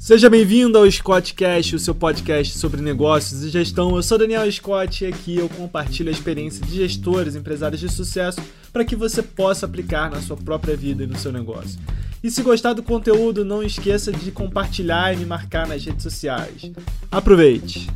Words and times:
Seja 0.00 0.30
bem-vindo 0.30 0.78
ao 0.78 0.90
Scottcast, 0.90 1.76
o 1.76 1.78
seu 1.78 1.94
podcast 1.94 2.56
sobre 2.56 2.80
negócios 2.80 3.42
e 3.42 3.50
gestão. 3.50 3.94
Eu 3.94 4.02
sou 4.02 4.16
Daniel 4.16 4.50
Scott 4.50 5.04
e 5.04 5.06
aqui 5.06 5.36
eu 5.36 5.46
compartilho 5.46 6.08
a 6.08 6.12
experiência 6.12 6.64
de 6.64 6.74
gestores, 6.74 7.36
empresários 7.36 7.78
de 7.78 7.88
sucesso 7.90 8.40
para 8.72 8.82
que 8.82 8.96
você 8.96 9.22
possa 9.22 9.66
aplicar 9.66 10.10
na 10.10 10.22
sua 10.22 10.38
própria 10.38 10.74
vida 10.74 11.04
e 11.04 11.06
no 11.06 11.18
seu 11.18 11.30
negócio. 11.30 11.78
E 12.24 12.30
se 12.30 12.42
gostar 12.42 12.72
do 12.72 12.82
conteúdo, 12.82 13.44
não 13.44 13.62
esqueça 13.62 14.10
de 14.10 14.32
compartilhar 14.32 15.12
e 15.12 15.18
me 15.18 15.26
marcar 15.26 15.68
nas 15.68 15.84
redes 15.84 16.02
sociais. 16.02 16.72
Aproveite! 17.12 17.86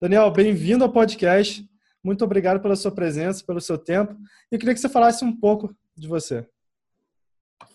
Daniel, 0.00 0.30
bem-vindo 0.30 0.84
ao 0.84 0.92
podcast. 0.92 1.68
Muito 2.02 2.24
obrigado 2.24 2.60
pela 2.60 2.76
sua 2.76 2.92
presença, 2.92 3.42
pelo 3.44 3.60
seu 3.60 3.76
tempo. 3.76 4.14
Eu 4.52 4.58
queria 4.58 4.72
que 4.72 4.80
você 4.80 4.88
falasse 4.88 5.24
um 5.24 5.36
pouco 5.36 5.74
de 5.96 6.06
você. 6.06 6.46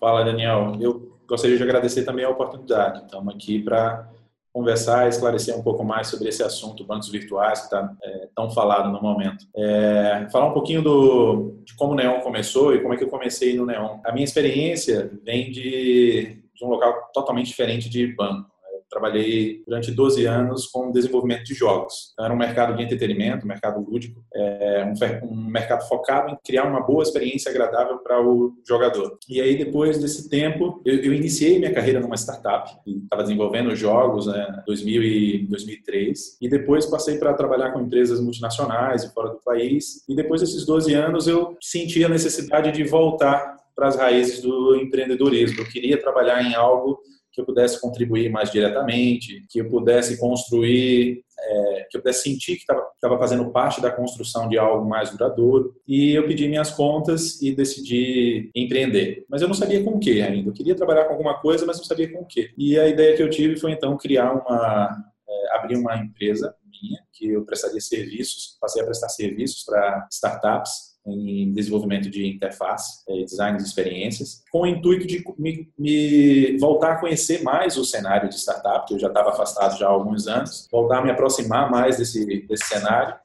Fala, 0.01 0.23
Daniel. 0.23 0.75
Eu 0.79 1.15
gostaria 1.27 1.55
de 1.55 1.61
agradecer 1.61 2.03
também 2.03 2.25
a 2.25 2.29
oportunidade. 2.29 3.03
Estamos 3.03 3.35
aqui 3.35 3.59
para 3.59 4.09
conversar 4.51 5.05
e 5.05 5.09
esclarecer 5.09 5.55
um 5.55 5.61
pouco 5.61 5.83
mais 5.83 6.07
sobre 6.07 6.27
esse 6.27 6.41
assunto, 6.41 6.83
bancos 6.83 7.07
virtuais, 7.07 7.59
que 7.59 7.65
está 7.65 7.93
é, 8.01 8.27
tão 8.35 8.49
falado 8.49 8.91
no 8.91 8.99
momento. 8.99 9.45
É, 9.55 10.27
falar 10.31 10.47
um 10.47 10.53
pouquinho 10.53 10.81
do, 10.81 11.61
de 11.63 11.75
como 11.75 11.93
o 11.93 11.95
Neon 11.95 12.19
começou 12.21 12.73
e 12.73 12.81
como 12.81 12.95
é 12.95 12.97
que 12.97 13.03
eu 13.03 13.09
comecei 13.09 13.55
no 13.55 13.63
Neon. 13.63 13.99
A 14.03 14.11
minha 14.11 14.25
experiência 14.25 15.11
vem 15.23 15.51
de, 15.51 16.41
de 16.55 16.65
um 16.65 16.69
local 16.69 17.11
totalmente 17.13 17.45
diferente 17.47 17.87
de 17.87 18.07
banco 18.07 18.50
trabalhei 18.91 19.63
durante 19.65 19.91
12 19.91 20.25
anos 20.25 20.67
com 20.67 20.91
desenvolvimento 20.91 21.45
de 21.45 21.53
jogos. 21.53 22.11
Então, 22.13 22.25
era 22.25 22.33
um 22.33 22.37
mercado 22.37 22.75
de 22.75 22.83
entretenimento, 22.83 23.45
um 23.45 23.47
mercado 23.47 23.79
lúdico, 23.79 24.23
é, 24.33 24.85
um, 24.85 25.27
um, 25.27 25.45
mercado 25.49 25.87
focado 25.87 26.33
em 26.33 26.37
criar 26.43 26.65
uma 26.65 26.81
boa 26.81 27.01
experiência 27.01 27.49
agradável 27.49 27.99
para 27.99 28.21
o 28.21 28.53
jogador. 28.67 29.17
E 29.29 29.39
aí, 29.39 29.57
depois 29.57 29.97
desse 29.99 30.29
tempo, 30.29 30.81
eu, 30.85 30.95
eu 30.97 31.13
iniciei 31.13 31.57
minha 31.57 31.73
carreira 31.73 32.01
numa 32.01 32.15
startup, 32.17 32.69
estava 32.85 33.23
desenvolvendo 33.23 33.73
jogos 33.75 34.27
em 34.27 34.31
né, 34.31 34.63
2000 34.67 35.03
e 35.03 35.47
2003, 35.47 36.37
e 36.41 36.49
depois 36.49 36.85
passei 36.85 37.17
para 37.17 37.33
trabalhar 37.33 37.71
com 37.71 37.79
empresas 37.79 38.19
multinacionais 38.19 39.03
e 39.03 39.13
fora 39.13 39.29
do 39.29 39.39
país. 39.43 40.03
E 40.09 40.15
depois 40.15 40.41
desses 40.41 40.65
12 40.65 40.93
anos, 40.93 41.27
eu 41.27 41.55
senti 41.61 42.03
a 42.03 42.09
necessidade 42.09 42.71
de 42.71 42.83
voltar 42.83 43.57
para 43.75 43.87
as 43.87 43.95
raízes 43.95 44.41
do 44.41 44.75
empreendedorismo. 44.75 45.61
Eu 45.61 45.69
queria 45.69 45.99
trabalhar 45.99 46.43
em 46.43 46.53
algo 46.53 46.99
que 47.31 47.39
eu 47.39 47.45
pudesse 47.45 47.79
contribuir 47.79 48.29
mais 48.29 48.51
diretamente, 48.51 49.45
que 49.49 49.59
eu 49.59 49.69
pudesse 49.69 50.17
construir, 50.19 51.23
é, 51.39 51.87
que 51.89 51.97
eu 51.97 52.01
pudesse 52.01 52.23
sentir 52.23 52.57
que 52.57 52.63
estava 52.63 53.17
fazendo 53.17 53.49
parte 53.51 53.81
da 53.81 53.91
construção 53.91 54.49
de 54.49 54.57
algo 54.57 54.87
mais 54.87 55.09
duradouro. 55.11 55.75
E 55.87 56.13
eu 56.13 56.27
pedi 56.27 56.47
minhas 56.47 56.71
contas 56.71 57.41
e 57.41 57.55
decidi 57.55 58.51
empreender. 58.55 59.25
Mas 59.29 59.41
eu 59.41 59.47
não 59.47 59.55
sabia 59.55 59.83
com 59.83 59.91
o 59.91 59.99
que 59.99 60.21
ainda. 60.21 60.49
Eu 60.49 60.53
queria 60.53 60.75
trabalhar 60.75 61.05
com 61.05 61.13
alguma 61.13 61.39
coisa, 61.39 61.65
mas 61.65 61.77
não 61.77 61.85
sabia 61.85 62.11
com 62.11 62.19
o 62.19 62.25
que. 62.25 62.51
E 62.57 62.77
a 62.77 62.87
ideia 62.87 63.15
que 63.15 63.23
eu 63.23 63.29
tive 63.29 63.57
foi 63.57 63.71
então 63.71 63.97
criar 63.97 64.33
uma, 64.33 65.03
é, 65.27 65.55
abrir 65.55 65.77
uma 65.77 65.95
empresa 65.97 66.53
minha 66.65 67.01
que 67.13 67.29
eu 67.29 67.45
prestaria 67.45 67.79
serviços, 67.79 68.57
passei 68.59 68.81
a 68.81 68.85
prestar 68.85 69.09
serviços 69.09 69.63
para 69.63 70.07
startups 70.11 70.90
em 71.05 71.51
desenvolvimento 71.51 72.09
de 72.09 72.27
interface, 72.27 73.03
eh, 73.09 73.23
design 73.23 73.57
de 73.57 73.63
experiências, 73.63 74.43
com 74.51 74.61
o 74.61 74.67
intuito 74.67 75.07
de 75.07 75.23
me, 75.37 75.69
me, 75.77 76.57
voltar 76.57 76.93
a 76.93 76.99
conhecer 76.99 77.41
mais 77.41 77.77
o 77.77 77.83
cenário 77.83 78.29
de 78.29 78.35
startup, 78.35 78.87
que 78.87 78.93
eu 78.93 78.99
já 78.99 79.07
estava 79.07 79.31
afastado 79.31 79.77
já 79.77 79.87
há 79.87 79.89
alguns 79.89 80.27
anos, 80.27 80.67
voltar 80.71 80.99
a 80.99 81.01
me 81.03 81.09
aproximar 81.09 81.71
mais 81.71 81.97
desse, 81.97 82.45
desse 82.47 82.65
cenário 82.67 83.15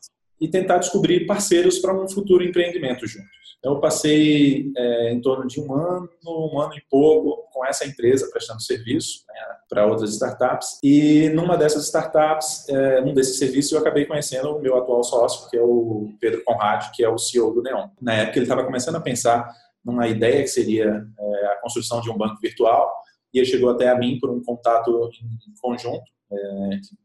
e 0.40 0.48
tentar 0.48 0.78
descobrir 0.78 1.26
parceiros 1.26 1.78
para 1.78 1.94
um 1.94 2.08
futuro 2.08 2.44
empreendimento 2.44 3.06
juntos. 3.06 3.46
Então, 3.58 3.74
eu 3.74 3.80
passei 3.80 4.70
é, 4.76 5.12
em 5.12 5.20
torno 5.20 5.46
de 5.46 5.60
um 5.60 5.74
ano, 5.74 6.08
um 6.24 6.60
ano 6.60 6.74
e 6.74 6.82
pouco 6.90 7.48
com 7.52 7.64
essa 7.64 7.86
empresa 7.86 8.28
prestando 8.30 8.62
serviço 8.62 9.24
né, 9.28 9.34
para 9.68 9.86
outras 9.86 10.10
startups. 10.10 10.78
E 10.82 11.30
numa 11.30 11.56
dessas 11.56 11.84
startups, 11.84 12.68
é, 12.68 13.00
num 13.00 13.14
desses 13.14 13.38
serviços, 13.38 13.72
eu 13.72 13.78
acabei 13.78 14.04
conhecendo 14.04 14.54
o 14.54 14.60
meu 14.60 14.76
atual 14.76 15.02
sócio, 15.02 15.48
que 15.50 15.56
é 15.56 15.62
o 15.62 16.14
Pedro 16.20 16.44
Conrad, 16.44 16.90
que 16.94 17.02
é 17.02 17.08
o 17.08 17.18
CEO 17.18 17.54
do 17.54 17.62
Neon. 17.62 17.88
Na 18.00 18.12
época, 18.12 18.38
ele 18.38 18.44
estava 18.44 18.64
começando 18.64 18.96
a 18.96 19.00
pensar 19.00 19.50
numa 19.84 20.06
ideia 20.06 20.42
que 20.42 20.48
seria 20.48 21.06
é, 21.18 21.46
a 21.46 21.60
construção 21.60 22.00
de 22.00 22.10
um 22.10 22.16
banco 22.16 22.38
virtual. 22.40 22.92
E 23.32 23.38
ele 23.38 23.46
chegou 23.46 23.70
até 23.70 23.88
a 23.88 23.98
mim 23.98 24.18
por 24.20 24.30
um 24.30 24.42
contato 24.42 25.10
em 25.22 25.60
conjunto 25.60 26.15
é, 26.32 26.36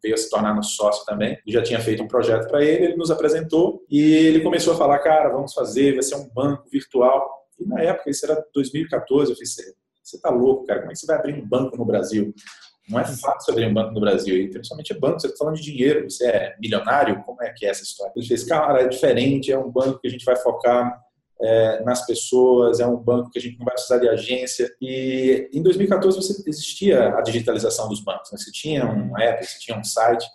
veio 0.01 0.15
a 0.15 0.17
se 0.17 0.29
tornar 0.29 0.55
nosso 0.55 0.75
sócio 0.75 1.05
também, 1.05 1.37
e 1.45 1.51
já 1.51 1.61
tinha 1.61 1.79
feito 1.79 2.03
um 2.03 2.07
projeto 2.07 2.47
para 2.47 2.63
ele, 2.63 2.85
ele 2.85 2.95
nos 2.95 3.11
apresentou 3.11 3.85
e 3.89 4.01
ele 4.01 4.41
começou 4.41 4.73
a 4.73 4.77
falar, 4.77 4.99
cara, 4.99 5.29
vamos 5.29 5.53
fazer, 5.53 5.93
vai 5.93 6.03
ser 6.03 6.15
um 6.15 6.29
banco 6.33 6.69
virtual. 6.69 7.29
E 7.59 7.65
na 7.65 7.81
época, 7.81 8.09
isso 8.09 8.25
era 8.25 8.43
2014, 8.53 9.31
eu 9.31 9.37
fiz, 9.37 9.55
você 10.01 10.19
tá 10.19 10.29
louco, 10.29 10.65
cara, 10.65 10.79
como 10.79 10.91
é 10.91 10.93
que 10.93 10.99
você 10.99 11.05
vai 11.05 11.17
abrir 11.17 11.33
um 11.33 11.47
banco 11.47 11.77
no 11.77 11.85
Brasil? 11.85 12.33
Não 12.89 12.99
é 12.99 13.05
fácil 13.05 13.51
abrir 13.51 13.67
um 13.67 13.73
banco 13.73 13.93
no 13.93 14.01
Brasil, 14.01 14.35
e 14.35 14.49
principalmente 14.49 14.93
banco, 14.95 15.19
você 15.19 15.27
está 15.27 15.37
falando 15.37 15.55
de 15.55 15.61
dinheiro, 15.61 16.09
você 16.09 16.27
é 16.27 16.55
milionário, 16.59 17.23
como 17.23 17.41
é 17.43 17.53
que 17.53 17.65
é 17.65 17.69
essa 17.69 17.83
história? 17.83 18.11
Ele 18.15 18.25
fez, 18.25 18.43
cara, 18.43 18.81
é 18.81 18.87
diferente, 18.87 19.51
é 19.51 19.57
um 19.57 19.71
banco 19.71 19.99
que 19.99 20.07
a 20.07 20.11
gente 20.11 20.25
vai 20.25 20.35
focar 20.35 20.99
é, 21.41 21.83
nas 21.83 22.05
pessoas, 22.05 22.79
é 22.79 22.85
um 22.85 22.97
banco 22.97 23.31
que 23.31 23.39
a 23.39 23.41
gente 23.41 23.57
não 23.57 23.65
vai 23.65 23.73
precisar 23.73 23.97
de 23.97 24.07
agência. 24.07 24.71
E 24.81 25.49
em 25.53 25.61
2014 25.61 26.17
você 26.17 26.43
existia 26.47 27.15
a 27.15 27.21
digitalização 27.21 27.87
dos 27.89 27.99
bancos, 28.01 28.31
né? 28.31 28.37
você 28.37 28.51
tinha 28.51 28.85
um 28.85 29.17
app, 29.17 29.45
você 29.45 29.59
tinha 29.59 29.77
um 29.77 29.83
site, 29.83 30.25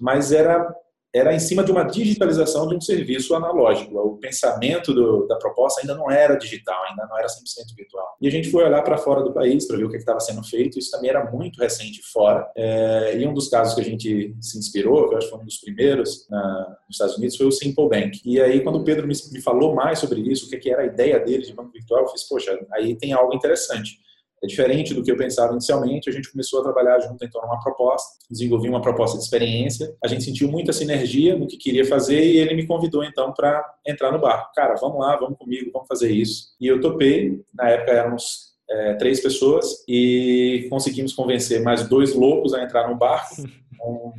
mas 0.00 0.32
era 0.32 0.68
era 1.14 1.34
em 1.34 1.38
cima 1.38 1.62
de 1.62 1.70
uma 1.70 1.82
digitalização 1.82 2.66
de 2.66 2.74
um 2.74 2.80
serviço 2.80 3.34
analógico. 3.34 3.98
O 3.98 4.16
pensamento 4.16 4.94
do, 4.94 5.26
da 5.26 5.36
proposta 5.36 5.82
ainda 5.82 5.94
não 5.94 6.10
era 6.10 6.36
digital, 6.36 6.82
ainda 6.88 7.06
não 7.06 7.18
era 7.18 7.26
100% 7.26 7.76
virtual. 7.76 8.16
E 8.20 8.26
a 8.26 8.30
gente 8.30 8.50
foi 8.50 8.64
olhar 8.64 8.82
para 8.82 8.96
fora 8.96 9.22
do 9.22 9.32
país 9.32 9.66
para 9.66 9.76
ver 9.76 9.84
o 9.84 9.90
que 9.90 9.96
estava 9.96 10.20
sendo 10.20 10.42
feito. 10.42 10.78
Isso 10.78 10.90
também 10.90 11.10
era 11.10 11.30
muito 11.30 11.60
recente 11.60 12.00
fora. 12.12 12.50
É, 12.56 13.18
e 13.18 13.26
um 13.26 13.34
dos 13.34 13.48
casos 13.48 13.74
que 13.74 13.80
a 13.82 13.84
gente 13.84 14.34
se 14.40 14.58
inspirou, 14.58 15.08
que 15.08 15.14
eu 15.14 15.18
acho 15.18 15.26
que 15.26 15.32
foi 15.32 15.42
um 15.42 15.46
dos 15.46 15.58
primeiros 15.58 16.26
na, 16.30 16.76
nos 16.88 16.96
Estados 16.96 17.16
Unidos, 17.18 17.36
foi 17.36 17.46
o 17.46 17.52
Simple 17.52 17.88
Bank. 17.88 18.20
E 18.24 18.40
aí, 18.40 18.60
quando 18.60 18.76
o 18.76 18.84
Pedro 18.84 19.06
me, 19.06 19.14
me 19.32 19.42
falou 19.42 19.74
mais 19.74 19.98
sobre 19.98 20.20
isso, 20.20 20.46
o 20.46 20.48
que, 20.48 20.56
que 20.56 20.70
era 20.70 20.82
a 20.82 20.86
ideia 20.86 21.20
dele 21.20 21.44
de 21.44 21.52
banco 21.52 21.72
virtual, 21.72 22.02
eu 22.02 22.08
fiz, 22.08 22.26
poxa, 22.26 22.58
aí 22.72 22.96
tem 22.96 23.12
algo 23.12 23.34
interessante 23.34 24.00
é 24.42 24.46
diferente 24.46 24.92
do 24.92 25.02
que 25.02 25.10
eu 25.10 25.16
pensava 25.16 25.52
inicialmente. 25.52 26.10
A 26.10 26.12
gente 26.12 26.30
começou 26.30 26.60
a 26.60 26.64
trabalhar 26.64 26.98
junto 27.00 27.24
em 27.24 27.30
torno 27.30 27.48
de 27.48 27.54
uma 27.54 27.62
proposta, 27.62 28.18
desenvolvi 28.28 28.68
uma 28.68 28.82
proposta 28.82 29.16
de 29.16 29.22
experiência. 29.22 29.94
A 30.02 30.08
gente 30.08 30.24
sentiu 30.24 30.50
muita 30.50 30.72
sinergia 30.72 31.36
no 31.36 31.46
que 31.46 31.56
queria 31.56 31.84
fazer 31.84 32.24
e 32.24 32.38
ele 32.38 32.54
me 32.54 32.66
convidou 32.66 33.04
então 33.04 33.32
para 33.32 33.64
entrar 33.86 34.10
no 34.10 34.20
barco. 34.20 34.50
Cara, 34.54 34.74
vamos 34.74 34.98
lá, 34.98 35.16
vamos 35.16 35.38
comigo, 35.38 35.70
vamos 35.72 35.86
fazer 35.86 36.10
isso. 36.10 36.54
E 36.60 36.66
eu 36.66 36.80
topei. 36.80 37.40
Na 37.54 37.68
época 37.68 37.92
éramos 37.92 38.52
é, 38.68 38.94
três 38.94 39.20
pessoas 39.20 39.84
e 39.86 40.66
conseguimos 40.68 41.12
convencer 41.12 41.62
mais 41.62 41.88
dois 41.88 42.14
loucos 42.14 42.52
a 42.52 42.62
entrar 42.62 42.88
no 42.88 42.96
barco. 42.96 43.36
Um, 43.84 44.12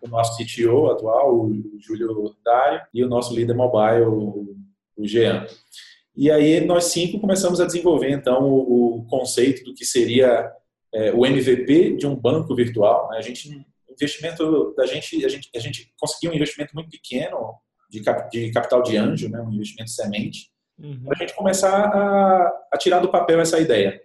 o 0.00 0.08
nosso 0.08 0.36
CTO 0.36 0.90
atual, 0.90 1.36
o 1.36 1.78
Júlio 1.78 2.34
Dário, 2.44 2.80
e 2.92 3.04
o 3.04 3.08
nosso 3.08 3.32
líder 3.32 3.54
mobile, 3.54 4.04
o 4.96 5.06
Jean. 5.06 5.46
E 6.16 6.30
aí 6.30 6.64
nós 6.64 6.84
cinco 6.84 7.20
começamos 7.20 7.60
a 7.60 7.66
desenvolver 7.66 8.10
então 8.10 8.44
o, 8.44 8.98
o 8.98 9.06
conceito 9.06 9.64
do 9.64 9.74
que 9.74 9.84
seria 9.84 10.50
é, 10.92 11.12
o 11.12 11.26
MVP 11.26 11.96
de 11.96 12.06
um 12.06 12.14
banco 12.14 12.54
virtual. 12.54 13.10
Né? 13.10 13.18
A 13.18 13.22
gente, 13.22 13.66
investimento 13.90 14.74
da 14.76 14.86
gente, 14.86 15.24
a 15.24 15.28
gente, 15.28 15.50
a 15.54 15.58
gente 15.58 15.92
conseguiu 15.98 16.30
um 16.30 16.34
investimento 16.34 16.74
muito 16.74 16.90
pequeno 16.90 17.54
de, 17.90 18.00
cap, 18.00 18.30
de 18.30 18.50
capital 18.52 18.82
de 18.82 18.96
anjo, 18.96 19.28
né? 19.28 19.40
um 19.40 19.52
investimento 19.52 19.90
semente, 19.90 20.50
uhum. 20.78 21.02
para 21.04 21.16
a 21.16 21.20
gente 21.20 21.34
começar 21.34 21.84
a, 21.86 22.66
a 22.72 22.78
tirar 22.78 23.00
do 23.00 23.10
papel 23.10 23.40
essa 23.40 23.58
ideia. 23.58 24.00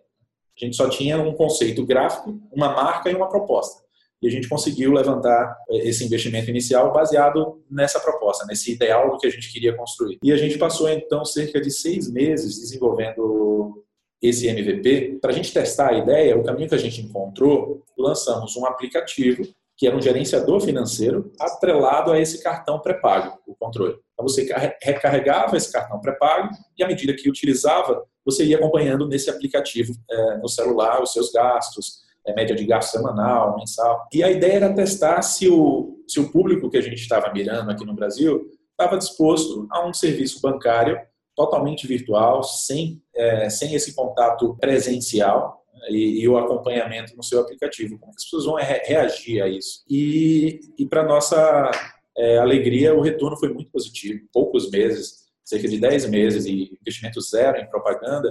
A 0.60 0.66
gente 0.66 0.76
só 0.76 0.90
tinha 0.90 1.18
um 1.22 1.34
conceito 1.34 1.86
gráfico, 1.86 2.42
uma 2.52 2.70
marca 2.74 3.10
e 3.10 3.16
uma 3.16 3.30
proposta 3.30 3.89
e 4.22 4.28
a 4.28 4.32
gente 4.32 4.50
conseguiu 4.50 4.92
levantar 4.92 5.58
eh, 5.70 5.88
esse 5.90 6.04
investimento 6.04 6.50
inicial 6.50 6.92
baseado 6.92 7.62
nessa 7.70 8.00
proposta, 8.00 8.46
nesse 8.46 8.74
ideal 8.74 9.12
do 9.12 9.18
que 9.18 9.28
a 9.28 9.30
gente 9.30 9.52
queria 9.52 9.76
construir. 9.76 10.18
E 10.24 10.32
a 10.32 10.38
gente 10.38 10.58
passou 10.58 10.90
então 10.90 11.24
cerca 11.24 11.62
de 11.62 11.72
seis 11.72 12.12
meses 12.12 12.60
desenvolvendo 12.60 13.84
esse 14.22 14.48
MVP. 14.48 15.20
Para 15.22 15.32
a 15.32 15.34
gente 15.34 15.54
testar 15.54 15.90
a 15.90 15.98
ideia, 15.98 16.38
o 16.38 16.44
caminho 16.44 16.68
que 16.68 16.76
a 16.76 16.80
gente 16.80 17.02
encontrou, 17.02 17.84
lançamos 17.98 18.56
um 18.56 18.66
aplicativo 18.66 19.44
que 19.78 19.88
era 19.88 19.96
um 19.96 20.02
gerenciador 20.02 20.60
financeiro 20.60 21.32
atrelado 21.40 22.12
a 22.12 22.20
esse 22.20 22.44
cartão 22.44 22.82
pré-pago, 22.82 23.40
o 23.48 23.56
controle. 23.56 23.98
Então 24.12 24.28
você 24.28 24.46
recarregava 24.84 25.56
esse 25.56 25.72
cartão 25.72 26.02
pré-pago 26.02 26.50
e 26.78 26.84
à 26.84 26.88
medida 26.88 27.16
que 27.16 27.30
utilizava, 27.30 28.04
você 28.26 28.44
ia 28.44 28.58
acompanhando 28.58 29.08
nesse 29.08 29.30
aplicativo 29.30 29.94
é, 30.12 30.38
no 30.40 30.50
celular 30.50 31.02
os 31.02 31.14
seus 31.14 31.32
gastos, 31.32 32.02
é, 32.26 32.34
média 32.34 32.56
de 32.56 32.66
gasto 32.66 32.92
semanal, 32.92 33.56
mensal. 33.58 34.08
E 34.14 34.24
a 34.24 34.30
ideia 34.30 34.54
era 34.54 34.74
testar 34.74 35.22
se 35.22 35.50
o, 35.50 36.04
se 36.08 36.20
o 36.20 36.32
público 36.32 36.70
que 36.70 36.78
a 36.78 36.82
gente 36.82 37.02
estava 37.02 37.32
mirando 37.34 37.72
aqui 37.72 37.86
no 37.86 37.94
Brasil 37.94 38.50
estava 38.72 38.98
disposto 38.98 39.68
a 39.72 39.86
um 39.86 39.94
serviço 39.94 40.42
bancário 40.42 41.00
totalmente 41.36 41.88
virtual, 41.88 42.44
sem, 42.44 43.02
é, 43.16 43.50
sem 43.50 43.74
esse 43.74 43.96
contato 43.96 44.58
presencial 44.60 45.64
né, 45.74 45.88
e, 45.90 46.22
e, 46.22 46.28
o 46.28 46.38
acompanhamento 46.38 47.16
no 47.16 47.24
seu 47.24 47.40
aplicativo. 47.40 47.98
Como 47.98 48.12
as 48.16 48.24
pessoas 48.24 48.46
vão 48.46 48.56
re 48.56 48.82
reagir 48.86 49.42
a 49.42 49.48
isso? 49.48 49.84
E, 49.90 50.60
e 50.78 50.86
para 50.86 51.04
nossa 51.04 51.72
é, 52.18 52.38
alegria, 52.38 52.94
o 52.94 53.02
retorno 53.02 53.38
foi 53.38 53.54
muito 53.54 53.72
positivo. 53.72 54.20
Poucos 54.34 54.70
meses, 54.70 55.30
cerca 55.46 55.68
de 55.68 55.80
10 55.80 56.10
meses 56.10 56.46
e 56.46 56.78
investimento 56.82 57.22
zero 57.22 57.58
em 57.58 57.70
propaganda, 57.70 58.30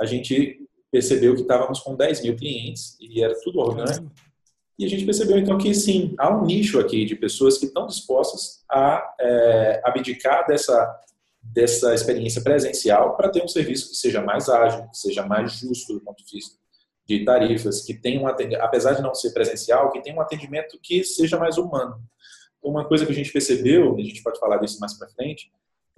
a 0.00 0.04
gente 0.04 0.58
percebeu 0.90 1.34
que 1.34 1.42
estávamos 1.42 1.80
com 1.80 1.94
10 1.94 2.22
mil 2.22 2.36
clientes 2.36 2.96
e 3.00 3.22
era 3.22 3.38
tudo 3.40 3.60
orgânico. 3.60 4.10
E 4.78 4.84
a 4.84 4.88
gente 4.88 5.04
percebeu 5.04 5.38
então 5.38 5.58
que 5.58 5.74
sim, 5.74 6.14
há 6.18 6.34
um 6.34 6.44
nicho 6.44 6.80
aqui 6.80 7.04
de 7.04 7.14
pessoas 7.14 7.58
que 7.58 7.66
estão 7.66 7.86
dispostas 7.86 8.64
a 8.70 9.14
é, 9.20 9.80
abdicar 9.84 10.46
dessa, 10.46 11.00
dessa 11.42 11.94
experiência 11.94 12.42
presencial 12.42 13.14
para 13.16 13.28
ter 13.28 13.44
um 13.44 13.48
serviço 13.48 13.90
que 13.90 13.96
seja 13.96 14.22
mais 14.22 14.48
ágil, 14.48 14.88
que 14.88 14.96
seja 14.96 15.24
mais 15.24 15.52
justo 15.52 15.92
do 15.92 16.00
ponto 16.00 16.24
de 16.24 16.34
vista 16.34 16.58
de 17.06 17.24
tarifas, 17.24 17.82
que 17.82 17.92
tenha 17.92 18.20
um 18.20 18.26
apesar 18.26 18.94
de 18.94 19.02
não 19.02 19.14
ser 19.14 19.32
presencial, 19.32 19.90
que 19.90 20.00
tenha 20.00 20.16
um 20.16 20.20
atendimento 20.20 20.78
que 20.80 21.02
seja 21.02 21.36
mais 21.36 21.58
humano. 21.58 22.00
Uma 22.62 22.86
coisa 22.86 23.04
que 23.04 23.12
a 23.12 23.14
gente 23.14 23.32
percebeu, 23.32 23.98
e 23.98 24.02
a 24.02 24.04
gente 24.04 24.22
pode 24.22 24.38
falar 24.38 24.58
disso 24.58 24.78
mais 24.80 24.94
para 24.94 25.08
frente, 25.08 25.50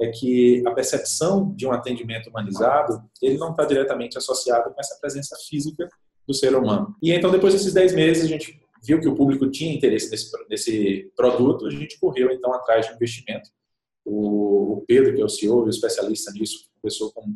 é 0.03 0.11
que 0.11 0.63
a 0.67 0.71
percepção 0.73 1.55
de 1.55 1.67
um 1.67 1.73
atendimento 1.73 2.29
humanizado, 2.29 3.03
ele 3.21 3.39
não 3.39 3.51
está 3.51 3.65
diretamente 3.65 4.19
associado 4.19 4.73
com 4.73 4.81
essa 4.81 4.99
presença 5.01 5.37
física 5.49 5.89
do 6.27 6.35
ser 6.35 6.55
humano. 6.55 6.95
E 7.03 7.13
então, 7.13 7.31
depois 7.31 7.53
desses 7.53 7.73
10 7.73 7.95
meses, 7.95 8.25
a 8.25 8.29
gente 8.29 8.61
viu 8.83 9.01
que 9.01 9.09
o 9.09 9.15
público 9.15 9.49
tinha 9.51 9.73
interesse 9.73 10.11
nesse, 10.11 10.31
nesse 10.49 11.13
produto, 11.17 11.67
a 11.67 11.71
gente 11.71 11.99
correu 12.01 12.31
então 12.33 12.53
atrás 12.53 12.87
de 12.87 12.95
investimento. 12.95 13.49
O, 14.05 14.79
o 14.79 14.85
Pedro, 14.87 15.15
que 15.15 15.21
é 15.21 15.25
o 15.25 15.29
CEO 15.29 15.63
e 15.63 15.67
o 15.67 15.71
especialista 15.71 16.33
nisso, 16.33 16.69
conversou 16.81 17.13
com 17.13 17.33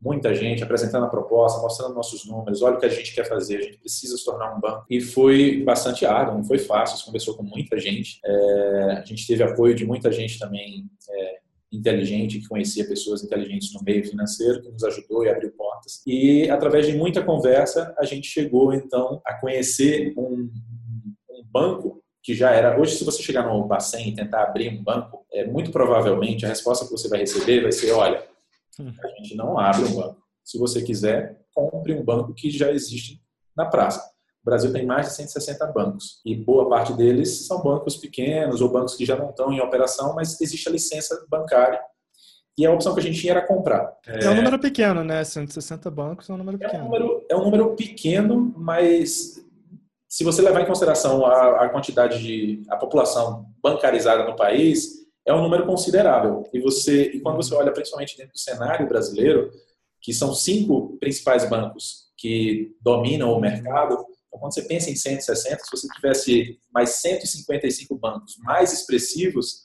muita 0.00 0.34
gente, 0.34 0.62
apresentando 0.62 1.04
a 1.04 1.08
proposta, 1.08 1.60
mostrando 1.60 1.94
nossos 1.94 2.26
números, 2.26 2.62
olha 2.62 2.76
o 2.76 2.80
que 2.80 2.86
a 2.86 2.90
gente 2.90 3.14
quer 3.14 3.28
fazer, 3.28 3.58
a 3.58 3.62
gente 3.62 3.78
precisa 3.78 4.16
se 4.16 4.24
tornar 4.24 4.54
um 4.54 4.60
banco. 4.60 4.86
E 4.88 5.00
foi 5.00 5.62
bastante 5.62 6.06
árduo, 6.06 6.36
não 6.36 6.44
foi 6.44 6.58
fácil, 6.58 7.04
conversou 7.04 7.36
com 7.36 7.42
muita 7.42 7.78
gente, 7.78 8.18
é, 8.24 8.92
a 8.98 9.04
gente 9.04 9.26
teve 9.26 9.42
apoio 9.42 9.74
de 9.74 9.84
muita 9.84 10.10
gente 10.10 10.38
também 10.38 10.90
é, 11.08 11.38
inteligente, 11.72 12.40
que 12.40 12.48
conhecia 12.48 12.86
pessoas 12.86 13.22
inteligentes 13.22 13.72
no 13.72 13.82
meio 13.82 14.04
financeiro, 14.04 14.60
que 14.60 14.70
nos 14.70 14.82
ajudou 14.84 15.24
e 15.24 15.28
abriu 15.28 15.52
portas. 15.52 16.02
E 16.06 16.50
através 16.50 16.86
de 16.86 16.96
muita 16.96 17.22
conversa, 17.22 17.94
a 17.98 18.04
gente 18.04 18.26
chegou 18.26 18.72
então 18.74 19.20
a 19.24 19.34
conhecer 19.34 20.12
um, 20.16 20.50
um 21.30 21.44
banco 21.44 22.02
que 22.22 22.34
já 22.34 22.50
era. 22.50 22.78
Hoje, 22.78 22.96
se 22.96 23.04
você 23.04 23.22
chegar 23.22 23.46
no 23.46 23.64
Bacen 23.66 24.08
e 24.08 24.14
tentar 24.14 24.42
abrir 24.42 24.68
um 24.68 24.82
banco, 24.82 25.24
é, 25.32 25.46
muito 25.46 25.70
provavelmente 25.70 26.44
a 26.44 26.48
resposta 26.48 26.84
que 26.84 26.90
você 26.90 27.08
vai 27.08 27.20
receber 27.20 27.62
vai 27.62 27.72
ser: 27.72 27.92
olha, 27.92 28.24
a 28.78 29.08
gente 29.18 29.36
não 29.36 29.58
abre 29.58 29.84
um 29.84 29.94
banco. 29.94 30.22
Se 30.44 30.58
você 30.58 30.82
quiser, 30.82 31.40
compre 31.54 31.94
um 31.94 32.04
banco 32.04 32.34
que 32.34 32.50
já 32.50 32.70
existe 32.70 33.22
na 33.56 33.66
praça. 33.66 34.02
O 34.42 34.46
Brasil 34.50 34.72
tem 34.72 34.86
mais 34.86 35.08
de 35.08 35.14
160 35.14 35.66
bancos 35.66 36.20
e 36.24 36.34
boa 36.34 36.68
parte 36.68 36.94
deles 36.94 37.46
são 37.46 37.62
bancos 37.62 37.96
pequenos 37.96 38.60
ou 38.60 38.70
bancos 38.70 38.94
que 38.94 39.04
já 39.04 39.16
não 39.16 39.30
estão 39.30 39.52
em 39.52 39.60
operação, 39.60 40.14
mas 40.14 40.40
existe 40.40 40.68
a 40.68 40.72
licença 40.72 41.26
bancária 41.28 41.80
e 42.58 42.66
a 42.66 42.72
opção 42.72 42.94
que 42.94 43.00
a 43.00 43.02
gente 43.02 43.20
tinha 43.20 43.32
era 43.32 43.46
comprar. 43.46 43.96
É, 44.06 44.24
é 44.24 44.30
um 44.30 44.34
número 44.34 44.58
pequeno, 44.58 45.04
né? 45.04 45.22
160 45.24 45.90
bancos 45.90 46.28
é 46.28 46.32
um 46.32 46.36
número 46.36 46.58
pequeno. 46.58 46.78
É 46.78 46.82
um 46.82 46.84
número, 46.84 47.26
é 47.30 47.36
um 47.36 47.44
número 47.44 47.76
pequeno, 47.76 48.54
mas 48.56 49.42
se 50.08 50.24
você 50.24 50.42
levar 50.42 50.60
em 50.60 50.66
consideração 50.66 51.24
a, 51.24 51.64
a 51.64 51.68
quantidade 51.68 52.20
de 52.22 52.62
a 52.68 52.76
população 52.76 53.46
bancarizada 53.62 54.24
no 54.24 54.36
país, 54.36 55.06
é 55.26 55.32
um 55.32 55.42
número 55.42 55.64
considerável. 55.64 56.44
E 56.52 56.60
você, 56.60 57.04
e 57.04 57.20
quando 57.20 57.36
você 57.36 57.54
olha 57.54 57.72
principalmente 57.72 58.16
dentro 58.16 58.32
do 58.32 58.38
cenário 58.38 58.88
brasileiro, 58.88 59.50
que 60.00 60.12
são 60.12 60.34
cinco 60.34 60.98
principais 60.98 61.48
bancos 61.48 62.10
que 62.16 62.74
dominam 62.80 63.32
o 63.32 63.40
mercado, 63.40 64.04
então 64.30 64.38
quando 64.38 64.54
você 64.54 64.62
pensa 64.62 64.88
em 64.88 64.94
160, 64.94 65.64
se 65.64 65.70
você 65.70 65.88
tivesse 65.88 66.58
mais 66.72 66.90
155 66.90 67.98
bancos 67.98 68.36
mais 68.38 68.72
expressivos, 68.72 69.64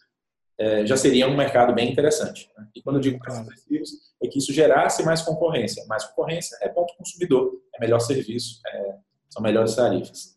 é, 0.57 0.85
já 0.85 0.97
seria 0.97 1.27
um 1.27 1.37
mercado 1.37 1.73
bem 1.73 1.91
interessante. 1.91 2.49
Né? 2.57 2.67
E 2.75 2.81
quando 2.81 2.95
eu 2.95 3.01
digo 3.01 3.19
mais 3.19 3.39
expressivos, 3.39 3.89
é 4.23 4.27
que 4.27 4.39
isso 4.39 4.51
gerasse 4.51 5.03
mais 5.03 5.21
concorrência. 5.21 5.85
Mais 5.85 6.03
concorrência 6.05 6.57
é 6.61 6.69
ponto 6.69 6.95
consumidor, 6.97 7.53
é 7.75 7.79
melhor 7.79 7.99
serviço, 7.99 8.59
é, 8.65 8.95
são 9.29 9.43
melhores 9.43 9.75
tarifas. 9.75 10.35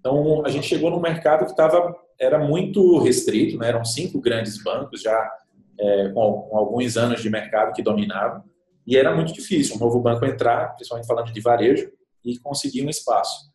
Então, 0.00 0.44
a 0.44 0.48
gente 0.48 0.66
chegou 0.66 0.90
num 0.90 1.00
mercado 1.00 1.44
que 1.44 1.50
estava 1.52 1.94
era 2.18 2.38
muito 2.38 2.98
restrito, 2.98 3.56
né? 3.58 3.68
eram 3.68 3.84
cinco 3.84 4.20
grandes 4.20 4.60
bancos 4.62 5.00
já 5.00 5.32
é, 5.78 6.08
com, 6.08 6.42
com, 6.42 6.56
alguns 6.56 6.96
anos 6.96 7.22
de 7.22 7.30
mercado 7.30 7.72
que 7.72 7.82
dominavam, 7.82 8.42
e 8.84 8.96
era 8.96 9.14
muito 9.14 9.32
difícil 9.32 9.76
um 9.76 9.78
novo 9.78 10.00
banco 10.00 10.24
entrar, 10.24 10.74
principalmente 10.74 11.06
falando 11.06 11.32
de 11.32 11.40
varejo, 11.40 11.92
e 12.24 12.36
conseguir 12.38 12.84
um 12.84 12.88
espaço. 12.88 13.48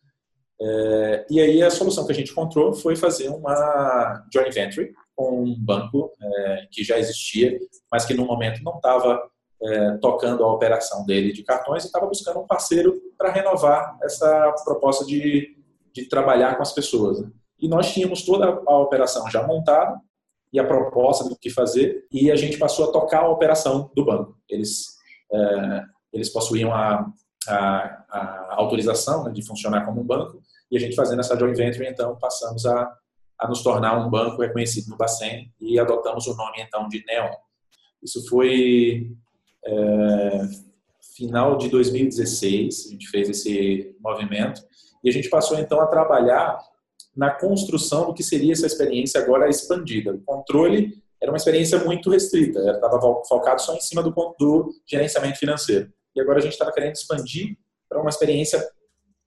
É, 0.60 1.26
e 1.30 1.40
aí 1.40 1.62
a 1.62 1.70
solução 1.70 2.06
que 2.06 2.12
a 2.12 2.14
gente 2.14 2.30
encontrou 2.30 2.72
foi 2.72 2.96
fazer 2.96 3.28
uma 3.28 4.24
joint 4.32 4.52
venture 4.52 4.92
com 5.14 5.42
um 5.42 5.56
banco 5.58 6.12
é, 6.20 6.66
que 6.70 6.84
já 6.84 6.98
existia, 6.98 7.58
mas 7.90 8.04
que 8.04 8.14
no 8.14 8.24
momento 8.24 8.62
não 8.62 8.76
estava 8.76 9.22
é, 9.62 9.96
tocando 9.98 10.44
a 10.44 10.52
operação 10.52 11.04
dele 11.04 11.32
de 11.32 11.42
cartões 11.42 11.84
e 11.84 11.86
estava 11.86 12.06
buscando 12.06 12.40
um 12.40 12.46
parceiro 12.46 13.00
para 13.16 13.32
renovar 13.32 13.96
essa 14.02 14.54
proposta 14.64 15.04
de, 15.04 15.56
de 15.92 16.08
trabalhar 16.08 16.56
com 16.56 16.62
as 16.62 16.72
pessoas. 16.72 17.20
Né? 17.20 17.30
e 17.64 17.68
nós 17.68 17.92
tínhamos 17.92 18.22
toda 18.22 18.62
a 18.66 18.78
operação 18.78 19.30
já 19.30 19.46
montada 19.46 19.98
e 20.52 20.60
a 20.60 20.66
proposta 20.66 21.26
do 21.26 21.34
que 21.34 21.48
fazer 21.48 22.06
e 22.12 22.30
a 22.30 22.36
gente 22.36 22.58
passou 22.58 22.88
a 22.88 22.92
tocar 22.92 23.22
a 23.22 23.28
operação 23.28 23.90
do 23.94 24.04
banco. 24.04 24.36
Eles 24.48 24.96
é, 25.32 25.82
eles 26.12 26.28
possuíam 26.28 26.72
a, 26.72 27.10
a, 27.48 28.04
a 28.08 28.54
autorização 28.56 29.24
né, 29.24 29.32
de 29.32 29.44
funcionar 29.44 29.84
como 29.86 30.02
um 30.02 30.04
banco 30.04 30.42
e 30.70 30.76
a 30.76 30.80
gente 30.80 30.94
fazendo 30.94 31.20
essa 31.20 31.38
joint 31.38 31.56
venture 31.56 31.86
então 31.86 32.16
passamos 32.18 32.66
a, 32.66 32.92
a 33.38 33.48
nos 33.48 33.62
tornar 33.62 33.98
um 33.98 34.10
banco 34.10 34.40
reconhecido 34.40 34.88
no 34.88 34.96
Bacen 34.96 35.52
e 35.60 35.78
adotamos 35.78 36.26
o 36.26 36.36
nome 36.36 36.60
então 36.60 36.88
de 36.88 37.04
Neon. 37.06 37.30
Isso 38.02 38.26
foi 38.28 39.10
é, 39.64 40.42
final 41.16 41.56
de 41.56 41.68
2016 41.68 42.86
a 42.86 42.90
gente 42.90 43.08
fez 43.08 43.28
esse 43.28 43.96
movimento 44.00 44.62
e 45.02 45.08
a 45.08 45.12
gente 45.12 45.28
passou 45.28 45.58
então 45.58 45.80
a 45.80 45.86
trabalhar 45.86 46.58
na 47.16 47.30
construção 47.30 48.06
do 48.06 48.14
que 48.14 48.22
seria 48.22 48.52
essa 48.52 48.66
experiência 48.66 49.20
agora 49.20 49.48
expandida. 49.48 50.12
O 50.12 50.20
controle 50.22 51.00
era 51.22 51.30
uma 51.30 51.36
experiência 51.36 51.78
muito 51.84 52.10
restrita, 52.10 52.58
estava 52.58 53.00
focado 53.26 53.62
só 53.62 53.74
em 53.74 53.80
cima 53.80 54.02
do, 54.02 54.10
do 54.38 54.74
gerenciamento 54.86 55.38
financeiro. 55.38 55.92
E 56.14 56.20
agora 56.20 56.38
a 56.38 56.42
gente 56.42 56.52
estava 56.52 56.72
querendo 56.72 56.94
expandir 56.94 57.56
para 57.88 58.00
uma 58.00 58.10
experiência 58.10 58.66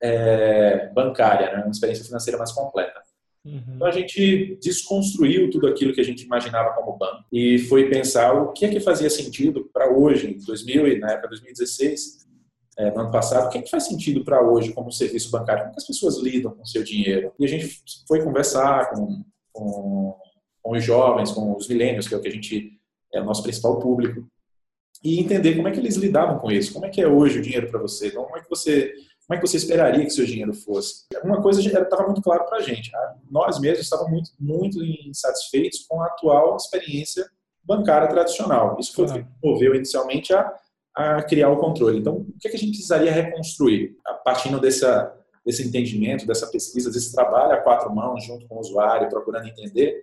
é, 0.02 0.90
bancária, 0.94 1.52
né? 1.52 1.64
uma 1.64 1.72
experiência 1.72 2.06
financeira 2.06 2.38
mais 2.38 2.52
completa. 2.52 3.02
Uhum. 3.46 3.64
Então 3.76 3.88
a 3.88 3.92
gente 3.92 4.58
desconstruiu 4.62 5.50
tudo 5.50 5.68
aquilo 5.68 5.94
que 5.94 6.02
a 6.02 6.04
gente 6.04 6.24
imaginava 6.24 6.74
como 6.74 6.98
banco 6.98 7.24
e 7.32 7.60
foi 7.60 7.90
pensar 7.90 8.34
o 8.34 8.52
que 8.52 8.66
é 8.66 8.70
que 8.70 8.80
fazia 8.80 9.10
sentido 9.10 9.70
para 9.72 9.90
hoje, 9.90 10.32
em 10.32 10.46
2000 10.46 11.00
na 11.00 11.12
época 11.12 11.30
2016, 11.30 12.28
é, 12.78 12.92
no 12.92 13.02
ano 13.02 13.12
passado, 13.12 13.48
o 13.48 13.50
que, 13.50 13.58
é 13.58 13.62
que 13.62 13.72
faz 13.72 13.86
sentido 13.86 14.24
para 14.24 14.40
hoje 14.42 14.72
como 14.72 14.92
serviço 14.92 15.32
bancário? 15.32 15.64
Como 15.64 15.76
as 15.76 15.88
pessoas 15.88 16.18
lidam 16.18 16.52
com 16.52 16.62
o 16.62 16.68
seu 16.68 16.84
dinheiro? 16.84 17.34
E 17.40 17.46
a 17.46 17.48
gente 17.48 17.82
foi 18.08 18.24
conversar 18.24 18.92
com, 18.92 19.24
com, 19.52 20.16
com 20.62 20.72
os 20.78 20.84
jovens, 20.84 21.32
com 21.32 21.56
os 21.56 21.68
milênios, 21.68 22.08
que 22.08 22.14
é 22.14 22.18
o 22.18 22.22
que 22.22 22.28
a 22.28 22.32
gente 22.32 22.80
é 23.12 23.20
o 23.20 23.26
nosso 23.26 23.42
principal 23.42 23.80
público, 23.80 24.28
e 25.04 25.20
entender 25.20 25.56
como 25.56 25.68
é 25.68 25.72
que 25.72 25.80
eles 25.80 25.96
lidavam 25.96 26.38
com 26.38 26.52
isso. 26.52 26.72
Como 26.72 26.86
é 26.86 26.90
que 26.90 27.02
é 27.02 27.08
hoje 27.08 27.40
o 27.40 27.42
dinheiro 27.42 27.68
para 27.68 27.80
você? 27.80 28.12
Como 28.12 28.38
é 28.38 28.42
que 28.42 28.50
você 28.50 28.94
como 29.28 29.38
é 29.38 29.42
que 29.42 29.48
você 29.48 29.58
esperaria 29.58 30.06
que 30.06 30.10
seu 30.10 30.26
dinheiro 30.26 30.54
fosse? 30.54 31.06
Uma 31.24 31.42
coisa 31.42 31.60
estava 31.60 32.06
muito 32.06 32.22
claro 32.22 32.46
para 32.46 32.60
a 32.60 32.62
gente. 32.62 32.92
Nós 33.30 33.60
mesmos 33.60 33.82
estávamos 33.82 34.12
muito, 34.12 34.32
muito 34.40 34.84
insatisfeitos 34.84 35.86
com 35.88 36.02
a 36.02 36.08
atual 36.08 36.56
experiência 36.56 37.30
bancária 37.64 38.08
tradicional. 38.08 38.78
Isso 38.80 38.94
foi 38.94 39.06
o 39.06 39.14
que 39.14 39.26
moveu 39.44 39.76
inicialmente 39.76 40.34
a 40.34 40.56
a 40.98 41.22
criar 41.22 41.52
o 41.52 41.58
controle. 41.58 42.00
Então, 42.00 42.16
o 42.16 42.40
que, 42.40 42.48
é 42.48 42.50
que 42.50 42.58
a 42.58 42.60
gente 42.60 42.72
precisaria 42.72 43.12
reconstruir? 43.12 43.96
A 44.04 44.16
partir 44.16 44.50
dessa, 44.60 45.16
desse 45.46 45.66
entendimento, 45.66 46.26
dessa 46.26 46.48
pesquisa, 46.48 46.90
desse 46.90 47.14
trabalho 47.14 47.54
a 47.54 47.58
quatro 47.58 47.94
mãos, 47.94 48.26
junto 48.26 48.48
com 48.48 48.56
o 48.56 48.60
usuário, 48.60 49.08
procurando 49.08 49.48
entender, 49.48 50.02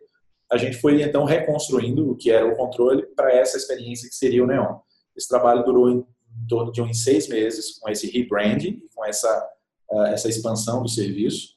a 0.52 0.56
gente 0.56 0.76
foi 0.76 1.02
então 1.02 1.24
reconstruindo 1.24 2.08
o 2.08 2.16
que 2.16 2.30
era 2.30 2.46
o 2.46 2.54
controle 2.54 3.02
para 3.16 3.34
essa 3.34 3.56
experiência 3.56 4.08
que 4.08 4.14
seria 4.14 4.44
o 4.44 4.46
Neon. 4.46 4.76
Esse 5.16 5.26
trabalho 5.26 5.64
durou 5.64 6.06
em, 6.42 6.46
torno 6.46 6.72
de 6.72 6.82
uns 6.82 7.02
seis 7.02 7.28
meses, 7.28 7.78
com 7.78 7.88
esse 7.88 8.10
rebranding, 8.10 8.82
com 8.94 9.04
essa, 9.04 9.50
uh, 9.90 10.04
essa 10.04 10.28
expansão 10.28 10.82
do 10.82 10.88
serviço. 10.88 11.54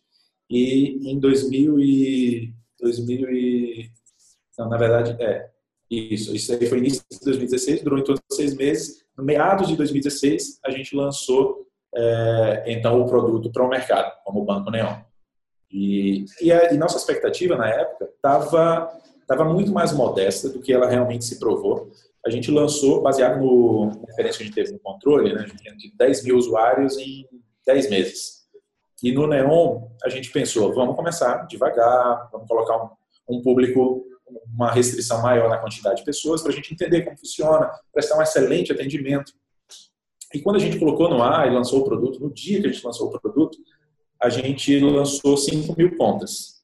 E 0.50 1.12
em 1.12 1.20
2000 1.20 1.80
e, 1.80 2.54
2000 2.80 3.30
e, 3.32 3.92
não, 4.58 4.70
na 4.70 4.78
verdade, 4.78 5.16
é, 5.22 5.50
isso, 5.90 6.36
isso 6.36 6.52
aí 6.52 6.66
foi 6.66 6.80
início 6.80 7.04
de 7.12 7.20
2016, 7.20 7.84
durou 7.84 8.00
em 8.00 8.04
torno 8.04 8.22
de 8.30 8.36
seis 8.36 8.56
meses. 8.56 9.06
No 9.18 9.24
meados 9.24 9.68
de 9.68 9.76
2016, 9.76 10.60
a 10.66 10.72
gente 10.72 10.96
lançou 10.96 11.68
é, 11.96 12.64
então 12.68 13.02
o 13.02 13.08
produto 13.08 13.52
para 13.52 13.64
o 13.64 13.70
mercado, 13.70 14.12
como 14.24 14.42
o 14.42 14.46
Banco 14.46 14.70
Neon. 14.70 14.98
E, 15.72 16.26
e, 16.42 16.52
a, 16.52 16.74
e 16.74 16.78
nossa 16.78 16.98
expectativa 16.98 17.56
na 17.56 17.68
época 17.70 18.06
estava 18.06 18.90
tava 19.28 19.44
muito 19.44 19.72
mais 19.74 19.92
modesta 19.92 20.48
do 20.48 20.62
que 20.62 20.72
ela 20.72 20.88
realmente 20.88 21.26
se 21.26 21.38
provou. 21.38 21.92
A 22.28 22.30
gente 22.30 22.52
lançou, 22.52 23.02
baseado 23.02 23.40
no, 23.40 23.90
referência 24.06 24.40
que 24.40 24.44
a 24.44 24.46
gente 24.48 24.56
teve 24.56 24.74
no 24.74 24.80
controle, 24.80 25.34
né, 25.34 25.44
a 25.44 25.48
gente 25.48 25.64
tinha 25.64 25.94
10 25.98 26.26
mil 26.26 26.36
usuários 26.36 26.98
em 26.98 27.26
10 27.66 27.90
meses. 27.90 28.46
E 29.02 29.14
no 29.14 29.28
Neon, 29.28 29.88
a 30.04 30.10
gente 30.10 30.30
pensou, 30.30 30.74
vamos 30.76 30.94
começar 30.98 31.46
devagar, 31.48 32.30
vamos 32.30 32.46
colocar 32.46 32.84
um, 32.84 33.38
um 33.38 33.42
público 33.42 34.06
uma 34.54 34.74
restrição 34.74 35.22
maior 35.22 35.50
na 35.50 35.58
quantidade 35.58 36.00
de 36.00 36.04
pessoas, 36.04 36.42
para 36.42 36.52
a 36.52 36.54
gente 36.54 36.74
entender 36.74 37.04
como 37.04 37.18
funciona, 37.18 37.72
prestar 37.94 38.18
um 38.18 38.22
excelente 38.22 38.74
atendimento. 38.74 39.32
E 40.34 40.42
quando 40.42 40.58
a 40.58 40.60
gente 40.60 40.78
colocou 40.78 41.10
no 41.10 41.24
ar 41.24 41.48
e 41.48 41.56
lançou 41.56 41.80
o 41.80 41.86
produto, 41.86 42.20
no 42.20 42.30
dia 42.30 42.60
que 42.60 42.68
a 42.68 42.72
gente 42.74 42.86
lançou 42.86 43.08
o 43.08 43.20
produto, 43.22 43.58
a 44.22 44.28
gente 44.28 44.78
lançou 44.82 45.38
5 45.38 45.74
mil 45.78 45.96
contas. 45.96 46.62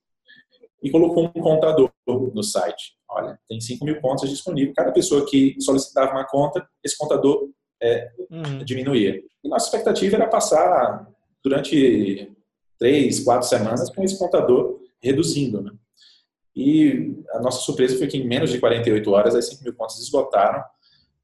E 0.82 0.92
colocou 0.92 1.32
um 1.34 1.42
contador 1.42 1.90
no 2.06 2.44
site. 2.44 2.98
Olha, 3.14 3.40
tem 3.48 3.62
5 3.62 3.86
mil 3.86 4.02
contas 4.02 4.30
disponíveis. 4.30 4.76
Cada 4.76 4.92
pessoa 4.92 5.26
que 5.26 5.56
solicitava 5.60 6.12
uma 6.12 6.26
conta, 6.26 6.68
esse 6.84 6.98
contador 6.98 7.50
é, 7.82 8.12
uhum. 8.32 8.64
diminuía. 8.64 9.22
E 9.44 9.48
nossa 9.48 9.66
expectativa 9.66 10.16
era 10.16 10.28
passar 10.28 11.08
durante 11.44 12.32
três, 12.80 13.20
quatro 13.20 13.48
semanas 13.48 13.90
com 13.90 14.04
esse 14.04 14.18
contador 14.18 14.80
reduzindo. 15.02 15.62
Né? 15.62 15.72
E 16.56 17.16
a 17.32 17.40
nossa 17.40 17.62
surpresa 17.62 17.98
foi 17.98 18.08
que 18.08 18.18
em 18.18 18.28
menos 18.28 18.52
de 18.52 18.60
48 18.60 19.12
horas 19.12 19.36
as 19.36 19.48
5 19.50 19.64
mil 19.64 19.76
contas 19.76 20.00
esgotaram. 20.00 20.64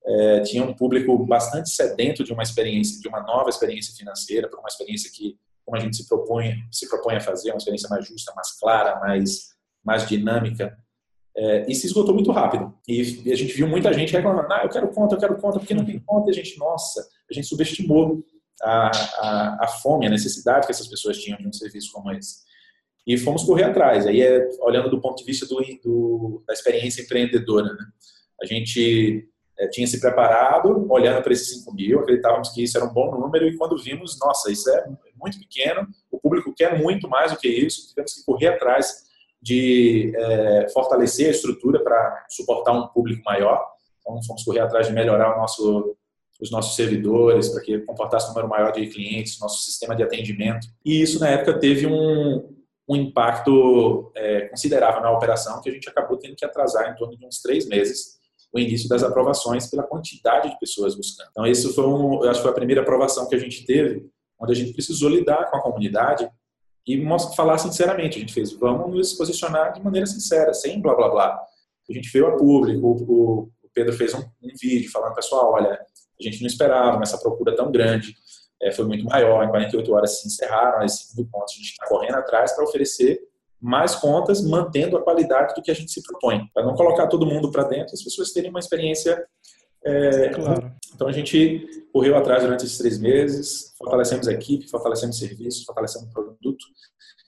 É, 0.06 0.42
tinha 0.42 0.64
um 0.64 0.74
público 0.74 1.18
bastante 1.26 1.70
sedento 1.70 2.24
de 2.24 2.34
uma 2.34 2.42
experiência, 2.44 3.00
de 3.00 3.08
uma 3.08 3.22
nova 3.22 3.50
experiência 3.50 3.94
financeira, 3.96 4.48
para 4.48 4.60
uma 4.60 4.68
experiência 4.68 5.12
que, 5.14 5.38
como 5.66 5.78
a 5.78 5.80
gente 5.80 5.96
se 5.96 6.08
propõe, 6.08 6.56
se 6.72 6.90
propõe 6.90 7.16
a 7.16 7.22
fazer, 7.22 7.52
uma 7.52 7.58
experiência 7.58 7.90
mais 7.90 8.08
justa, 8.08 8.34
mais 8.36 8.58
clara, 8.60 9.00
mais, 9.00 9.50
mais 9.84 10.08
dinâmica. 10.08 10.76
É, 11.42 11.66
e 11.70 11.74
se 11.74 11.88
esgotou 11.88 12.14
muito 12.14 12.32
rápido. 12.32 12.74
E, 12.86 13.24
e, 13.26 13.32
a 13.32 13.36
gente 13.36 13.54
viu 13.54 13.66
muita 13.66 13.94
gente 13.94 14.12
reclamando: 14.12 14.52
ah, 14.52 14.62
eu 14.64 14.70
quero 14.70 14.90
conta, 14.90 15.16
eu 15.16 15.20
quero 15.20 15.38
conta, 15.38 15.58
porque 15.58 15.74
não 15.74 15.86
tem 15.86 15.98
conta. 16.00 16.30
E 16.30 16.32
a 16.32 16.34
gente, 16.34 16.58
nossa, 16.60 17.08
a 17.30 17.34
gente 17.34 17.48
subestimou 17.48 18.22
a, 18.62 18.92
a, 18.92 19.58
a 19.62 19.68
fome, 19.82 20.06
a 20.06 20.10
necessidade 20.10 20.66
que 20.66 20.72
essas 20.72 20.88
pessoas 20.88 21.18
tinham 21.18 21.38
de 21.38 21.48
um 21.48 21.54
serviço 21.54 21.92
como 21.94 22.12
esse 22.12 22.50
e 23.10 23.18
fomos 23.18 23.44
correr 23.44 23.64
atrás. 23.64 24.06
Aí 24.06 24.22
é 24.22 24.48
olhando 24.62 24.90
do 24.90 25.02
ponto 25.02 25.18
de 25.18 25.24
vista 25.24 25.46
do, 25.48 25.60
do 25.84 26.44
da 26.46 26.54
experiência 26.54 27.02
empreendedora. 27.02 27.74
Né? 27.74 27.86
A 28.42 28.46
gente 28.46 29.28
é, 29.58 29.68
tinha 29.68 29.88
se 29.88 30.00
preparado, 30.00 30.86
olhando 30.92 31.24
para 31.24 31.34
esses 31.34 31.60
5 31.60 31.74
mil, 31.74 32.00
acreditávamos 32.02 32.50
que 32.50 32.64
isso 32.64 32.78
era 32.78 32.86
um 32.86 32.94
bom 32.94 33.18
número 33.18 33.48
e 33.48 33.58
quando 33.58 33.82
vimos, 33.82 34.20
nossa, 34.20 34.52
isso 34.52 34.70
é 34.70 34.86
muito 35.20 35.40
pequeno, 35.40 35.88
o 36.12 36.20
público 36.20 36.54
quer 36.56 36.78
muito 36.78 37.10
mais 37.10 37.32
do 37.32 37.40
que 37.40 37.48
isso, 37.48 37.90
tivemos 37.90 38.14
que 38.14 38.24
correr 38.24 38.50
atrás 38.50 39.09
de 39.42 40.14
é, 40.16 40.68
fortalecer 40.70 41.28
a 41.28 41.32
estrutura 41.32 41.84
para 41.84 42.26
suportar 42.30 42.74
um 42.74 42.88
público 42.88 43.24
maior. 43.24 43.66
Então, 44.00 44.22
fomos 44.24 44.44
correr 44.44 44.60
atrás 44.60 44.88
de 44.88 44.94
melhorar 44.94 45.38
nosso 45.38 45.96
os 46.40 46.50
nossos 46.52 46.76
servidores, 46.76 47.50
para 47.50 47.62
que 47.62 47.80
comportasse 47.80 48.28
um 48.28 48.30
número 48.30 48.48
maior 48.48 48.72
de 48.72 48.88
clientes, 48.88 49.40
nosso 49.40 49.62
sistema 49.62 49.94
de 49.94 50.04
atendimento. 50.04 50.68
E 50.86 51.02
isso, 51.02 51.20
na 51.20 51.28
época, 51.28 51.60
teve 51.60 51.86
um, 51.86 52.56
um 52.88 52.96
impacto 52.96 54.10
é, 54.16 54.48
considerável 54.48 55.02
na 55.02 55.12
operação, 55.12 55.62
que 55.62 55.70
a 55.70 55.74
gente 55.74 55.90
acabou 55.90 56.18
tendo 56.18 56.36
que 56.36 56.46
atrasar 56.46 56.92
em 56.92 56.96
torno 56.96 57.18
de 57.18 57.26
uns 57.26 57.42
três 57.42 57.68
meses 57.68 58.18
o 58.52 58.60
início 58.60 58.90
das 58.90 59.04
aprovações 59.04 59.68
pela 59.68 59.84
quantidade 59.84 60.50
de 60.50 60.60
pessoas 60.60 60.96
buscando. 60.96 61.28
Então, 61.30 61.46
isso 61.46 61.74
foi, 61.74 61.86
um, 61.86 62.24
eu 62.24 62.30
acho 62.30 62.40
que 62.40 62.44
foi 62.44 62.52
a 62.52 62.56
primeira 62.56 62.82
aprovação 62.82 63.28
que 63.28 63.36
a 63.36 63.40
gente 63.40 63.66
teve, 63.66 64.10
onde 64.40 64.54
a 64.54 64.56
gente 64.56 64.74
precisou 64.74 65.10
lidar 65.10 65.52
com 65.52 65.58
a 65.58 65.62
comunidade 65.62 66.28
e 66.88 67.06
falar 67.36 67.58
sinceramente. 67.58 68.18
A 68.18 68.22
gente 68.22 68.34
fez, 68.34 68.54
vamos 68.54 68.96
nos 68.96 69.14
posicionar 69.14 69.74
de 69.74 69.82
maneira 69.82 70.06
sincera, 70.06 70.54
sem 70.54 70.82
blá 70.82 70.96
blá 70.96 71.10
blá. 71.10 71.42
A 71.90 71.94
gente 71.94 72.10
veio 72.12 72.28
a 72.28 72.38
público, 72.38 72.88
o, 72.88 73.50
Pedro 73.74 73.94
fez 73.94 74.14
um, 74.14 74.20
um 74.20 74.50
vídeo 74.60 74.92
falando, 74.92 75.14
pessoal, 75.14 75.54
olha, 75.54 75.72
a 75.72 76.24
gente 76.24 76.42
não 76.42 76.48
esperava 76.48 77.02
essa 77.02 77.18
procura 77.18 77.56
tão 77.56 77.72
grande 77.72 78.14
é, 78.62 78.72
foi 78.72 78.86
muito 78.86 79.06
maior. 79.06 79.44
Em 79.44 79.50
48 79.50 79.94
horas 79.94 80.20
se 80.20 80.28
encerraram 80.28 80.84
as 80.84 80.98
5 80.98 81.16
mil 81.16 81.30
contas. 81.32 81.52
A 81.54 81.56
gente 81.56 81.72
está 81.72 81.88
correndo 81.88 82.16
atrás 82.16 82.54
para 82.54 82.64
oferecer 82.64 83.20
mais 83.62 83.96
contas, 83.96 84.42
mantendo 84.42 84.98
a 84.98 85.02
qualidade 85.02 85.54
do 85.54 85.62
que 85.62 85.72
a 85.72 85.74
gente 85.74 85.92
se 85.92 86.02
propõe. 86.04 86.48
Para 86.54 86.64
não 86.64 86.76
colocar 86.76 87.08
todo 87.08 87.26
mundo 87.26 87.52
para 87.52 87.64
dentro, 87.64 87.94
as 87.94 88.04
pessoas 88.04 88.32
terem 88.32 88.50
uma 88.50 88.60
experiência. 88.60 89.26
É, 89.84 90.30
claro. 90.30 90.72
Então 90.94 91.08
a 91.08 91.12
gente 91.12 91.88
correu 91.94 92.18
atrás 92.18 92.44
durante 92.44 92.66
esses 92.66 92.78
três 92.78 93.00
meses, 93.00 93.74
fortalecemos 93.78 94.28
a 94.28 94.34
equipe, 94.34 94.70
fortalecemos 94.70 95.18
serviços, 95.18 95.64
fortalecemos 95.64 96.10
o 96.10 96.14
produto. 96.14 96.66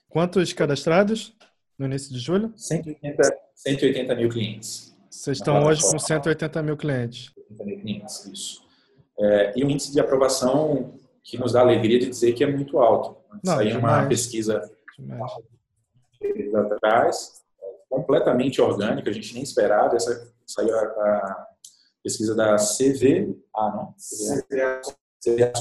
Quantos 0.08 0.52
cadastrados 0.52 1.34
no 1.78 1.86
início 1.86 2.12
de 2.12 2.18
julho? 2.18 2.52
180, 2.56 3.22
180 3.54 4.14
mil 4.14 4.28
clientes. 4.28 4.94
Vocês 5.10 5.38
estão 5.38 5.64
hoje 5.64 5.82
com 5.82 5.98
180 5.98 6.62
mil 6.62 6.76
clientes. 6.76 7.32
180 7.48 7.64
mil 7.64 7.80
clientes, 7.80 8.26
isso. 8.26 8.62
É, 9.18 9.52
e 9.56 9.64
o 9.64 9.70
índice 9.70 9.92
de 9.92 10.00
aprovação 10.00 10.94
que 11.22 11.38
nos 11.38 11.52
dá 11.52 11.60
alegria 11.60 11.98
de 11.98 12.08
dizer 12.08 12.32
que 12.32 12.42
é 12.42 12.46
muito 12.46 12.78
alto. 12.78 13.16
Não, 13.44 13.56
Saiu 13.56 13.78
uma 13.78 14.06
pesquisa 14.06 14.70
atrás, 16.54 17.42
completamente 17.88 18.60
orgânica, 18.60 19.10
a 19.10 19.12
gente 19.12 19.34
nem 19.34 19.42
esperava. 19.42 19.96
Essa 19.96 20.30
saiu 20.46 20.76
a, 20.76 20.82
a 20.82 21.51
pesquisa 22.02 22.34
da 22.34 22.56
CVA, 22.56 23.34
não? 23.56 23.94
CVA. 23.94 24.80
CVA. 25.22 25.52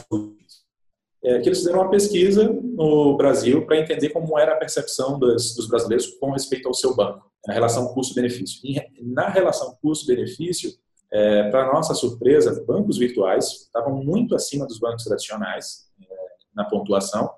É, 1.24 1.40
que 1.40 1.50
eles 1.50 1.60
fizeram 1.60 1.82
uma 1.82 1.90
pesquisa 1.92 2.52
no 2.52 3.16
Brasil 3.16 3.66
para 3.66 3.78
entender 3.78 4.10
como 4.10 4.40
era 4.40 4.54
a 4.54 4.58
percepção 4.58 5.20
dos, 5.20 5.56
dos 5.56 5.68
brasileiros 5.68 6.08
com 6.20 6.32
respeito 6.32 6.68
ao 6.68 6.74
seu 6.74 6.96
banco, 6.96 7.32
a 7.48 7.54
relação 7.54 7.94
custo-benefício. 7.94 8.60
Na 9.04 9.30
relação 9.30 9.78
custo-benefício, 9.82 10.72
é, 11.12 11.50
Para 11.50 11.72
nossa 11.74 11.94
surpresa, 11.94 12.64
bancos 12.66 12.98
virtuais 12.98 13.46
estavam 13.66 14.02
muito 14.02 14.34
acima 14.34 14.66
dos 14.66 14.80
bancos 14.80 15.04
tradicionais 15.04 15.90
é, 16.02 16.06
na 16.56 16.64
pontuação 16.64 17.30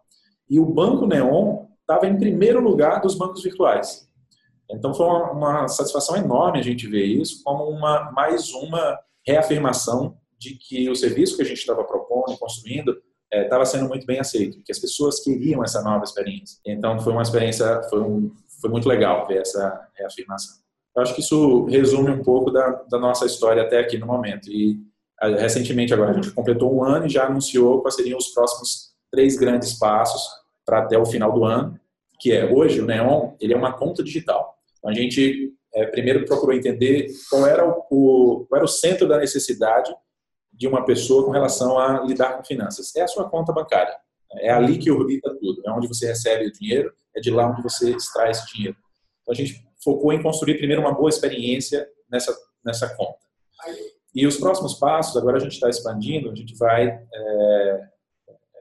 e 0.48 0.60
o 0.60 0.66
Banco 0.66 1.08
Neon 1.08 1.66
estava 1.82 2.06
em 2.06 2.16
primeiro 2.16 2.62
lugar 2.62 3.02
dos 3.02 3.16
bancos 3.16 3.42
virtuais. 3.42 4.08
Então 4.74 4.94
foi 4.94 5.06
uma, 5.06 5.32
uma 5.32 5.68
satisfação 5.68 6.16
enorme 6.16 6.60
a 6.60 6.64
gente 6.64 6.88
ver 6.88 7.06
isso 7.06 7.42
como 7.44 7.66
uma 7.70 8.12
mais 8.12 8.52
uma 8.54 9.00
reafirmação 9.26 10.18
de 10.38 10.56
que 10.56 10.90
o 10.90 10.96
serviço 10.96 11.38
que 11.38 11.42
a 11.42 11.46
gente 11.46 11.60
estava 11.60 11.84
propondo 11.84 12.38
construindo 12.38 12.98
estava 13.32 13.64
é, 13.64 13.66
sendo 13.66 13.88
muito 13.88 14.06
bem 14.06 14.20
aceito, 14.20 14.62
que 14.64 14.72
as 14.72 14.80
pessoas 14.80 15.20
queriam 15.20 15.64
essa 15.64 15.82
nova 15.82 16.04
experiência. 16.04 16.60
Então 16.66 17.00
foi 17.00 17.14
uma 17.14 17.22
experiência, 17.22 17.82
foi, 17.90 18.02
um, 18.02 18.32
foi 18.62 18.70
muito 18.70 18.88
legal 18.88 19.26
ver 19.28 19.42
essa 19.42 19.88
reafirmação. 19.96 20.58
Eu 20.96 21.02
acho 21.02 21.16
que 21.16 21.22
isso 21.22 21.66
resume 21.66 22.12
um 22.12 22.22
pouco 22.22 22.52
da, 22.52 22.84
da 22.90 23.00
nossa 23.00 23.26
história 23.26 23.64
até 23.64 23.80
aqui 23.80 23.98
no 23.98 24.06
momento. 24.06 24.52
E 24.52 24.78
recentemente 25.40 25.94
agora 25.94 26.12
a 26.12 26.14
gente 26.14 26.32
completou 26.32 26.76
um 26.76 26.84
ano 26.84 27.08
e 27.08 27.10
já 27.10 27.26
anunciou 27.26 27.82
quais 27.82 27.96
seriam 27.96 28.18
os 28.18 28.28
próximos 28.28 28.94
três 29.12 29.38
grandes 29.38 29.74
passos 29.74 30.22
para 30.66 30.80
até 30.80 30.98
o 30.98 31.06
final 31.06 31.32
do 31.32 31.44
ano, 31.44 31.80
que 32.20 32.32
é 32.32 32.46
hoje 32.46 32.82
o 32.82 32.86
Neon 32.86 33.32
ele 33.40 33.54
é 33.54 33.58
uma 33.58 33.74
conta 33.74 34.04
digital. 34.04 34.53
A 34.86 34.94
gente 34.94 35.54
é, 35.74 35.86
primeiro 35.86 36.26
procurou 36.26 36.56
entender 36.56 37.08
qual 37.30 37.48
era 37.48 37.68
o, 37.68 37.86
o, 37.90 38.46
qual 38.48 38.58
era 38.58 38.66
o 38.66 38.68
centro 38.68 39.08
da 39.08 39.18
necessidade 39.18 39.94
de 40.52 40.68
uma 40.68 40.86
pessoa 40.86 41.26
com 41.26 41.32
relação 41.32 41.80
a 41.80 42.02
lidar 42.04 42.38
com 42.38 42.44
finanças. 42.44 42.96
É 42.96 43.02
a 43.02 43.08
sua 43.08 43.30
conta 43.30 43.52
bancária. 43.52 43.96
É 44.36 44.52
ali 44.52 44.78
que 44.78 44.92
orbita 44.92 45.36
tudo. 45.40 45.62
É 45.66 45.72
onde 45.72 45.88
você 45.88 46.08
recebe 46.08 46.48
o 46.48 46.52
dinheiro, 46.52 46.94
é 47.16 47.20
de 47.20 47.32
lá 47.32 47.50
onde 47.50 47.62
você 47.62 47.96
extrai 47.96 48.32
esse 48.32 48.46
dinheiro. 48.54 48.78
Então 49.22 49.32
a 49.32 49.36
gente 49.36 49.64
focou 49.84 50.14
em 50.14 50.22
construir 50.22 50.58
primeiro 50.58 50.82
uma 50.82 50.94
boa 50.94 51.10
experiência 51.10 51.88
nessa, 52.10 52.36
nessa 52.64 52.96
conta. 52.96 53.18
E 54.14 54.28
os 54.28 54.38
próximos 54.38 54.76
passos, 54.76 55.18
agora 55.18 55.38
a 55.38 55.40
gente 55.40 55.54
está 55.54 55.70
expandindo, 55.70 56.30
a 56.30 56.36
gente 56.36 56.56
vai 56.56 56.88
é, 56.88 57.80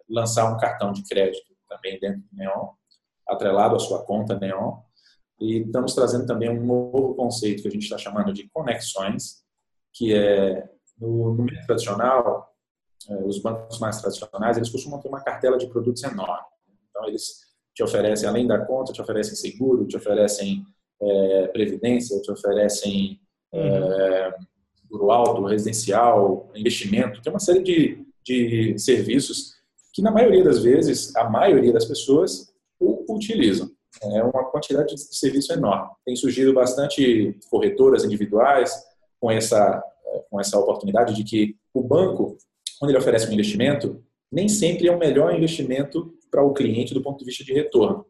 lançar 0.08 0.50
um 0.50 0.58
cartão 0.58 0.92
de 0.92 1.02
crédito 1.04 1.52
também 1.68 1.98
dentro 2.00 2.20
do 2.20 2.36
Neon, 2.36 2.68
atrelado 3.28 3.76
à 3.76 3.78
sua 3.78 4.04
conta 4.04 4.38
Neon, 4.38 4.78
e 5.42 5.62
estamos 5.62 5.94
trazendo 5.94 6.26
também 6.26 6.49
um 6.49 6.64
novo 6.64 7.14
conceito 7.14 7.62
que 7.62 7.68
a 7.68 7.70
gente 7.70 7.82
está 7.82 7.99
chamando 7.99 8.32
de 8.32 8.49
conexões, 8.50 9.42
que 9.92 10.14
é 10.14 10.68
no, 10.99 11.34
no 11.34 11.42
meio 11.42 11.66
tradicional, 11.66 12.54
é, 13.08 13.16
os 13.25 13.40
bancos 13.40 13.80
mais 13.80 14.00
tradicionais, 14.00 14.56
eles 14.56 14.70
costumam 14.70 15.00
ter 15.00 15.08
uma 15.08 15.20
cartela 15.20 15.58
de 15.58 15.66
produtos 15.66 16.02
enorme. 16.04 16.46
Então, 16.88 17.08
eles 17.08 17.40
te 17.75 17.82
oferecem, 17.82 18.28
além 18.28 18.46
da 18.46 18.64
conta, 18.64 18.92
te 18.92 19.02
oferecem 19.02 19.34
seguro, 19.34 19.87
te 19.87 19.96
oferecem 19.96 20.64
é, 21.00 21.49
previdência, 21.49 22.20
te 22.20 22.30
oferecem 22.30 23.20
é, 23.52 24.34
seguro 24.75 25.11
alto, 25.11 25.44
residencial, 25.44 26.50
investimento, 26.54 27.20
tem 27.20 27.32
uma 27.32 27.40
série 27.40 27.62
de, 27.62 28.06
de 28.22 28.78
serviços 28.78 29.61
que 29.92 30.00
na 30.00 30.11
maioria 30.11 30.44
das 30.44 30.62
vezes, 30.62 31.14
a 31.16 31.28
maioria 31.28 31.72
das 31.72 31.84
pessoas 31.84 32.54
o 32.80 33.04
utilizam. 33.14 33.70
É 34.00 34.22
uma 34.22 34.44
quantidade 34.44 34.94
de 34.94 35.14
serviço 35.14 35.52
enorme. 35.52 35.90
Tem 36.04 36.16
surgido 36.16 36.54
bastante 36.54 37.38
corretoras 37.50 38.04
individuais 38.04 38.72
com 39.20 39.30
essa, 39.30 39.82
com 40.30 40.40
essa 40.40 40.58
oportunidade 40.58 41.14
de 41.14 41.25
que 41.25 41.56
o 41.75 41.82
banco, 41.82 42.37
quando 42.78 42.90
ele 42.90 42.99
oferece 42.99 43.28
um 43.28 43.32
investimento, 43.32 44.02
nem 44.30 44.49
sempre 44.49 44.88
é 44.88 44.92
o 44.92 44.99
melhor 44.99 45.34
investimento 45.34 46.14
para 46.30 46.42
o 46.42 46.54
cliente 46.54 46.94
do 46.94 47.02
ponto 47.02 47.18
de 47.18 47.26
vista 47.26 47.44
de 47.44 47.52
retorno. 47.52 48.06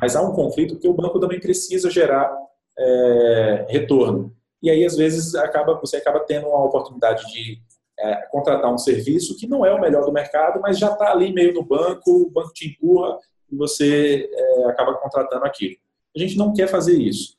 Mas 0.00 0.14
há 0.14 0.22
um 0.22 0.32
conflito 0.32 0.78
que 0.78 0.88
o 0.88 0.94
banco 0.94 1.18
também 1.18 1.40
precisa 1.40 1.90
gerar 1.90 2.30
é, 2.78 3.66
retorno. 3.68 4.34
E 4.62 4.70
aí, 4.70 4.84
às 4.84 4.96
vezes, 4.96 5.34
acaba, 5.34 5.78
você 5.80 5.96
acaba 5.96 6.20
tendo 6.20 6.46
uma 6.46 6.64
oportunidade 6.64 7.24
de 7.32 7.58
é, 7.98 8.26
contratar 8.30 8.72
um 8.72 8.78
serviço 8.78 9.36
que 9.36 9.46
não 9.46 9.64
é 9.66 9.72
o 9.72 9.80
melhor 9.80 10.04
do 10.04 10.12
mercado, 10.12 10.60
mas 10.60 10.78
já 10.78 10.92
está 10.92 11.10
ali 11.10 11.32
meio 11.32 11.52
no 11.52 11.64
banco, 11.64 12.10
o 12.10 12.30
banco 12.30 12.52
te 12.52 12.68
empurra 12.68 13.18
e 13.52 13.56
você 13.56 14.28
é, 14.32 14.64
acaba 14.66 14.94
contratando 14.94 15.44
aquilo. 15.44 15.76
A 16.16 16.18
gente 16.18 16.36
não 16.36 16.52
quer 16.52 16.66
fazer 16.66 16.98
isso. 16.98 17.36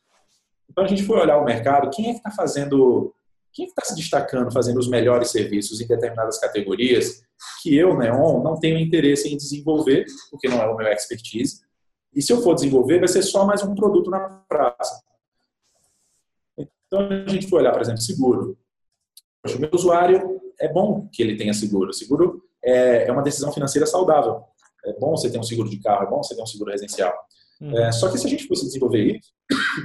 Então, 0.69 0.83
a 0.83 0.87
gente 0.87 1.03
foi 1.03 1.19
olhar 1.19 1.37
o 1.37 1.45
mercado, 1.45 1.89
quem 1.89 2.09
é 2.09 2.11
que 2.11 2.17
está 2.17 2.31
fazendo 2.31 3.13
quem 3.53 3.67
está 3.67 3.85
se 3.85 3.95
destacando, 3.95 4.51
fazendo 4.51 4.79
os 4.79 4.87
melhores 4.87 5.29
serviços 5.29 5.79
em 5.79 5.85
determinadas 5.85 6.39
categorias 6.39 7.23
que 7.61 7.75
eu, 7.75 7.95
Neon, 7.95 8.41
não 8.41 8.59
tenho 8.59 8.79
interesse 8.79 9.31
em 9.31 9.37
desenvolver, 9.37 10.05
porque 10.31 10.49
não 10.49 10.59
é 10.59 10.65
o 10.65 10.75
meu 10.75 10.87
expertise. 10.87 11.61
E 12.15 12.21
se 12.21 12.33
eu 12.33 12.41
for 12.41 12.55
desenvolver, 12.55 12.97
vai 12.97 13.07
ser 13.07 13.21
só 13.21 13.45
mais 13.45 13.61
um 13.63 13.75
produto 13.75 14.09
na 14.09 14.19
praça. 14.49 15.03
Então, 16.57 17.09
a 17.09 17.29
gente 17.29 17.47
foi 17.47 17.59
olhar, 17.61 17.71
por 17.71 17.81
exemplo, 17.81 18.01
seguro. 18.01 18.57
O 19.45 19.59
meu 19.59 19.69
usuário 19.71 20.41
é 20.59 20.67
bom 20.67 21.07
que 21.11 21.21
ele 21.21 21.37
tenha 21.37 21.53
seguro. 21.53 21.93
Seguro 21.93 22.43
é, 22.63 23.07
é 23.07 23.11
uma 23.11 23.21
decisão 23.21 23.51
financeira 23.51 23.85
saudável. 23.85 24.43
É 24.85 24.93
bom 24.99 25.11
você 25.11 25.29
ter 25.29 25.39
um 25.39 25.43
seguro 25.43 25.69
de 25.69 25.79
carro, 25.79 26.05
é 26.05 26.09
bom 26.09 26.21
você 26.21 26.35
ter 26.35 26.41
um 26.41 26.45
seguro 26.45 26.71
residencial. 26.71 27.13
Hum. 27.61 27.77
É, 27.77 27.91
só 27.91 28.09
que 28.11 28.17
se 28.17 28.27
a 28.27 28.29
gente 28.29 28.47
fosse 28.47 28.65
desenvolver 28.65 29.17
isso, 29.17 29.31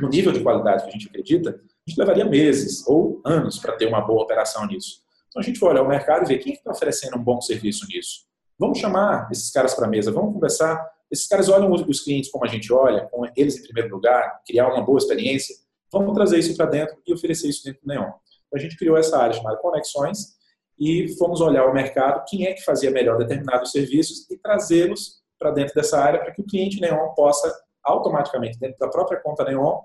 no 0.00 0.08
nível 0.08 0.32
de 0.32 0.40
qualidade 0.40 0.82
que 0.82 0.88
a 0.88 0.92
gente 0.92 1.08
acredita, 1.08 1.50
a 1.50 1.90
gente 1.90 1.98
levaria 1.98 2.24
meses 2.24 2.86
ou 2.86 3.20
anos 3.24 3.58
para 3.58 3.76
ter 3.76 3.86
uma 3.86 4.00
boa 4.00 4.22
operação 4.22 4.66
nisso. 4.66 5.02
Então 5.28 5.40
a 5.40 5.44
gente 5.44 5.60
vai 5.60 5.70
olhar 5.70 5.82
o 5.82 5.88
mercado 5.88 6.24
e 6.24 6.28
ver 6.28 6.38
quem 6.38 6.52
está 6.52 6.70
oferecendo 6.70 7.16
um 7.16 7.22
bom 7.22 7.40
serviço 7.40 7.86
nisso. 7.86 8.26
Vamos 8.58 8.78
chamar 8.78 9.28
esses 9.30 9.50
caras 9.50 9.74
para 9.74 9.86
a 9.86 9.88
mesa, 9.88 10.10
vamos 10.10 10.34
conversar. 10.34 10.84
Esses 11.10 11.26
caras 11.26 11.48
olham 11.48 11.72
os 11.72 12.00
clientes 12.00 12.30
como 12.30 12.44
a 12.44 12.48
gente 12.48 12.72
olha, 12.72 13.06
com 13.10 13.24
eles 13.36 13.56
em 13.58 13.62
primeiro 13.62 13.94
lugar, 13.94 14.42
criar 14.46 14.68
uma 14.68 14.82
boa 14.82 14.98
experiência. 14.98 15.54
Vamos 15.92 16.12
trazer 16.12 16.38
isso 16.38 16.56
para 16.56 16.66
dentro 16.66 16.96
e 17.06 17.14
oferecer 17.14 17.48
isso 17.48 17.64
dentro 17.64 17.80
do 17.82 17.88
Neon. 17.88 18.02
Então, 18.02 18.56
a 18.56 18.58
gente 18.58 18.76
criou 18.76 18.96
essa 18.96 19.16
área 19.16 19.34
chamada 19.34 19.56
Conexões 19.58 20.37
e 20.78 21.08
fomos 21.16 21.40
olhar 21.40 21.66
o 21.66 21.74
mercado, 21.74 22.24
quem 22.28 22.46
é 22.46 22.52
que 22.52 22.62
fazia 22.62 22.90
melhor 22.90 23.18
determinados 23.18 23.72
serviços 23.72 24.30
e 24.30 24.38
trazê-los 24.38 25.18
para 25.38 25.50
dentro 25.50 25.74
dessa 25.74 25.98
área 25.98 26.20
para 26.20 26.32
que 26.32 26.40
o 26.40 26.46
cliente 26.46 26.80
Neon 26.80 27.14
possa 27.14 27.52
automaticamente, 27.82 28.58
dentro 28.58 28.78
da 28.78 28.88
própria 28.88 29.20
conta 29.20 29.44
Neon, 29.44 29.80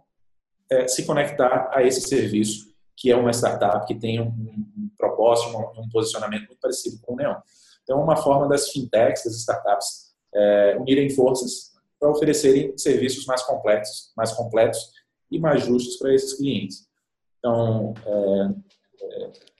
é, 0.69 0.87
se 0.87 1.05
conectar 1.05 1.69
a 1.73 1.83
esse 1.83 2.01
serviço, 2.01 2.73
que 2.95 3.11
é 3.11 3.15
uma 3.15 3.31
startup 3.31 3.85
que 3.85 3.95
tem 3.95 4.19
um, 4.19 4.27
um 4.27 4.89
propósito, 4.97 5.55
um, 5.57 5.81
um, 5.81 5.89
posicionamento 5.89 6.47
muito 6.47 6.59
parecido 6.59 6.99
com 7.01 7.13
o 7.13 7.15
Neon. 7.15 7.35
Então, 7.83 7.99
é 7.99 8.03
uma 8.03 8.15
forma 8.15 8.47
das 8.47 8.69
fintechs, 8.69 9.23
das 9.23 9.35
startups, 9.35 10.13
é, 10.33 10.77
unirem 10.79 11.09
forças 11.09 11.71
para 11.99 12.09
oferecerem 12.09 12.77
serviços 12.77 13.25
mais 13.25 13.41
complexos, 13.43 14.11
mais 14.15 14.31
completos 14.31 14.91
e 15.29 15.39
mais 15.39 15.63
justos 15.63 15.97
para 15.97 16.13
esses 16.13 16.33
clientes. 16.33 16.87
Então, 17.39 17.93
é, 18.05 18.49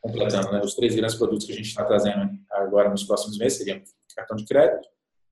completando, 0.01 0.51
né, 0.51 0.61
os 0.63 0.75
três 0.75 0.95
grandes 0.95 1.15
produtos 1.15 1.45
que 1.45 1.53
a 1.53 1.55
gente 1.55 1.67
está 1.67 1.83
trazendo 1.83 2.29
agora 2.51 2.89
nos 2.89 3.03
próximos 3.03 3.37
meses 3.37 3.57
seriam 3.57 3.81
cartão 4.15 4.35
de 4.35 4.45
crédito, 4.45 4.87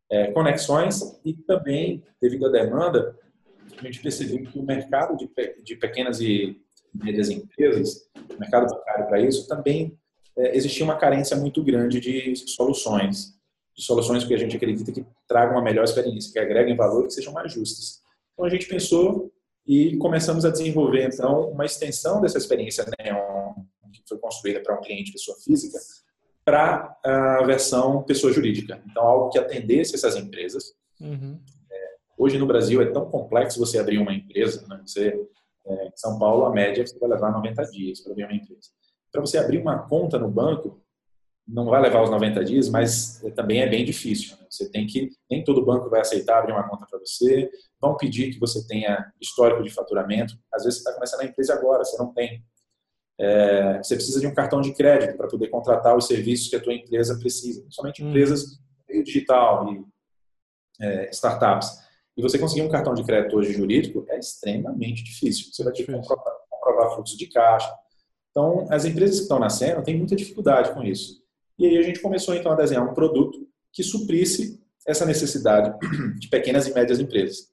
é, 0.09 0.31
conexões 0.31 1.19
e 1.23 1.33
também, 1.33 2.03
devido 2.21 2.47
à 2.47 2.49
demanda, 2.49 3.17
a 3.77 3.83
gente 3.85 4.01
percebeu 4.01 4.43
que 4.43 4.59
o 4.59 4.63
mercado 4.63 5.15
de, 5.15 5.29
de 5.63 5.75
pequenas 5.75 6.19
e 6.19 6.59
médias 6.93 7.29
empresas, 7.29 8.09
mercado 8.39 8.67
bancário 8.73 9.07
para 9.07 9.21
isso, 9.21 9.47
também 9.47 9.97
é, 10.37 10.55
existia 10.55 10.83
uma 10.83 10.97
carência 10.97 11.37
muito 11.37 11.63
grande 11.63 11.99
de 11.99 12.35
soluções, 12.35 13.33
de 13.75 13.83
soluções 13.83 14.23
que 14.23 14.33
a 14.33 14.37
gente 14.37 14.55
acredita 14.55 14.91
que 14.91 15.05
tragam 15.27 15.55
uma 15.55 15.63
melhor 15.63 15.83
experiência, 15.83 16.31
que 16.31 16.39
agreguem 16.39 16.75
valor, 16.75 17.07
que 17.07 17.13
sejam 17.13 17.33
mais 17.33 17.53
justas. 17.53 18.01
Então 18.33 18.45
a 18.45 18.49
gente 18.49 18.67
pensou 18.67 19.31
e 19.65 19.95
começamos 19.97 20.43
a 20.43 20.49
desenvolver 20.49 21.07
então 21.07 21.49
uma 21.51 21.65
extensão 21.65 22.19
dessa 22.19 22.37
experiência 22.37 22.85
Neon 22.99 23.40
que 23.91 24.01
foi 24.07 24.17
construída 24.17 24.61
para 24.61 24.77
um 24.77 24.81
cliente 24.81 25.11
pessoa 25.11 25.37
física 25.39 25.77
para 26.43 26.97
a 27.03 27.43
versão 27.43 28.03
pessoa 28.03 28.33
jurídica. 28.33 28.81
Então 28.89 29.03
algo 29.03 29.29
que 29.29 29.37
atendesse 29.37 29.95
essas 29.95 30.15
empresas. 30.15 30.73
Uhum. 30.99 31.39
Hoje 32.21 32.37
no 32.37 32.45
Brasil 32.45 32.79
é 32.83 32.85
tão 32.91 33.09
complexo 33.09 33.59
você 33.59 33.79
abrir 33.79 33.97
uma 33.97 34.13
empresa, 34.13 34.63
né? 34.67 34.79
Você, 34.85 35.19
é, 35.65 35.87
em 35.87 35.91
São 35.95 36.19
Paulo, 36.19 36.45
a 36.45 36.51
média 36.51 36.85
você 36.85 36.97
vai 36.99 37.09
levar 37.09 37.31
90 37.31 37.63
dias 37.71 37.99
para 37.99 38.11
abrir 38.11 38.25
uma 38.25 38.35
empresa. 38.35 38.69
Para 39.11 39.21
você 39.21 39.39
abrir 39.39 39.57
uma 39.57 39.79
conta 39.87 40.19
no 40.19 40.29
banco, 40.29 40.79
não 41.47 41.65
vai 41.65 41.81
levar 41.81 42.03
os 42.03 42.11
90 42.11 42.45
dias, 42.45 42.69
mas 42.69 43.23
é, 43.23 43.31
também 43.31 43.61
é 43.61 43.67
bem 43.67 43.83
difícil. 43.83 44.37
Né? 44.37 44.45
Você 44.47 44.69
tem 44.69 44.85
que, 44.85 45.09
nem 45.31 45.43
todo 45.43 45.65
banco 45.65 45.89
vai 45.89 46.01
aceitar 46.01 46.37
abrir 46.37 46.51
uma 46.51 46.69
conta 46.69 46.85
para 46.87 46.99
você, 46.99 47.49
vão 47.79 47.97
pedir 47.97 48.31
que 48.31 48.39
você 48.39 48.67
tenha 48.67 49.11
histórico 49.19 49.63
de 49.63 49.71
faturamento. 49.71 50.35
Às 50.53 50.63
vezes 50.63 50.77
você 50.77 50.89
está 50.89 50.93
começando 50.93 51.21
a 51.21 51.25
empresa 51.25 51.55
agora, 51.55 51.83
você 51.83 51.97
não 51.97 52.13
tem. 52.13 52.45
É, 53.19 53.77
você 53.77 53.95
precisa 53.95 54.19
de 54.19 54.27
um 54.27 54.33
cartão 54.33 54.61
de 54.61 54.73
crédito 54.73 55.15
para 55.15 55.27
poder 55.27 55.47
contratar 55.49 55.95
os 55.95 56.07
serviços 56.07 56.49
que 56.49 56.55
a 56.55 56.59
tua 56.59 56.73
empresa 56.73 57.17
precisa, 57.19 57.61
principalmente 57.61 58.03
hum. 58.03 58.09
empresas 58.09 58.59
digital 59.03 59.71
e 59.71 59.85
é, 60.81 61.09
startups. 61.11 61.69
E 62.17 62.21
você 62.21 62.37
conseguir 62.37 62.61
um 62.61 62.69
cartão 62.69 62.93
de 62.93 63.03
crédito 63.03 63.37
hoje 63.37 63.53
jurídico 63.53 64.05
é 64.09 64.19
extremamente 64.19 65.03
difícil. 65.03 65.51
Você 65.51 65.63
vai 65.63 65.71
ter 65.71 65.83
que 65.83 65.91
comprovar, 65.91 66.33
comprovar 66.49 66.95
fluxo 66.95 67.17
de 67.17 67.27
caixa. 67.27 67.73
Então, 68.31 68.67
as 68.69 68.85
empresas 68.85 69.17
que 69.17 69.23
estão 69.23 69.39
nascendo 69.39 69.83
têm 69.83 69.97
muita 69.97 70.15
dificuldade 70.15 70.73
com 70.73 70.83
isso. 70.83 71.21
E 71.57 71.65
aí 71.65 71.77
a 71.77 71.81
gente 71.81 72.01
começou 72.01 72.33
então 72.33 72.51
a 72.51 72.55
desenhar 72.55 72.83
um 72.83 72.93
produto 72.93 73.47
que 73.71 73.83
suprisse 73.83 74.59
essa 74.85 75.05
necessidade 75.05 75.73
de 76.19 76.27
pequenas 76.27 76.67
e 76.67 76.73
médias 76.73 76.99
empresas. 76.99 77.49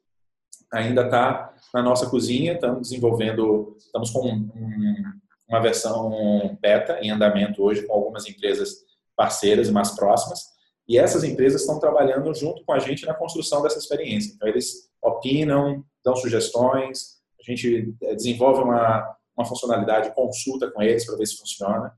Ainda 0.72 1.04
está 1.04 1.54
na 1.72 1.82
nossa 1.82 2.08
cozinha, 2.08 2.54
estamos 2.54 2.88
desenvolvendo, 2.88 3.76
estamos 3.78 4.10
com 4.10 4.28
um, 4.28 4.50
uma 5.48 5.60
versão 5.60 6.58
beta 6.60 6.98
em 7.00 7.10
andamento 7.10 7.62
hoje 7.62 7.86
com 7.86 7.92
algumas 7.92 8.28
empresas 8.28 8.84
parceiras 9.16 9.68
e 9.68 9.72
mais 9.72 9.92
próximas 9.92 10.58
e 10.88 10.96
essas 10.96 11.22
empresas 11.22 11.60
estão 11.60 11.78
trabalhando 11.78 12.34
junto 12.34 12.64
com 12.64 12.72
a 12.72 12.78
gente 12.78 13.04
na 13.04 13.12
construção 13.12 13.62
dessa 13.62 13.78
experiência. 13.78 14.32
Então, 14.34 14.48
eles 14.48 14.88
opinam, 15.02 15.84
dão 16.02 16.16
sugestões, 16.16 17.18
a 17.38 17.42
gente 17.42 17.94
eh, 18.02 18.14
desenvolve 18.14 18.62
uma, 18.62 19.16
uma 19.36 19.44
funcionalidade, 19.44 20.14
consulta 20.14 20.70
com 20.70 20.82
eles 20.82 21.04
para 21.04 21.16
ver 21.16 21.26
se 21.26 21.36
funciona. 21.36 21.92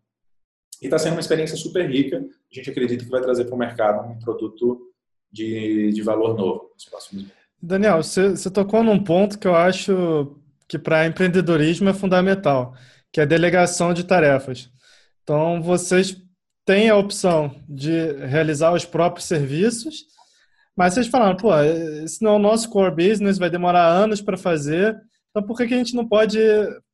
E 0.83 0.87
está 0.87 0.99
sendo 0.99 1.13
uma 1.13 1.21
experiência 1.21 1.57
super 1.57 1.89
rica. 1.89 2.19
A 2.19 2.55
gente 2.55 2.71
acredita 2.71 3.05
que 3.05 3.11
vai 3.11 3.21
trazer 3.21 3.45
para 3.45 3.55
o 3.55 3.59
mercado 3.59 4.11
um 4.11 4.19
produto 4.19 4.91
de, 5.31 5.93
de 5.93 6.03
valor 6.03 6.37
novo 6.37 6.71
nos 6.75 6.85
próximos. 6.87 7.27
Daniel, 7.63 8.03
você, 8.03 8.31
você 8.31 8.51
tocou 8.51 8.83
num 8.83 9.05
ponto 9.05 9.39
que 9.39 9.47
eu 9.47 9.55
acho 9.55 10.35
que 10.67 10.79
para 10.79 11.07
empreendedorismo 11.07 11.89
é 11.91 11.95
fundamental, 11.95 12.75
que 13.13 13.21
é 13.21 13.27
delegação 13.27 13.93
de 13.93 14.05
tarefas. 14.05 14.71
Então, 15.23 15.63
vocês 15.63 16.17
tem 16.65 16.89
a 16.89 16.97
opção 16.97 17.55
de 17.69 18.13
realizar 18.27 18.73
os 18.73 18.85
próprios 18.85 19.27
serviços, 19.27 20.05
mas 20.77 20.95
vocês 20.95 21.09
falaram, 21.09 21.37
pô, 21.37 21.53
esse 21.61 22.23
não 22.23 22.33
é 22.33 22.37
o 22.37 22.39
nosso 22.39 22.69
core 22.71 22.95
business, 22.95 23.39
vai 23.39 23.51
demorar 23.51 23.87
anos 23.89 24.21
para 24.21 24.37
fazer, 24.37 24.97
então 25.31 25.43
por 25.43 25.57
que, 25.57 25.67
que 25.67 25.75
a 25.75 25.77
gente 25.77 25.95
não 25.95 26.07
pode 26.07 26.39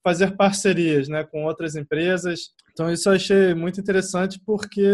fazer 0.02 0.37
parcerias 0.37 1.09
né, 1.09 1.24
com 1.24 1.44
outras 1.44 1.74
empresas? 1.74 2.50
Então 2.72 2.90
isso 2.90 3.09
eu 3.09 3.14
achei 3.14 3.55
muito 3.55 3.81
interessante 3.81 4.40
porque 4.44 4.87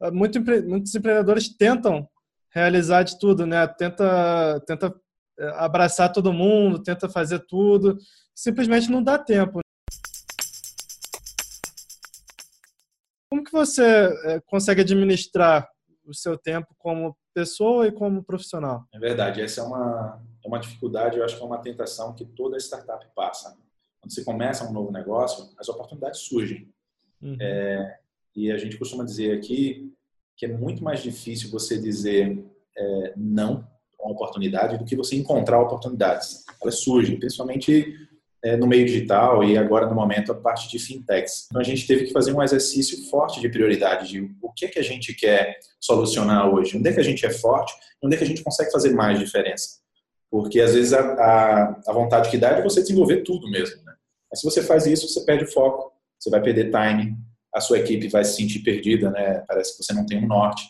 ah, 0.00 0.10
muito, 0.10 0.40
muitos 0.40 0.94
empreendedores 0.94 1.48
tentam 1.56 2.08
realizar 2.50 3.02
de 3.02 3.18
tudo, 3.18 3.46
né? 3.46 3.66
Tenta, 3.66 4.60
tenta 4.66 4.94
eh, 5.38 5.52
abraçar 5.56 6.12
todo 6.12 6.32
mundo, 6.32 6.82
tenta 6.82 7.08
fazer 7.08 7.40
tudo, 7.46 7.96
simplesmente 8.34 8.90
não 8.90 9.02
dá 9.02 9.18
tempo. 9.18 9.60
Como 13.30 13.44
que 13.44 13.52
você 13.52 13.84
é, 14.24 14.40
consegue 14.40 14.80
administrar 14.80 15.68
o 16.04 16.14
seu 16.14 16.38
tempo 16.38 16.74
como 16.78 17.16
pessoa 17.34 17.86
e 17.86 17.92
como 17.92 18.24
profissional? 18.24 18.84
É 18.92 18.98
verdade, 18.98 19.42
essa 19.42 19.60
é 19.60 19.64
uma, 19.64 20.22
é 20.44 20.48
uma 20.48 20.58
dificuldade, 20.58 21.18
eu 21.18 21.24
acho 21.24 21.36
que 21.36 21.42
é 21.42 21.46
uma 21.46 21.58
tentação 21.58 22.14
que 22.14 22.24
toda 22.24 22.56
startup 22.56 23.06
passa. 23.14 23.56
Quando 24.00 24.12
você 24.12 24.24
começa 24.24 24.68
um 24.68 24.72
novo 24.72 24.90
negócio, 24.90 25.50
as 25.58 25.68
oportunidades 25.68 26.20
surgem. 26.20 26.72
Uhum. 27.20 27.36
É, 27.40 27.98
e 28.34 28.50
a 28.50 28.56
gente 28.56 28.78
costuma 28.78 29.04
dizer 29.04 29.36
aqui 29.36 29.92
que 30.36 30.46
é 30.46 30.48
muito 30.48 30.82
mais 30.82 31.02
difícil 31.02 31.50
você 31.50 31.76
dizer 31.76 32.44
é, 32.76 33.12
não 33.16 33.68
a 33.98 34.04
uma 34.04 34.12
oportunidade 34.12 34.78
do 34.78 34.84
que 34.84 34.96
você 34.96 35.16
encontrar 35.16 35.60
oportunidades. 35.60 36.44
Elas 36.62 36.80
surgem, 36.80 37.18
principalmente 37.18 38.07
é, 38.44 38.56
no 38.56 38.66
meio 38.66 38.86
digital 38.86 39.42
e 39.42 39.58
agora 39.58 39.86
no 39.86 39.94
momento 39.94 40.32
a 40.32 40.34
parte 40.34 40.68
de 40.68 40.78
fintechs. 40.78 41.46
Então 41.46 41.60
a 41.60 41.64
gente 41.64 41.86
teve 41.86 42.04
que 42.04 42.12
fazer 42.12 42.32
um 42.32 42.42
exercício 42.42 43.08
forte 43.10 43.40
de 43.40 43.48
prioridade 43.48 44.08
de 44.08 44.30
o 44.40 44.52
que 44.52 44.66
é 44.66 44.68
que 44.68 44.78
a 44.78 44.82
gente 44.82 45.14
quer 45.14 45.58
solucionar 45.80 46.48
hoje, 46.52 46.76
onde 46.76 46.88
é 46.88 46.92
que 46.92 47.00
a 47.00 47.04
gente 47.04 47.24
é 47.26 47.30
forte, 47.30 47.72
onde 48.02 48.14
é 48.14 48.18
que 48.18 48.24
a 48.24 48.26
gente 48.26 48.42
consegue 48.42 48.70
fazer 48.70 48.90
mais 48.90 49.18
diferença. 49.18 49.78
Porque 50.30 50.60
às 50.60 50.74
vezes 50.74 50.92
a, 50.92 51.00
a, 51.00 51.80
a 51.86 51.92
vontade 51.92 52.30
que 52.30 52.38
dá 52.38 52.50
é 52.50 52.56
de 52.56 52.62
você 52.62 52.80
desenvolver 52.80 53.22
tudo 53.22 53.50
mesmo. 53.50 53.82
Né? 53.82 53.94
Mas 54.30 54.40
se 54.40 54.44
você 54.44 54.62
faz 54.62 54.86
isso, 54.86 55.08
você 55.08 55.24
perde 55.24 55.44
o 55.44 55.52
foco, 55.52 55.92
você 56.18 56.30
vai 56.30 56.42
perder 56.42 56.70
time, 56.70 57.16
a 57.54 57.60
sua 57.60 57.78
equipe 57.78 58.08
vai 58.08 58.24
se 58.24 58.36
sentir 58.36 58.60
perdida, 58.60 59.10
né? 59.10 59.42
parece 59.48 59.76
que 59.76 59.82
você 59.82 59.92
não 59.92 60.04
tem 60.04 60.22
um 60.22 60.28
norte. 60.28 60.62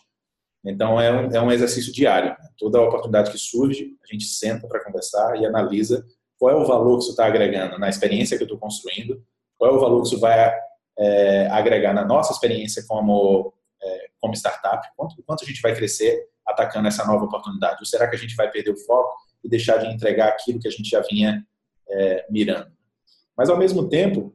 Então 0.65 1.01
é 1.01 1.13
um, 1.13 1.31
é 1.33 1.41
um 1.41 1.53
exercício 1.53 1.93
diário. 1.93 2.31
Né? 2.31 2.49
Toda 2.57 2.81
oportunidade 2.81 3.31
que 3.31 3.39
surge, 3.39 3.97
a 4.03 4.13
gente 4.13 4.25
senta 4.25 4.67
para 4.67 4.83
conversar 4.85 5.41
e 5.41 5.45
analisa 5.45 6.07
qual 6.39 6.53
é 6.53 6.57
o 6.57 6.65
valor 6.65 6.97
que 6.97 7.03
isso 7.05 7.11
está 7.11 7.27
agregando 7.27 7.79
na 7.79 7.89
experiência 7.89 8.37
que 8.37 8.43
eu 8.43 8.47
estou 8.47 8.59
construindo, 8.59 9.23
qual 9.57 9.73
é 9.73 9.75
o 9.75 9.81
valor 9.81 10.03
que 10.03 10.09
isso 10.09 10.21
vai 10.21 10.55
é, 10.99 11.47
agregar 11.49 11.93
na 11.93 12.05
nossa 12.05 12.33
experiência 12.33 12.85
como, 12.87 13.53
é, 13.83 14.09
como 14.21 14.35
startup, 14.35 14.87
quanto, 14.97 15.23
quanto 15.25 15.45
a 15.45 15.47
gente 15.47 15.61
vai 15.61 15.75
crescer 15.75 16.27
atacando 16.47 16.89
essa 16.89 17.05
nova 17.05 17.25
oportunidade, 17.25 17.77
ou 17.81 17.87
será 17.87 18.09
que 18.09 18.17
a 18.17 18.19
gente 18.19 18.35
vai 18.35 18.51
perder 18.51 18.71
o 18.71 18.79
foco 18.79 19.15
e 19.45 19.49
deixar 19.49 19.79
de 19.79 19.87
entregar 19.87 20.29
aquilo 20.29 20.59
que 20.59 20.69
a 20.69 20.71
gente 20.71 20.89
já 20.89 21.01
vinha 21.01 21.45
é, 21.89 22.27
mirando. 22.31 22.71
Mas, 23.37 23.49
ao 23.49 23.57
mesmo 23.57 23.89
tempo, 23.89 24.35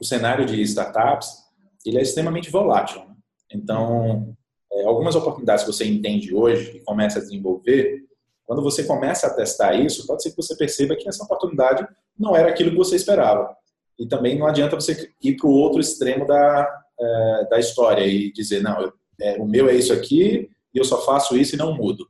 o 0.00 0.04
cenário 0.04 0.46
de 0.46 0.60
startups 0.62 1.48
ele 1.84 1.98
é 1.98 2.02
extremamente 2.02 2.50
volátil. 2.50 3.00
Né? 3.00 3.14
Então, 3.52 4.36
é, 4.72 4.84
algumas 4.84 5.14
oportunidades 5.14 5.64
que 5.64 5.72
você 5.72 5.86
entende 5.86 6.34
hoje 6.34 6.76
e 6.76 6.84
começa 6.84 7.18
a 7.18 7.22
desenvolver, 7.22 8.04
quando 8.48 8.62
você 8.62 8.82
começa 8.82 9.26
a 9.26 9.34
testar 9.34 9.74
isso, 9.74 10.06
pode 10.06 10.22
ser 10.22 10.30
que 10.30 10.36
você 10.38 10.56
perceba 10.56 10.96
que 10.96 11.06
essa 11.06 11.22
oportunidade 11.22 11.86
não 12.18 12.34
era 12.34 12.48
aquilo 12.48 12.70
que 12.70 12.78
você 12.78 12.96
esperava. 12.96 13.54
E 13.98 14.06
também 14.08 14.38
não 14.38 14.46
adianta 14.46 14.74
você 14.74 15.12
ir 15.22 15.36
para 15.36 15.46
o 15.46 15.52
outro 15.52 15.82
extremo 15.82 16.26
da, 16.26 16.82
é, 16.98 17.46
da 17.50 17.58
história 17.58 18.06
e 18.06 18.32
dizer, 18.32 18.62
não, 18.62 18.80
eu, 18.80 18.92
é, 19.20 19.36
o 19.36 19.44
meu 19.44 19.68
é 19.68 19.74
isso 19.74 19.92
aqui 19.92 20.48
e 20.72 20.78
eu 20.78 20.84
só 20.84 21.04
faço 21.04 21.36
isso 21.36 21.56
e 21.56 21.58
não 21.58 21.76
mudo. 21.76 22.08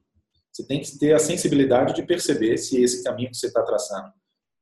Você 0.52 0.64
tem 0.64 0.80
que 0.80 0.96
ter 0.96 1.12
a 1.12 1.18
sensibilidade 1.18 1.92
de 1.92 2.04
perceber 2.04 2.56
se 2.56 2.80
esse 2.80 3.02
caminho 3.02 3.30
que 3.30 3.36
você 3.36 3.48
está 3.48 3.64
traçando, 3.64 4.12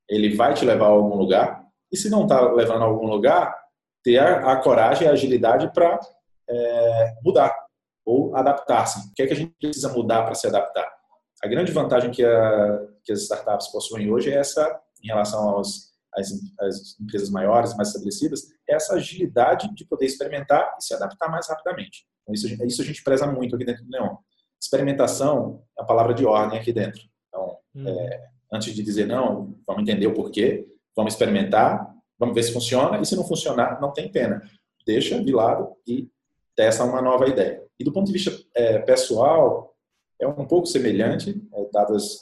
ele 0.08 0.34
vai 0.34 0.54
te 0.54 0.64
levar 0.64 0.86
a 0.86 0.88
algum 0.88 1.14
lugar 1.14 1.62
e 1.92 1.96
se 1.98 2.08
não 2.08 2.22
está 2.22 2.40
levando 2.54 2.84
a 2.84 2.86
algum 2.86 3.06
lugar, 3.06 3.54
ter 4.02 4.16
a, 4.16 4.52
a 4.52 4.56
coragem 4.56 5.06
e 5.06 5.10
a 5.10 5.12
agilidade 5.12 5.70
para 5.74 6.00
é, 6.48 7.14
mudar 7.22 7.54
ou 8.02 8.34
adaptar-se. 8.34 9.10
O 9.10 9.14
que 9.14 9.22
é 9.24 9.26
que 9.26 9.34
a 9.34 9.36
gente 9.36 9.52
precisa 9.60 9.92
mudar 9.92 10.22
para 10.22 10.34
se 10.34 10.46
adaptar? 10.46 10.95
A 11.42 11.48
grande 11.48 11.72
vantagem 11.72 12.10
que, 12.10 12.24
a, 12.24 12.86
que 13.04 13.12
as 13.12 13.22
startups 13.22 13.68
possuem 13.68 14.10
hoje 14.10 14.30
é 14.30 14.38
essa, 14.38 14.80
em 15.02 15.08
relação 15.08 15.48
aos, 15.48 15.92
às, 16.14 16.30
às 16.60 17.00
empresas 17.00 17.30
maiores, 17.30 17.76
mais 17.76 17.88
estabelecidas, 17.88 18.48
é 18.68 18.74
essa 18.74 18.94
agilidade 18.94 19.72
de 19.74 19.84
poder 19.84 20.06
experimentar 20.06 20.74
e 20.78 20.84
se 20.84 20.94
adaptar 20.94 21.30
mais 21.30 21.48
rapidamente. 21.48 22.06
Então, 22.22 22.34
isso, 22.34 22.64
isso 22.64 22.82
a 22.82 22.84
gente 22.84 23.04
preza 23.04 23.26
muito 23.26 23.54
aqui 23.54 23.64
dentro 23.64 23.84
do 23.84 23.90
Neon. 23.90 24.16
Experimentação 24.60 25.62
é 25.78 25.82
a 25.82 25.84
palavra 25.84 26.14
de 26.14 26.24
ordem 26.24 26.58
aqui 26.58 26.72
dentro. 26.72 27.00
Então, 27.28 27.58
hum. 27.74 27.88
é, 27.88 28.28
antes 28.52 28.74
de 28.74 28.82
dizer 28.82 29.06
não, 29.06 29.54
vamos 29.66 29.82
entender 29.82 30.06
o 30.06 30.14
porquê, 30.14 30.66
vamos 30.96 31.12
experimentar, 31.12 31.94
vamos 32.18 32.34
ver 32.34 32.42
se 32.42 32.52
funciona, 32.52 32.98
e 32.98 33.06
se 33.06 33.14
não 33.14 33.24
funcionar, 33.24 33.80
não 33.80 33.92
tem 33.92 34.10
pena. 34.10 34.42
Deixa 34.86 35.22
de 35.22 35.32
lado 35.32 35.76
e 35.86 36.08
testa 36.56 36.82
uma 36.84 37.02
nova 37.02 37.28
ideia. 37.28 37.62
E 37.78 37.84
do 37.84 37.92
ponto 37.92 38.06
de 38.06 38.12
vista 38.12 38.32
é, 38.54 38.78
pessoal, 38.78 39.75
é 40.20 40.26
um 40.26 40.46
pouco 40.46 40.66
semelhante, 40.66 41.42
é, 41.52 41.68
dadas 41.72 42.20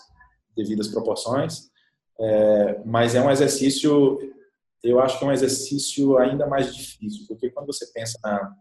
devidas 0.57 0.89
proporções, 0.89 1.71
é, 2.19 2.81
mas 2.85 3.15
é 3.15 3.21
um 3.21 3.31
exercício, 3.31 4.19
eu 4.83 5.01
acho 5.01 5.19
que 5.19 5.25
é 5.25 5.29
um 5.29 5.33
exercício 5.33 6.17
ainda 6.19 6.47
mais 6.47 6.75
difícil, 6.75 7.27
porque 7.27 7.51
quando 7.51 7.67
você 7.67 7.87
pensa 7.93 8.19
na, 8.23 8.55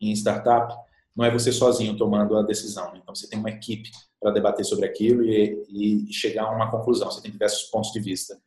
em 0.00 0.12
startup, 0.12 0.74
não 1.14 1.24
é 1.24 1.30
você 1.30 1.52
sozinho 1.52 1.96
tomando 1.96 2.36
a 2.36 2.42
decisão. 2.42 2.92
Né? 2.92 3.00
Então, 3.02 3.14
você 3.14 3.28
tem 3.28 3.38
uma 3.38 3.50
equipe 3.50 3.90
para 4.20 4.30
debater 4.30 4.64
sobre 4.64 4.86
aquilo 4.86 5.24
e, 5.24 6.06
e, 6.08 6.12
chegar 6.12 6.44
a 6.44 6.50
uma 6.50 6.70
conclusão. 6.70 7.10
Você 7.10 7.22
tem 7.22 7.30
diversos 7.30 7.64
pontos 7.64 7.92
de 7.92 8.00
vista. 8.00 8.40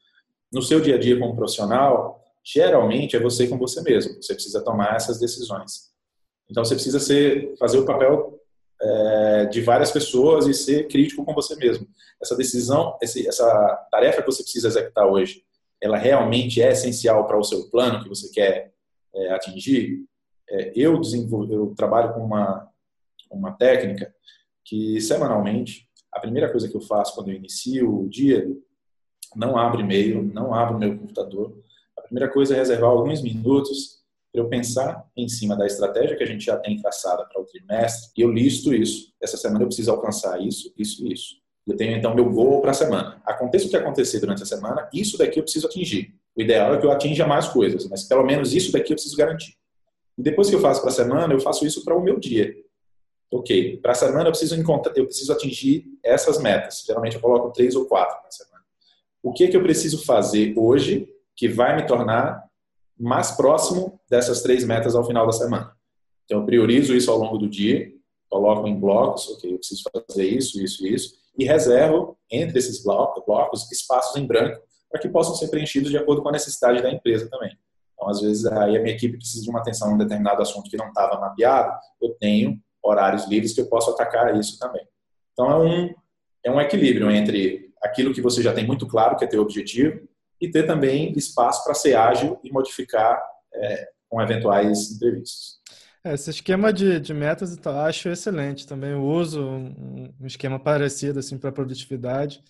No 0.51 0.61
seu 0.61 0.79
dia 0.79 0.95
a 0.95 0.99
dia 0.99 1.19
como 1.19 1.35
profissional, 1.35 2.23
geralmente 2.43 3.15
é 3.15 3.19
você 3.19 3.47
com 3.47 3.57
você 3.57 3.81
mesmo. 3.81 4.15
Você 4.21 4.33
precisa 4.33 4.63
tomar 4.63 4.95
essas 4.95 5.19
decisões. 5.19 5.91
Então, 6.49 6.63
você 6.63 6.75
precisa 6.75 6.99
ser, 6.99 7.55
fazer 7.57 7.79
o 7.79 7.85
papel 7.85 8.32
é, 8.83 9.45
de 9.45 9.61
várias 9.61 9.91
pessoas 9.91 10.45
e 10.45 10.53
ser 10.53 10.87
crítico 10.87 11.23
com 11.23 11.33
você 11.33 11.55
mesmo. 11.55 11.87
Essa 12.21 12.35
decisão, 12.35 12.97
essa 13.01 13.87
tarefa 13.89 14.21
que 14.21 14.31
você 14.31 14.43
precisa 14.43 14.67
executar 14.67 15.07
hoje, 15.07 15.43
ela 15.81 15.97
realmente 15.97 16.61
é 16.61 16.71
essencial 16.71 17.25
para 17.25 17.37
o 17.37 17.43
seu 17.43 17.69
plano 17.69 18.03
que 18.03 18.09
você 18.09 18.29
quer 18.29 18.73
é, 19.15 19.31
atingir? 19.31 20.05
É, 20.49 20.73
eu 20.75 21.01
eu 21.49 21.73
trabalho 21.75 22.13
com 22.13 22.21
uma 22.21 22.69
uma 23.31 23.51
técnica 23.53 24.13
que 24.63 25.01
semanalmente 25.01 25.87
a 26.11 26.19
primeira 26.19 26.51
coisa 26.51 26.69
que 26.69 26.75
eu 26.75 26.81
faço 26.81 27.15
quando 27.15 27.29
eu 27.29 27.35
inicio 27.35 28.01
o 28.01 28.07
dia 28.07 28.47
não 29.35 29.57
abro 29.57 29.81
e-mail, 29.81 30.23
não 30.23 30.53
abro 30.53 30.77
meu 30.77 30.95
computador. 30.95 31.57
A 31.97 32.01
primeira 32.01 32.31
coisa 32.31 32.53
é 32.53 32.57
reservar 32.57 32.91
alguns 32.91 33.21
minutos 33.23 34.02
eu 34.33 34.47
pensar 34.49 35.05
em 35.15 35.27
cima 35.27 35.55
da 35.55 35.65
estratégia 35.65 36.17
que 36.17 36.23
a 36.23 36.27
gente 36.27 36.43
já 36.43 36.57
tem 36.57 36.75
traçada 36.81 37.23
para 37.25 37.41
o 37.41 37.45
trimestre 37.45 38.11
e 38.17 38.21
eu 38.21 38.31
listo 38.31 38.73
isso. 38.73 39.13
Essa 39.21 39.37
semana 39.37 39.63
eu 39.63 39.67
preciso 39.67 39.91
alcançar 39.91 40.41
isso, 40.41 40.73
isso 40.77 41.05
e 41.05 41.13
isso. 41.13 41.35
Eu 41.67 41.77
tenho 41.77 41.95
então 41.95 42.15
meu 42.15 42.29
gol 42.29 42.59
para 42.59 42.71
a 42.71 42.73
semana. 42.73 43.21
Aconteça 43.25 43.67
o 43.67 43.69
que 43.69 43.77
acontecer 43.77 44.19
durante 44.19 44.41
a 44.41 44.45
semana, 44.45 44.89
isso 44.91 45.17
daqui 45.17 45.39
eu 45.39 45.43
preciso 45.43 45.67
atingir. 45.67 46.15
O 46.35 46.41
ideal 46.41 46.73
é 46.73 46.79
que 46.79 46.85
eu 46.85 46.91
atinja 46.91 47.27
mais 47.27 47.47
coisas, 47.47 47.87
mas 47.87 48.03
pelo 48.03 48.23
menos 48.23 48.53
isso 48.53 48.71
daqui 48.71 48.91
eu 48.91 48.95
preciso 48.95 49.15
garantir. 49.15 49.55
E 50.17 50.23
depois 50.23 50.49
que 50.49 50.55
eu 50.55 50.59
faço 50.59 50.81
para 50.81 50.89
a 50.89 50.93
semana, 50.93 51.33
eu 51.33 51.39
faço 51.39 51.65
isso 51.65 51.83
para 51.83 51.95
o 51.95 52.01
meu 52.01 52.19
dia. 52.19 52.53
Ok, 53.31 53.77
para 53.77 53.93
a 53.93 53.95
semana 53.95 54.27
eu 54.27 54.31
preciso 54.31 54.55
encontrar, 54.55 54.93
eu 54.95 55.05
preciso 55.05 55.31
atingir 55.31 55.85
essas 56.03 56.39
metas. 56.39 56.83
Geralmente 56.85 57.15
eu 57.15 57.21
coloco 57.21 57.51
três 57.51 57.75
ou 57.75 57.85
quatro 57.85 58.15
na 58.23 58.31
semana. 58.31 58.63
O 59.21 59.31
que 59.31 59.45
é 59.45 59.47
que 59.47 59.57
eu 59.57 59.63
preciso 59.63 60.03
fazer 60.03 60.53
hoje 60.57 61.07
que 61.35 61.47
vai 61.47 61.75
me 61.75 61.85
tornar 61.87 62.43
mais 62.99 63.31
próximo 63.31 63.99
dessas 64.09 64.41
três 64.41 64.63
metas 64.63 64.95
ao 64.95 65.05
final 65.05 65.25
da 65.25 65.33
semana? 65.33 65.75
Então 66.25 66.39
eu 66.39 66.45
priorizo 66.45 66.95
isso 66.95 67.11
ao 67.11 67.17
longo 67.17 67.37
do 67.37 67.49
dia, 67.49 67.91
coloco 68.29 68.67
em 68.67 68.79
blocos, 68.79 69.29
ok, 69.29 69.53
eu 69.53 69.57
preciso 69.57 69.83
fazer 69.91 70.27
isso, 70.27 70.61
isso 70.61 70.85
e 70.85 70.93
isso, 70.93 71.15
e 71.37 71.45
reservo 71.45 72.17
entre 72.31 72.59
esses 72.59 72.83
blocos 72.83 73.71
espaços 73.71 74.15
em 74.15 74.25
branco 74.25 74.61
para 74.89 75.01
que 75.01 75.09
possam 75.09 75.35
ser 75.35 75.47
preenchidos 75.47 75.89
de 75.89 75.97
acordo 75.97 76.21
com 76.21 76.29
a 76.29 76.33
necessidade 76.33 76.81
da 76.81 76.91
empresa 76.91 77.27
também. 77.29 77.57
Então, 77.93 78.07
às 78.07 78.21
vezes, 78.21 78.45
aí 78.45 78.77
a 78.77 78.81
minha 78.81 78.93
equipe 78.93 79.17
precisa 79.17 79.43
de 79.43 79.49
uma 79.49 79.59
atenção 79.59 79.89
em 79.89 79.95
um 79.95 79.97
determinado 79.97 80.41
assunto 80.41 80.69
que 80.69 80.77
não 80.77 80.87
estava 80.87 81.19
mapeado, 81.19 81.75
eu 82.01 82.13
tenho 82.19 82.59
horários 82.81 83.27
livres 83.27 83.53
que 83.53 83.61
eu 83.61 83.67
posso 83.67 83.89
atacar 83.89 84.37
isso 84.37 84.59
também. 84.59 84.85
Então, 85.31 85.49
é 85.49 85.57
um, 85.57 85.93
é 86.45 86.51
um 86.51 86.61
equilíbrio 86.61 87.09
entre 87.09 87.71
aquilo 87.81 88.13
que 88.13 88.21
você 88.21 88.41
já 88.41 88.53
tem 88.53 88.67
muito 88.67 88.85
claro, 88.85 89.15
que 89.15 89.25
é 89.25 89.27
teu 89.27 89.41
objetivo, 89.41 90.07
e 90.43 90.51
ter 90.51 90.63
também 90.63 91.13
espaço 91.13 91.63
para 91.63 91.73
ser 91.73 91.95
ágil 91.95 92.37
e 92.43 92.51
modificar 92.51 93.23
é, 93.53 93.89
com 94.09 94.21
eventuais 94.21 94.91
imprevistos. 94.91 95.57
É, 96.03 96.13
esse 96.13 96.29
esquema 96.29 96.73
de, 96.73 96.99
de 96.99 97.13
metas 97.13 97.57
eu 97.57 97.79
acho 97.79 98.09
excelente 98.09 98.67
também. 98.67 98.93
Uso 98.93 99.41
um, 99.41 100.13
um 100.19 100.27
esquema 100.27 100.59
parecido 100.59 101.19
assim 101.19 101.37
para 101.37 101.49
produtividade. 101.49 102.43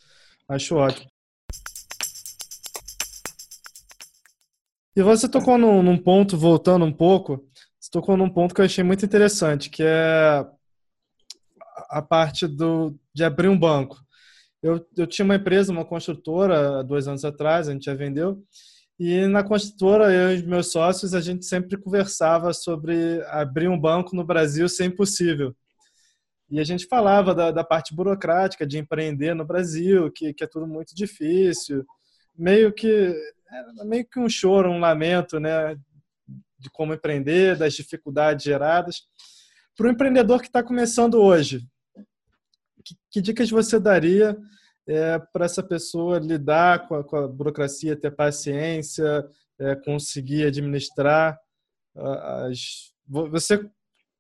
Acho 0.49 0.75
ótimo. 0.75 1.08
E 4.95 5.03
você 5.03 5.29
tocou 5.29 5.60
num, 5.60 5.84
num, 5.84 5.97
ponto, 5.97 6.36
voltando 6.36 6.86
um 6.86 6.91
pouco, 6.91 7.47
você 7.79 7.91
tocou 7.91 8.17
num 8.17 8.29
ponto 8.29 8.56
que 8.56 8.62
eu 8.62 8.65
achei 8.65 8.84
muito 8.84 9.06
interessante, 9.06 9.69
que 9.69 9.84
é 9.84 10.45
a 11.89 12.01
parte 12.01 12.47
do, 12.47 12.99
de 13.13 13.23
abrir 13.23 13.49
um 13.49 13.58
banco. 13.58 14.03
Eu, 14.63 14.84
eu 14.97 15.06
tinha 15.06 15.26
uma 15.26 15.36
empresa, 15.36 15.71
uma 15.71 15.86
construtora, 15.86 16.84
dois 16.84 17.08
anos 17.08 17.26
atrás, 17.26 17.67
a 17.67 17.73
gente 17.73 17.86
já 17.86 17.93
vendeu, 17.93 18.41
e 18.97 19.28
na 19.28 19.43
construtora, 19.43 20.13
eu 20.13 20.38
e 20.38 20.43
meus 20.43 20.71
sócios, 20.71 21.13
a 21.13 21.19
gente 21.19 21.45
sempre 21.45 21.78
conversava 21.78 22.54
sobre 22.54 23.21
abrir 23.28 23.67
um 23.67 23.78
banco 23.80 24.15
no 24.15 24.23
Brasil 24.23 24.69
ser 24.69 24.86
impossível. 24.86 25.54
E 26.49 26.60
a 26.60 26.63
gente 26.63 26.86
falava 26.86 27.36
da, 27.36 27.52
da 27.52 27.63
parte 27.63 27.93
burocrática 27.93 28.65
de 28.65 28.78
empreender 28.78 29.34
no 29.34 29.43
Brasil, 29.43 30.12
que, 30.12 30.34
que 30.34 30.43
é 30.43 30.47
tudo 30.47 30.67
muito 30.67 30.95
difícil. 30.95 31.84
Meio 32.38 32.71
que 32.71 33.13
meio 33.86 34.06
que 34.06 34.19
um 34.19 34.30
choro, 34.30 34.69
um 34.69 34.80
lamento, 34.80 35.39
né, 35.39 35.76
de 36.58 36.69
como 36.71 36.93
empreender, 36.93 37.58
das 37.58 37.73
dificuldades 37.73 38.43
geradas. 38.43 39.02
Para 39.76 39.88
o 39.88 39.91
empreendedor 39.91 40.39
que 40.39 40.47
está 40.47 40.63
começando 40.63 41.15
hoje, 41.15 41.67
que, 43.12 43.22
dicas 43.22 43.50
você 43.50 43.80
daria 43.80 44.38
é, 44.88 45.19
para 45.19 45.46
essa 45.46 45.63
pessoa 45.63 46.19
lidar 46.19 46.88
com 46.88 46.96
a, 46.96 47.04
com 47.04 47.15
a 47.15 47.28
burocracia, 47.28 47.96
ter 47.96 48.12
paciência, 48.12 49.26
é, 49.60 49.76
conseguir 49.76 50.46
administrar 50.46 51.38
as. 51.96 52.91
Você 53.08 53.69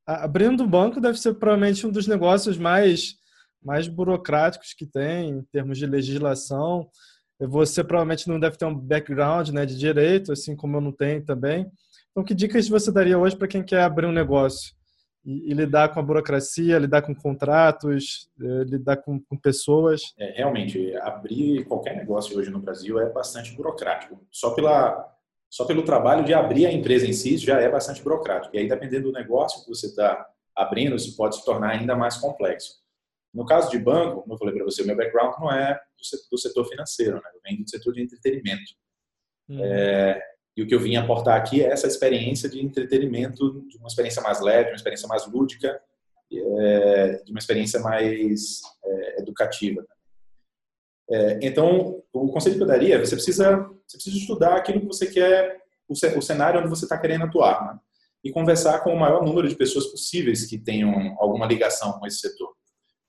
abrindo 0.05 0.63
um 0.63 0.67
banco 0.67 0.99
deve 0.99 1.17
ser 1.17 1.33
provavelmente 1.35 1.87
um 1.87 1.91
dos 1.91 2.07
negócios 2.07 2.57
mais 2.57 3.15
mais 3.63 3.87
burocráticos 3.87 4.73
que 4.73 4.85
tem 4.85 5.29
em 5.29 5.41
termos 5.43 5.77
de 5.77 5.85
legislação. 5.85 6.89
Você 7.39 7.83
provavelmente 7.83 8.27
não 8.27 8.39
deve 8.39 8.57
ter 8.57 8.65
um 8.65 8.75
background 8.75 9.49
né, 9.49 9.65
de 9.65 9.77
direito, 9.77 10.31
assim 10.31 10.55
como 10.55 10.77
eu 10.77 10.81
não 10.81 10.91
tenho 10.91 11.23
também. 11.23 11.71
Então, 12.11 12.23
que 12.23 12.35
dicas 12.35 12.67
você 12.67 12.91
daria 12.91 13.17
hoje 13.17 13.35
para 13.35 13.47
quem 13.47 13.63
quer 13.63 13.83
abrir 13.83 14.05
um 14.05 14.11
negócio 14.11 14.73
e, 15.25 15.51
e, 15.51 15.53
lidar 15.53 15.89
com 15.93 15.99
a 15.99 16.03
burocracia, 16.03 16.77
lidar 16.77 17.01
com 17.01 17.15
contratos, 17.15 18.29
é, 18.41 18.63
lidar 18.65 18.97
com, 18.97 19.19
com 19.19 19.37
pessoas? 19.37 20.01
É, 20.17 20.37
realmente, 20.37 20.95
abrir 20.97 21.65
qualquer 21.65 21.95
negócio 21.95 22.37
hoje 22.37 22.49
no 22.49 22.59
Brasil 22.59 22.99
é 22.99 23.09
bastante 23.09 23.55
burocrático. 23.55 24.19
Só 24.31 24.51
pela 24.51 25.09
só 25.49 25.65
pelo 25.65 25.83
trabalho 25.83 26.25
de 26.25 26.33
abrir 26.33 26.65
a 26.65 26.71
empresa 26.71 27.05
em 27.05 27.13
si 27.13 27.37
já 27.37 27.61
é 27.61 27.69
bastante 27.69 28.01
burocrático. 28.01 28.55
E 28.55 28.59
aí, 28.59 28.67
dependendo 28.67 29.09
do 29.09 29.13
negócio 29.13 29.63
que 29.63 29.69
você 29.69 29.85
está 29.85 30.25
abrindo, 30.55 30.95
isso 30.95 31.15
pode 31.15 31.35
se 31.35 31.45
tornar 31.45 31.69
ainda 31.69 31.95
mais 31.95 32.17
complexo. 32.17 32.81
No 33.31 33.45
caso 33.45 33.69
de 33.69 33.77
banco, 33.77 34.21
como 34.21 34.33
eu 34.33 34.37
falei 34.39 34.55
para 34.55 34.63
você, 34.63 34.81
o 34.81 34.87
meu 34.87 34.95
background 34.95 35.39
não 35.39 35.51
é 35.51 35.79
do 35.95 36.03
setor, 36.03 36.27
do 36.31 36.37
setor 36.39 36.65
financeiro, 36.65 37.15
né? 37.17 37.29
eu 37.35 37.41
venho 37.43 37.63
do 37.63 37.69
setor 37.69 37.93
de 37.93 38.01
entretenimento. 38.01 38.73
Uhum. 39.47 39.63
É, 39.63 40.19
e 40.55 40.61
o 40.61 40.67
que 40.67 40.75
eu 40.75 40.79
vim 40.79 40.95
aportar 40.95 41.37
aqui 41.37 41.63
é 41.63 41.67
essa 41.67 41.87
experiência 41.87 42.47
de 42.47 42.63
entretenimento, 42.63 43.65
de 43.67 43.77
uma 43.77 43.87
experiência 43.87 44.21
mais 44.21 44.39
leve, 44.39 44.69
uma 44.69 44.75
experiência 44.75 45.07
mais 45.07 45.25
lúdica, 45.25 45.81
é, 46.31 47.23
de 47.23 47.31
uma 47.31 47.39
experiência 47.39 47.79
mais 47.79 48.61
é, 48.85 49.21
educativa. 49.21 49.85
É, 51.09 51.39
então, 51.41 52.01
o 52.13 52.31
conselho 52.31 52.55
que 52.55 52.63
eu 52.63 52.67
daria, 52.67 52.99
você 52.99 53.15
precisa, 53.15 53.57
você 53.87 53.97
precisa 53.97 54.17
estudar 54.17 54.55
aquilo 54.55 54.79
que 54.79 54.87
você 54.87 55.07
quer 55.07 55.61
o 55.89 56.21
cenário 56.21 56.59
onde 56.59 56.69
você 56.69 56.85
está 56.85 56.97
querendo 56.97 57.25
atuar, 57.25 57.65
né? 57.65 57.79
e 58.23 58.31
conversar 58.31 58.79
com 58.79 58.93
o 58.93 58.99
maior 58.99 59.23
número 59.23 59.47
de 59.47 59.55
pessoas 59.55 59.87
possíveis 59.87 60.45
que 60.45 60.57
tenham 60.57 61.15
alguma 61.19 61.45
ligação 61.45 61.99
com 61.99 62.07
esse 62.07 62.19
setor. 62.19 62.53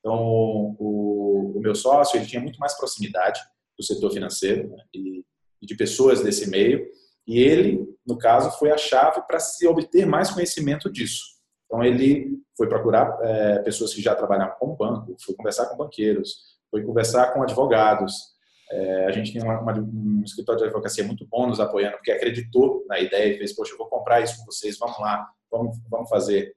Então, 0.00 0.76
o, 0.78 1.54
o 1.56 1.60
meu 1.60 1.74
sócio 1.74 2.18
ele 2.18 2.26
tinha 2.26 2.42
muito 2.42 2.58
mais 2.58 2.74
proximidade 2.74 3.40
do 3.78 3.84
setor 3.84 4.10
financeiro 4.12 4.68
né? 4.68 4.84
e, 4.92 5.24
e 5.62 5.66
de 5.66 5.76
pessoas 5.76 6.20
desse 6.22 6.50
meio, 6.50 6.84
e 7.26 7.38
ele, 7.38 7.86
no 8.06 8.18
caso, 8.18 8.50
foi 8.58 8.70
a 8.70 8.76
chave 8.76 9.22
para 9.26 9.38
se 9.38 9.66
obter 9.66 10.06
mais 10.06 10.30
conhecimento 10.30 10.90
disso. 10.90 11.22
Então, 11.66 11.82
ele 11.82 12.38
foi 12.56 12.68
procurar 12.68 13.18
é, 13.22 13.58
pessoas 13.60 13.92
que 13.94 14.02
já 14.02 14.14
trabalhavam 14.14 14.56
com 14.58 14.76
banco, 14.76 15.16
foi 15.24 15.34
conversar 15.34 15.66
com 15.66 15.76
banqueiros, 15.76 16.54
foi 16.70 16.82
conversar 16.82 17.32
com 17.32 17.42
advogados, 17.42 18.34
é, 18.70 19.06
a 19.06 19.12
gente 19.12 19.32
tem 19.32 19.42
uma, 19.42 19.60
uma, 19.60 19.72
um 19.78 20.22
escritório 20.24 20.60
de 20.60 20.66
advocacia 20.66 21.04
muito 21.04 21.26
bom 21.26 21.46
nos 21.46 21.60
apoiando, 21.60 21.96
porque 21.96 22.10
acreditou 22.10 22.84
na 22.88 22.98
ideia 22.98 23.34
e 23.34 23.38
fez, 23.38 23.52
poxa, 23.52 23.72
eu 23.72 23.78
vou 23.78 23.88
comprar 23.88 24.20
isso 24.22 24.38
com 24.38 24.46
vocês, 24.46 24.78
vamos 24.78 24.98
lá, 24.98 25.28
vamos, 25.50 25.78
vamos 25.88 26.08
fazer. 26.08 26.54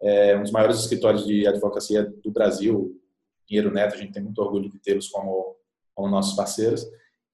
É, 0.00 0.36
um 0.36 0.42
dos 0.42 0.52
maiores 0.52 0.78
escritórios 0.78 1.26
de 1.26 1.46
advocacia 1.46 2.04
do 2.04 2.30
Brasil, 2.30 2.98
Pinheiro 3.46 3.70
Neto, 3.70 3.94
a 3.94 3.98
gente 3.98 4.12
tem 4.12 4.22
muito 4.22 4.40
orgulho 4.40 4.70
de 4.70 4.78
tê-los 4.78 5.08
como, 5.08 5.56
como 5.94 6.08
nossos 6.08 6.34
parceiros, 6.34 6.86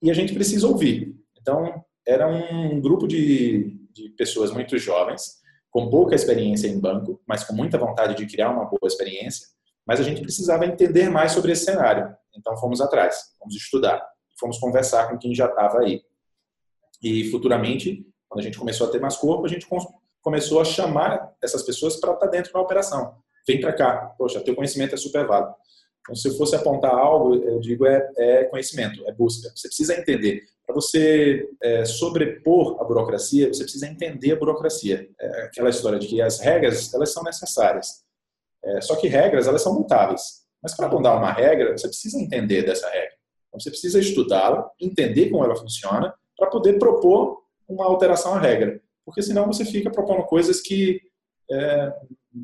e 0.02 0.10
a 0.10 0.14
gente 0.14 0.34
precisa 0.34 0.66
ouvir. 0.66 1.14
Então, 1.40 1.84
era 2.06 2.26
um 2.28 2.80
grupo 2.80 3.06
de, 3.06 3.76
de 3.92 4.10
pessoas 4.10 4.50
muito 4.52 4.78
jovens, 4.78 5.40
com 5.70 5.90
pouca 5.90 6.14
experiência 6.14 6.68
em 6.68 6.78
banco, 6.78 7.20
mas 7.26 7.44
com 7.44 7.52
muita 7.52 7.76
vontade 7.76 8.14
de 8.14 8.26
criar 8.26 8.50
uma 8.50 8.64
boa 8.64 8.86
experiência, 8.86 9.48
mas 9.86 10.00
a 10.00 10.02
gente 10.02 10.22
precisava 10.22 10.64
entender 10.64 11.10
mais 11.10 11.32
sobre 11.32 11.52
esse 11.52 11.64
cenário. 11.64 12.14
Então 12.34 12.56
fomos 12.56 12.80
atrás, 12.80 13.34
fomos 13.38 13.54
estudar, 13.54 14.02
fomos 14.38 14.58
conversar 14.58 15.10
com 15.10 15.18
quem 15.18 15.34
já 15.34 15.46
estava 15.46 15.80
aí. 15.80 16.02
E 17.02 17.30
futuramente, 17.30 18.06
quando 18.28 18.40
a 18.40 18.42
gente 18.42 18.58
começou 18.58 18.86
a 18.86 18.90
ter 18.90 19.00
mais 19.00 19.16
corpo, 19.16 19.44
a 19.44 19.48
gente 19.48 19.66
começou 20.22 20.60
a 20.60 20.64
chamar 20.64 21.34
essas 21.42 21.62
pessoas 21.62 21.96
para 21.96 22.12
estar 22.12 22.26
tá 22.26 22.30
dentro 22.30 22.52
da 22.52 22.60
operação. 22.60 23.16
Vem 23.46 23.60
para 23.60 23.72
cá, 23.72 24.14
poxa, 24.18 24.40
teu 24.40 24.56
conhecimento 24.56 24.94
é 24.94 24.98
super 24.98 25.26
válido. 25.26 25.54
Então, 26.00 26.14
se 26.14 26.28
eu 26.28 26.36
fosse 26.36 26.54
apontar 26.54 26.92
algo, 26.92 27.34
eu 27.34 27.60
digo 27.60 27.86
é, 27.86 28.10
é 28.16 28.44
conhecimento, 28.44 29.06
é 29.06 29.12
busca. 29.12 29.50
Você 29.54 29.68
precisa 29.68 29.94
entender. 29.94 30.42
Para 30.66 30.74
você 30.74 31.48
é, 31.62 31.84
sobrepor 31.84 32.80
a 32.80 32.84
burocracia, 32.84 33.48
você 33.48 33.62
precisa 33.62 33.86
entender 33.86 34.32
a 34.32 34.36
burocracia. 34.36 35.08
É 35.20 35.42
aquela 35.42 35.70
história 35.70 35.98
de 35.98 36.08
que 36.08 36.20
as 36.20 36.40
regras 36.40 36.92
elas 36.92 37.12
são 37.12 37.22
necessárias. 37.22 38.04
É, 38.64 38.80
só 38.80 38.96
que 38.96 39.06
regras 39.06 39.46
elas 39.46 39.62
são 39.62 39.74
mutáveis. 39.74 40.44
Mas 40.60 40.76
para 40.76 40.88
mudar 40.88 41.16
uma 41.16 41.32
regra, 41.32 41.76
você 41.76 41.86
precisa 41.86 42.18
entender 42.18 42.62
dessa 42.62 42.88
regra. 42.88 43.14
Então, 43.48 43.60
você 43.60 43.70
precisa 43.70 44.00
estudá-la, 44.00 44.68
entender 44.80 45.30
como 45.30 45.44
ela 45.44 45.54
funciona, 45.54 46.12
para 46.36 46.50
poder 46.50 46.78
propor 46.78 47.42
uma 47.68 47.84
alteração 47.84 48.34
à 48.34 48.40
regra. 48.40 48.80
Porque 49.04 49.22
senão 49.22 49.46
você 49.46 49.64
fica 49.64 49.90
propondo 49.90 50.24
coisas 50.24 50.60
que 50.60 51.00
é, 51.48 51.92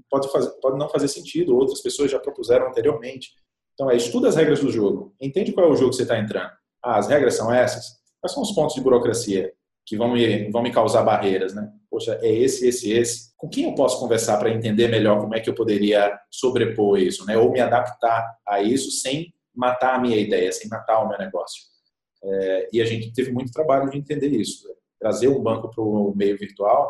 pode, 0.08 0.30
fazer, 0.30 0.50
pode 0.60 0.78
não 0.78 0.88
fazer 0.88 1.08
sentido, 1.08 1.56
outras 1.56 1.80
pessoas 1.80 2.10
já 2.10 2.20
propuseram 2.20 2.68
anteriormente. 2.68 3.32
Então, 3.74 3.90
é 3.90 3.96
estuda 3.96 4.28
as 4.28 4.36
regras 4.36 4.60
do 4.60 4.70
jogo, 4.70 5.14
entende 5.20 5.52
qual 5.52 5.66
é 5.66 5.70
o 5.70 5.76
jogo 5.76 5.90
que 5.90 5.96
você 5.96 6.02
está 6.02 6.18
entrando. 6.18 6.50
Ah, 6.82 6.98
as 6.98 7.08
regras 7.08 7.34
são 7.34 7.52
essas? 7.52 8.01
Quais 8.22 8.32
são 8.32 8.42
os 8.42 8.52
pontos 8.52 8.76
de 8.76 8.80
burocracia 8.80 9.52
que 9.84 9.96
vão 9.96 10.12
me, 10.12 10.48
vão 10.50 10.62
me 10.62 10.72
causar 10.72 11.02
barreiras, 11.02 11.54
né? 11.54 11.68
Poxa, 11.90 12.18
é 12.22 12.32
esse, 12.32 12.68
esse, 12.68 12.92
esse. 12.92 13.32
Com 13.36 13.48
quem 13.48 13.64
eu 13.64 13.74
posso 13.74 13.98
conversar 13.98 14.38
para 14.38 14.50
entender 14.50 14.86
melhor 14.86 15.20
como 15.20 15.34
é 15.34 15.40
que 15.40 15.50
eu 15.50 15.54
poderia 15.54 16.16
sobrepor 16.30 16.98
isso, 16.98 17.26
né? 17.26 17.36
Ou 17.36 17.50
me 17.50 17.60
adaptar 17.60 18.38
a 18.46 18.62
isso 18.62 18.92
sem 18.92 19.34
matar 19.52 19.96
a 19.96 19.98
minha 19.98 20.16
ideia, 20.16 20.52
sem 20.52 20.70
matar 20.70 21.00
o 21.00 21.08
meu 21.08 21.18
negócio. 21.18 21.64
É, 22.24 22.68
e 22.72 22.80
a 22.80 22.84
gente 22.84 23.12
teve 23.12 23.32
muito 23.32 23.52
trabalho 23.52 23.90
de 23.90 23.98
entender 23.98 24.28
isso. 24.28 24.68
Trazer 25.00 25.26
um 25.26 25.42
banco 25.42 25.68
para 25.68 25.82
o 25.82 26.14
meio 26.14 26.38
virtual 26.38 26.88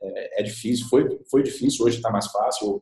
é, 0.00 0.40
é, 0.40 0.42
difícil, 0.44 0.86
foi, 0.88 1.20
foi 1.28 1.42
difícil, 1.42 1.84
hoje 1.84 1.96
está 1.96 2.10
mais 2.10 2.28
fácil. 2.28 2.80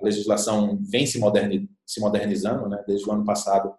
A 0.00 0.04
legislação 0.04 0.78
vem 0.88 1.06
se, 1.06 1.18
moderni, 1.18 1.68
se 1.84 2.00
modernizando, 2.00 2.68
né? 2.68 2.84
Desde 2.86 3.08
o 3.08 3.12
ano 3.12 3.24
passado 3.24 3.74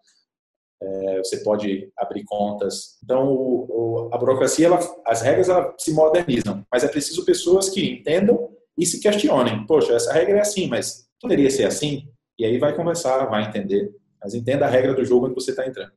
é, 0.81 1.17
você 1.19 1.37
pode 1.37 1.91
abrir 1.97 2.23
contas. 2.23 2.97
Então, 3.03 3.27
o, 3.27 3.65
o, 3.69 4.09
a 4.13 4.17
burocracia, 4.17 4.67
ela, 4.67 4.79
as 5.05 5.21
regras 5.21 5.49
ela 5.49 5.73
se 5.77 5.91
modernizam, 5.91 6.65
mas 6.71 6.83
é 6.83 6.87
preciso 6.87 7.25
pessoas 7.25 7.69
que 7.69 7.93
entendam 7.93 8.49
e 8.77 8.85
se 8.85 8.99
questionem. 8.99 9.65
Poxa, 9.65 9.93
essa 9.93 10.13
regra 10.13 10.37
é 10.37 10.41
assim, 10.41 10.67
mas 10.67 11.07
poderia 11.19 11.49
ser 11.49 11.65
assim? 11.65 12.07
E 12.37 12.45
aí 12.45 12.57
vai 12.59 12.75
conversar, 12.75 13.25
vai 13.25 13.45
entender. 13.45 13.91
Mas 14.21 14.33
entenda 14.33 14.65
a 14.65 14.69
regra 14.69 14.93
do 14.93 15.03
jogo 15.03 15.25
onde 15.25 15.35
você 15.35 15.51
está 15.51 15.65
entrando. 15.65 15.91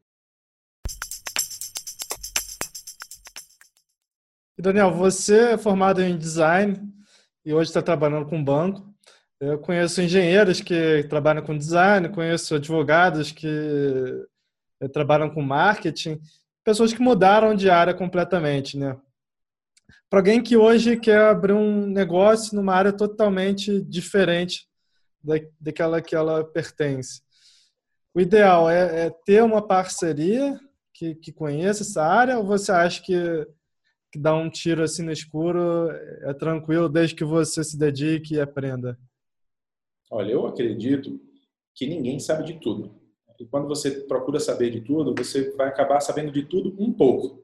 Daniel, 4.58 4.92
você 4.92 5.52
é 5.52 5.58
formado 5.58 6.02
em 6.02 6.18
design 6.18 6.78
e 7.44 7.52
hoje 7.52 7.70
está 7.70 7.80
trabalhando 7.80 8.26
com 8.26 8.42
banco. 8.42 8.86
Eu 9.40 9.58
conheço 9.58 10.02
engenheiros 10.02 10.60
que 10.60 11.02
trabalham 11.08 11.42
com 11.42 11.56
design, 11.56 12.10
conheço 12.10 12.54
advogados 12.54 13.32
que 13.32 14.26
trabalham 14.88 15.30
com 15.30 15.42
marketing, 15.42 16.20
pessoas 16.64 16.92
que 16.92 17.02
mudaram 17.02 17.54
de 17.54 17.68
área 17.68 17.94
completamente, 17.94 18.78
né? 18.78 18.98
Para 20.08 20.20
alguém 20.20 20.42
que 20.42 20.56
hoje 20.56 20.98
quer 20.98 21.20
abrir 21.20 21.52
um 21.52 21.86
negócio 21.86 22.56
numa 22.56 22.74
área 22.74 22.92
totalmente 22.92 23.80
diferente 23.82 24.68
da, 25.22 25.34
daquela 25.60 26.00
que 26.00 26.16
ela 26.16 26.44
pertence. 26.44 27.22
O 28.14 28.20
ideal 28.20 28.68
é, 28.68 29.06
é 29.06 29.10
ter 29.24 29.42
uma 29.42 29.66
parceria 29.66 30.58
que, 30.92 31.14
que 31.14 31.32
conheça 31.32 31.82
essa 31.82 32.02
área 32.02 32.38
ou 32.38 32.44
você 32.44 32.72
acha 32.72 33.00
que, 33.02 33.14
que 34.12 34.18
dar 34.18 34.34
um 34.34 34.50
tiro 34.50 34.82
assim 34.82 35.02
no 35.02 35.12
escuro 35.12 35.90
é 35.90 36.34
tranquilo 36.34 36.88
desde 36.88 37.14
que 37.14 37.24
você 37.24 37.62
se 37.62 37.78
dedique 37.78 38.34
e 38.34 38.40
aprenda? 38.40 38.98
Olha, 40.10 40.32
eu 40.32 40.44
acredito 40.46 41.20
que 41.72 41.86
ninguém 41.86 42.18
sabe 42.18 42.44
de 42.44 42.58
tudo. 42.60 42.99
E 43.40 43.46
quando 43.46 43.66
você 43.66 43.90
procura 44.02 44.38
saber 44.38 44.70
de 44.70 44.82
tudo, 44.82 45.14
você 45.14 45.50
vai 45.52 45.68
acabar 45.68 46.00
sabendo 46.00 46.30
de 46.30 46.44
tudo 46.44 46.76
um 46.78 46.92
pouco, 46.92 47.42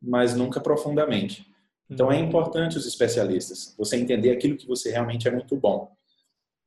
mas 0.00 0.34
nunca 0.34 0.58
profundamente. 0.58 1.46
Então 1.88 2.10
é 2.10 2.16
uhum. 2.16 2.24
importante 2.24 2.78
os 2.78 2.86
especialistas, 2.86 3.74
você 3.76 3.96
entender 3.96 4.30
aquilo 4.30 4.56
que 4.56 4.66
você 4.66 4.90
realmente 4.90 5.28
é 5.28 5.30
muito 5.30 5.54
bom 5.54 5.94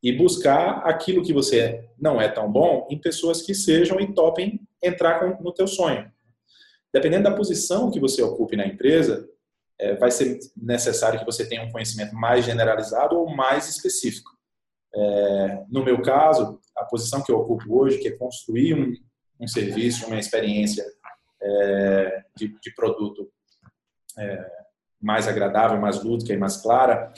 e 0.03 0.11
buscar 0.11 0.83
aquilo 0.85 1.23
que 1.23 1.33
você 1.33 1.89
não 1.99 2.21
é 2.21 2.29
tão 2.29 2.51
bom 2.51 2.87
em 2.91 2.99
pessoas 2.99 3.41
que 3.41 3.55
sejam 3.55 3.99
e 3.99 4.13
topem 4.13 4.61
entrar 4.81 5.41
no 5.41 5.51
teu 5.51 5.67
sonho. 5.67 6.11
Dependendo 6.93 7.23
da 7.23 7.35
posição 7.35 7.89
que 7.89 7.99
você 7.99 8.21
ocupe 8.21 8.55
na 8.55 8.67
empresa, 8.67 9.27
é, 9.79 9.95
vai 9.95 10.11
ser 10.11 10.39
necessário 10.55 11.19
que 11.19 11.25
você 11.25 11.47
tenha 11.47 11.63
um 11.63 11.71
conhecimento 11.71 12.13
mais 12.15 12.45
generalizado 12.45 13.17
ou 13.17 13.27
mais 13.27 13.67
específico. 13.67 14.31
É, 14.93 15.63
no 15.67 15.83
meu 15.83 15.99
caso, 16.01 16.59
a 16.77 16.85
posição 16.85 17.21
que 17.21 17.31
eu 17.31 17.39
ocupo 17.39 17.79
hoje, 17.79 17.97
que 17.97 18.07
é 18.07 18.11
construir 18.11 18.75
um, 18.75 18.93
um 19.39 19.47
serviço, 19.47 20.07
uma 20.07 20.19
experiência 20.19 20.85
é, 21.41 22.23
de, 22.35 22.47
de, 22.59 22.73
produto 22.73 23.29
é, 24.17 24.51
mais 25.01 25.27
agradável, 25.27 25.79
mais 25.79 26.03
lúdica 26.03 26.33
e 26.33 26.37
mais 26.37 26.57
clara, 26.57 27.11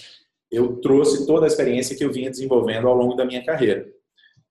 eu 0.52 0.78
trouxe 0.82 1.26
toda 1.26 1.45
a 1.45 1.48
experiência 1.48 1.95
que 1.95 2.04
eu 2.04 2.12
vinha 2.12 2.30
desenvolvendo 2.30 2.88
ao 2.88 2.95
longo 2.95 3.15
da 3.15 3.26
minha 3.26 3.43
carreira. 3.43 3.88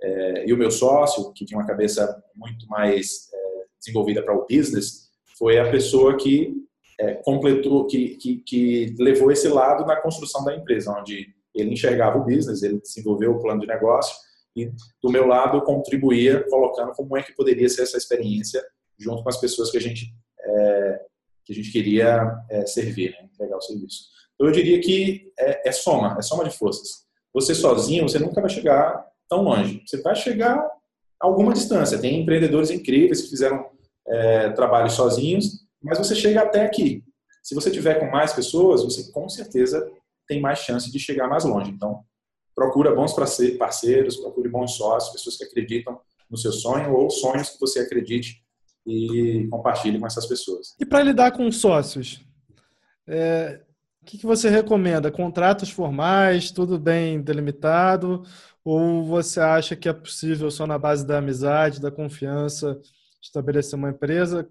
É, 0.01 0.49
e 0.49 0.53
o 0.53 0.57
meu 0.57 0.71
sócio, 0.71 1.33
que 1.33 1.44
tinha 1.44 1.59
uma 1.59 1.66
cabeça 1.66 2.23
muito 2.35 2.66
mais 2.68 3.29
é, 3.33 3.64
desenvolvida 3.79 4.23
para 4.23 4.35
o 4.35 4.47
business, 4.49 5.09
foi 5.37 5.59
a 5.59 5.71
pessoa 5.71 6.16
que 6.16 6.55
é, 7.01 7.14
completou, 7.14 7.87
que, 7.87 8.16
que, 8.16 8.37
que 8.38 8.94
levou 8.99 9.31
esse 9.31 9.49
lado 9.49 9.85
na 9.87 9.97
construção 9.97 10.44
da 10.44 10.55
empresa, 10.55 10.92
onde 10.92 11.35
ele 11.55 11.73
enxergava 11.73 12.18
o 12.18 12.25
business, 12.25 12.62
ele 12.62 12.81
desenvolveu 12.81 13.33
o 13.33 13.40
plano 13.40 13.61
de 13.61 13.66
negócio 13.66 14.28
e 14.62 14.73
do 15.03 15.11
meu 15.11 15.27
lado 15.27 15.59
eu 15.59 15.62
contribuía 15.62 16.44
colocando 16.49 16.92
como 16.92 17.16
é 17.16 17.23
que 17.23 17.35
poderia 17.35 17.68
ser 17.68 17.83
essa 17.83 17.97
experiência 17.97 18.64
junto 18.99 19.23
com 19.23 19.29
as 19.29 19.40
pessoas 19.40 19.71
que 19.71 19.77
a 19.77 19.81
gente 19.81 20.12
é, 20.40 21.01
que 21.44 21.53
a 21.53 21.57
gente 21.57 21.73
queria 21.73 22.44
é, 22.51 22.66
servir, 22.66 23.11
né? 23.12 23.29
entregar 23.33 23.57
o 23.57 23.61
serviço. 23.61 24.05
Então 24.35 24.47
eu 24.47 24.53
diria 24.53 24.81
que 24.81 25.33
é, 25.38 25.68
é, 25.68 25.73
soma, 25.73 26.16
é 26.18 26.23
soma 26.23 26.44
de 26.44 26.57
forças. 26.57 27.07
Você 27.33 27.55
sozinho, 27.55 28.09
você 28.09 28.18
nunca 28.18 28.40
vai 28.40 28.51
chegar 28.51 29.07
tão 29.29 29.42
longe. 29.42 29.83
Você 29.87 30.01
vai 30.03 30.14
chegar 30.14 30.57
a 30.59 30.71
alguma 31.21 31.53
distância. 31.53 31.99
Tem 31.99 32.21
empreendedores 32.21 32.71
incríveis 32.71 33.23
que 33.23 33.31
fizeram 33.31 33.66
é, 34.07 34.51
trabalhos 34.51 34.92
sozinhos, 34.92 35.64
mas 35.83 35.99
você 35.99 36.14
chega 36.14 36.42
até 36.42 36.64
aqui. 36.64 37.03
Se 37.42 37.55
você 37.55 37.71
tiver 37.71 37.94
com 37.94 38.11
mais 38.11 38.33
pessoas, 38.33 38.85
você 38.85 39.11
com 39.11 39.29
certeza 39.29 39.90
tem 40.27 40.40
mais 40.40 40.59
chance 40.59 40.92
de 40.92 40.99
chegar 40.99 41.29
mais 41.29 41.44
longe. 41.44 41.71
Então, 41.71 42.05
procura 42.59 42.92
bons 42.92 43.14
parceiros, 43.57 44.16
procure 44.16 44.49
bons 44.49 44.77
sócios, 44.77 45.12
pessoas 45.12 45.37
que 45.37 45.44
acreditam 45.44 46.01
no 46.29 46.37
seu 46.37 46.51
sonho 46.51 46.92
ou 46.92 47.09
sonhos 47.09 47.51
que 47.51 47.61
você 47.61 47.79
acredite 47.79 48.42
e 48.85 49.47
compartilhe 49.49 49.99
com 50.01 50.07
essas 50.07 50.27
pessoas. 50.27 50.75
E 50.81 50.85
para 50.85 51.05
lidar 51.05 51.31
com 51.31 51.51
sócios, 51.53 52.21
é, 53.07 53.61
o 54.03 54.05
que, 54.05 54.18
que 54.18 54.27
você 54.27 54.49
recomenda? 54.49 55.11
Contratos 55.11 55.71
formais, 55.71 56.51
tudo 56.51 56.79
bem 56.79 57.23
delimitado? 57.23 58.25
Ou 58.64 59.05
você 59.05 59.38
acha 59.38 59.77
que 59.77 59.88
é 59.88 59.92
possível 59.92 60.51
só 60.51 60.66
na 60.66 60.79
base 60.79 61.07
da 61.07 61.18
amizade, 61.18 61.81
da 61.81 61.92
confiança, 61.92 62.81
estabelecer 63.23 63.79
uma 63.79 63.90
empresa? 63.90 64.49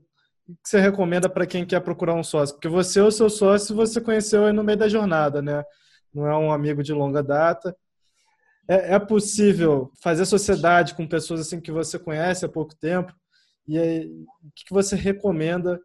que 0.64 0.70
você 0.70 0.80
recomenda 0.80 1.28
para 1.28 1.46
quem 1.46 1.66
quer 1.66 1.82
procurar 1.82 2.14
um 2.14 2.24
sócio? 2.24 2.56
Porque 2.56 2.70
você 2.70 3.02
é 3.02 3.04
o 3.04 3.12
seu 3.12 3.30
sócio 3.30 3.76
você 3.76 4.00
conheceu 4.00 4.46
aí 4.46 4.54
no 4.54 4.64
meio 4.64 4.78
da 4.78 4.88
jornada, 4.88 5.42
né? 5.42 5.62
Não 6.14 6.26
é 6.26 6.38
um 6.38 6.54
amigo 6.54 6.82
de 6.82 6.94
longa 6.94 7.22
data. 7.22 7.76
É, 8.68 8.96
é 8.96 9.00
possível 9.00 9.92
fazer 10.02 10.26
sociedade 10.26 10.94
com 10.94 11.08
pessoas 11.08 11.42
assim 11.42 11.62
que 11.62 11.72
você 11.72 11.98
conhece 11.98 12.46
há 12.46 12.50
pouco 12.50 12.76
tempo? 12.76 13.14
E 13.68 13.78
aí, 13.78 14.06
o 14.06 14.52
que 14.56 14.72
você 14.74 14.96
recomenda 14.96 15.80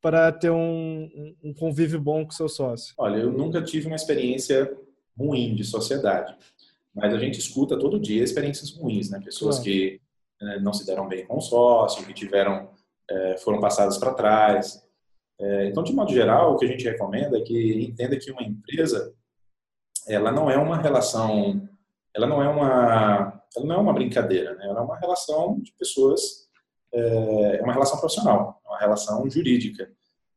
para 0.00 0.30
ter 0.30 0.50
um, 0.50 1.34
um 1.42 1.52
convívio 1.54 2.00
bom 2.00 2.24
com 2.24 2.30
seu 2.30 2.48
sócio? 2.48 2.94
Olha, 2.98 3.18
eu 3.18 3.32
nunca 3.32 3.62
tive 3.62 3.86
uma 3.86 3.96
experiência 3.96 4.70
ruim 5.18 5.54
de 5.54 5.64
sociedade, 5.64 6.36
mas 6.94 7.12
a 7.12 7.18
gente 7.18 7.38
escuta 7.38 7.78
todo 7.78 8.00
dia 8.00 8.22
experiências 8.22 8.70
ruins, 8.72 9.10
né? 9.10 9.20
Pessoas 9.24 9.56
claro. 9.56 9.70
que 9.70 10.00
né, 10.40 10.58
não 10.60 10.72
se 10.72 10.86
deram 10.86 11.08
bem 11.08 11.26
com 11.26 11.38
o 11.38 11.40
sócio, 11.40 12.04
que 12.06 12.12
tiveram 12.12 12.70
é, 13.10 13.36
foram 13.38 13.60
passadas 13.60 13.98
para 13.98 14.14
trás. 14.14 14.82
É, 15.38 15.68
então, 15.68 15.82
de 15.82 15.92
modo 15.92 16.12
geral, 16.12 16.54
o 16.54 16.56
que 16.56 16.64
a 16.64 16.68
gente 16.68 16.84
recomenda 16.84 17.38
é 17.38 17.42
que 17.42 17.84
entenda 17.84 18.16
que 18.16 18.30
uma 18.30 18.42
empresa 18.42 19.14
ela 20.06 20.30
não 20.30 20.50
é 20.50 20.56
uma 20.56 20.80
relação, 20.80 21.68
ela 22.16 22.26
não 22.26 22.42
é 22.42 22.48
uma, 22.48 23.42
ela 23.54 23.66
não 23.66 23.74
é 23.74 23.78
uma 23.78 23.92
brincadeira, 23.92 24.54
né? 24.54 24.66
Ela 24.66 24.80
é 24.80 24.82
uma 24.82 24.98
relação 24.98 25.60
de 25.60 25.70
pessoas, 25.72 26.48
é, 26.92 27.58
é 27.58 27.62
uma 27.62 27.74
relação 27.74 27.98
profissional, 28.00 28.60
é 28.64 28.68
uma 28.68 28.78
relação 28.78 29.28
jurídica. 29.28 29.90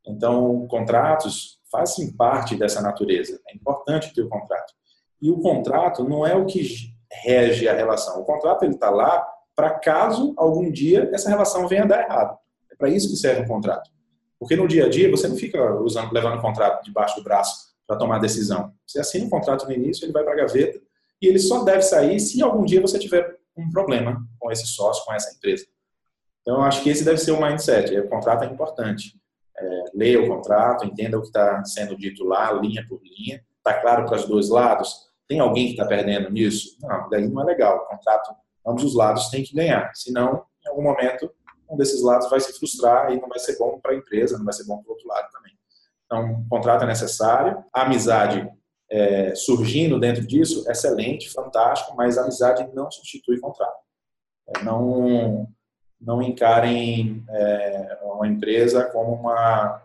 Então, 0.05 0.67
contratos 0.67 1.57
fazem 1.71 2.11
parte 2.11 2.55
dessa 2.55 2.81
natureza. 2.81 3.39
É 3.47 3.55
importante 3.55 4.13
ter 4.13 4.21
o 4.21 4.29
contrato. 4.29 4.73
E 5.21 5.31
o 5.31 5.39
contrato 5.39 6.03
não 6.03 6.27
é 6.27 6.35
o 6.35 6.45
que 6.45 6.93
rege 7.23 7.67
a 7.67 7.73
relação. 7.73 8.21
O 8.21 8.25
contrato 8.25 8.63
ele 8.63 8.73
está 8.73 8.89
lá 8.89 9.25
para 9.55 9.71
caso 9.71 10.33
algum 10.37 10.69
dia 10.71 11.09
essa 11.13 11.29
relação 11.29 11.67
venha 11.67 11.83
a 11.83 11.87
dar 11.87 12.01
errado. 12.01 12.37
É 12.71 12.75
para 12.75 12.89
isso 12.89 13.09
que 13.09 13.15
serve 13.15 13.43
o 13.43 13.47
contrato. 13.47 13.89
Porque 14.37 14.55
no 14.55 14.67
dia 14.67 14.85
a 14.85 14.89
dia 14.89 15.09
você 15.09 15.27
não 15.27 15.35
fica 15.35 15.75
usando, 15.81 16.11
levando 16.11 16.39
o 16.39 16.41
contrato 16.41 16.83
debaixo 16.83 17.15
do 17.17 17.23
braço 17.23 17.69
para 17.85 17.97
tomar 17.97 18.19
decisão. 18.19 18.73
Você 18.85 18.99
assina 18.99 19.25
o 19.25 19.29
contrato 19.29 19.65
no 19.65 19.73
início, 19.73 20.05
ele 20.05 20.13
vai 20.13 20.23
para 20.23 20.33
a 20.33 20.37
gaveta 20.37 20.79
e 21.21 21.27
ele 21.27 21.39
só 21.39 21.63
deve 21.63 21.81
sair 21.81 22.19
se 22.19 22.41
algum 22.41 22.63
dia 22.63 22.81
você 22.81 22.97
tiver 22.97 23.37
um 23.57 23.69
problema 23.69 24.25
com 24.39 24.51
esse 24.51 24.65
sócio, 24.65 25.03
com 25.05 25.13
essa 25.13 25.35
empresa. 25.35 25.65
Então, 26.41 26.57
eu 26.57 26.63
acho 26.63 26.81
que 26.81 26.89
esse 26.89 27.03
deve 27.03 27.17
ser 27.17 27.31
o 27.31 27.41
mindset. 27.41 27.97
O 27.99 28.09
contrato 28.09 28.43
é 28.43 28.47
importante. 28.47 29.19
É, 29.57 29.83
leia 29.93 30.21
o 30.21 30.27
contrato, 30.27 30.85
entenda 30.85 31.17
o 31.17 31.21
que 31.21 31.27
está 31.27 31.63
sendo 31.65 31.97
dito 31.97 32.23
lá, 32.23 32.51
linha 32.53 32.85
por 32.87 33.01
linha. 33.03 33.43
Está 33.57 33.73
claro 33.81 34.05
para 34.05 34.15
os 34.15 34.25
dois 34.25 34.49
lados? 34.49 35.09
Tem 35.27 35.39
alguém 35.39 35.65
que 35.65 35.71
está 35.71 35.85
perdendo 35.85 36.29
nisso? 36.29 36.77
Não, 36.81 37.09
daí 37.09 37.27
não 37.27 37.41
é 37.41 37.45
legal. 37.45 37.77
O 37.77 37.85
contrato 37.85 38.33
ambos 38.65 38.83
os 38.83 38.95
lados 38.95 39.29
têm 39.29 39.43
que 39.43 39.53
ganhar. 39.53 39.91
Senão, 39.93 40.43
em 40.65 40.69
algum 40.69 40.81
momento, 40.81 41.31
um 41.69 41.77
desses 41.77 42.01
lados 42.01 42.29
vai 42.29 42.39
se 42.39 42.57
frustrar 42.57 43.11
e 43.11 43.19
não 43.19 43.27
vai 43.27 43.39
ser 43.39 43.57
bom 43.57 43.79
para 43.79 43.91
a 43.91 43.95
empresa, 43.95 44.37
não 44.37 44.45
vai 44.45 44.53
ser 44.53 44.65
bom 44.65 44.81
para 44.81 44.89
o 44.89 44.93
outro 44.93 45.07
lado 45.07 45.29
também. 45.31 45.53
Então, 46.05 46.41
o 46.41 46.49
contrato 46.49 46.83
é 46.83 46.87
necessário. 46.87 47.63
A 47.73 47.83
amizade 47.83 48.49
é, 48.91 49.35
surgindo 49.35 49.99
dentro 49.99 50.25
disso, 50.25 50.69
excelente, 50.69 51.29
fantástico, 51.29 51.95
mas 51.95 52.17
amizade 52.17 52.67
não 52.73 52.89
substitui 52.89 53.39
contrato. 53.39 53.77
É, 54.47 54.63
não, 54.63 55.47
não 55.99 56.21
encarem 56.21 57.23
é, 57.29 57.99
uma 58.03 58.27
empresa 58.27 58.85
como 58.85 59.13
uma, 59.13 59.81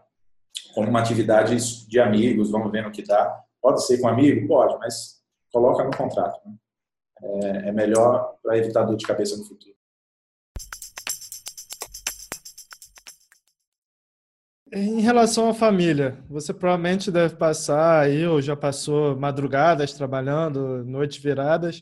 como 0.74 0.88
uma 0.88 1.00
atividade 1.00 1.86
de 1.86 2.00
amigos, 2.00 2.50
vamos 2.50 2.72
ver 2.72 2.82
no 2.82 2.90
que 2.90 3.02
dá. 3.02 3.42
Pode 3.60 3.84
ser 3.86 3.98
com 3.98 4.08
amigo? 4.08 4.46
Pode, 4.46 4.78
mas 4.78 5.22
coloca 5.52 5.84
no 5.84 5.96
contrato. 5.96 6.40
Né? 6.46 6.54
é, 7.22 7.68
é 7.68 7.72
melhor 7.72 8.36
para 8.42 8.58
evitar 8.58 8.84
dor 8.84 8.96
de 8.96 9.06
cabeça 9.06 9.36
no 9.36 9.44
futuro. 9.44 9.74
Em 14.76 15.00
relação 15.00 15.48
à 15.48 15.54
família, 15.54 16.18
você 16.28 16.52
provavelmente 16.52 17.08
deve 17.08 17.36
passar 17.36 18.00
aí, 18.00 18.26
ou 18.26 18.42
já 18.42 18.56
passou 18.56 19.16
madrugadas 19.16 19.92
trabalhando, 19.92 20.84
noites 20.84 21.22
viradas. 21.22 21.80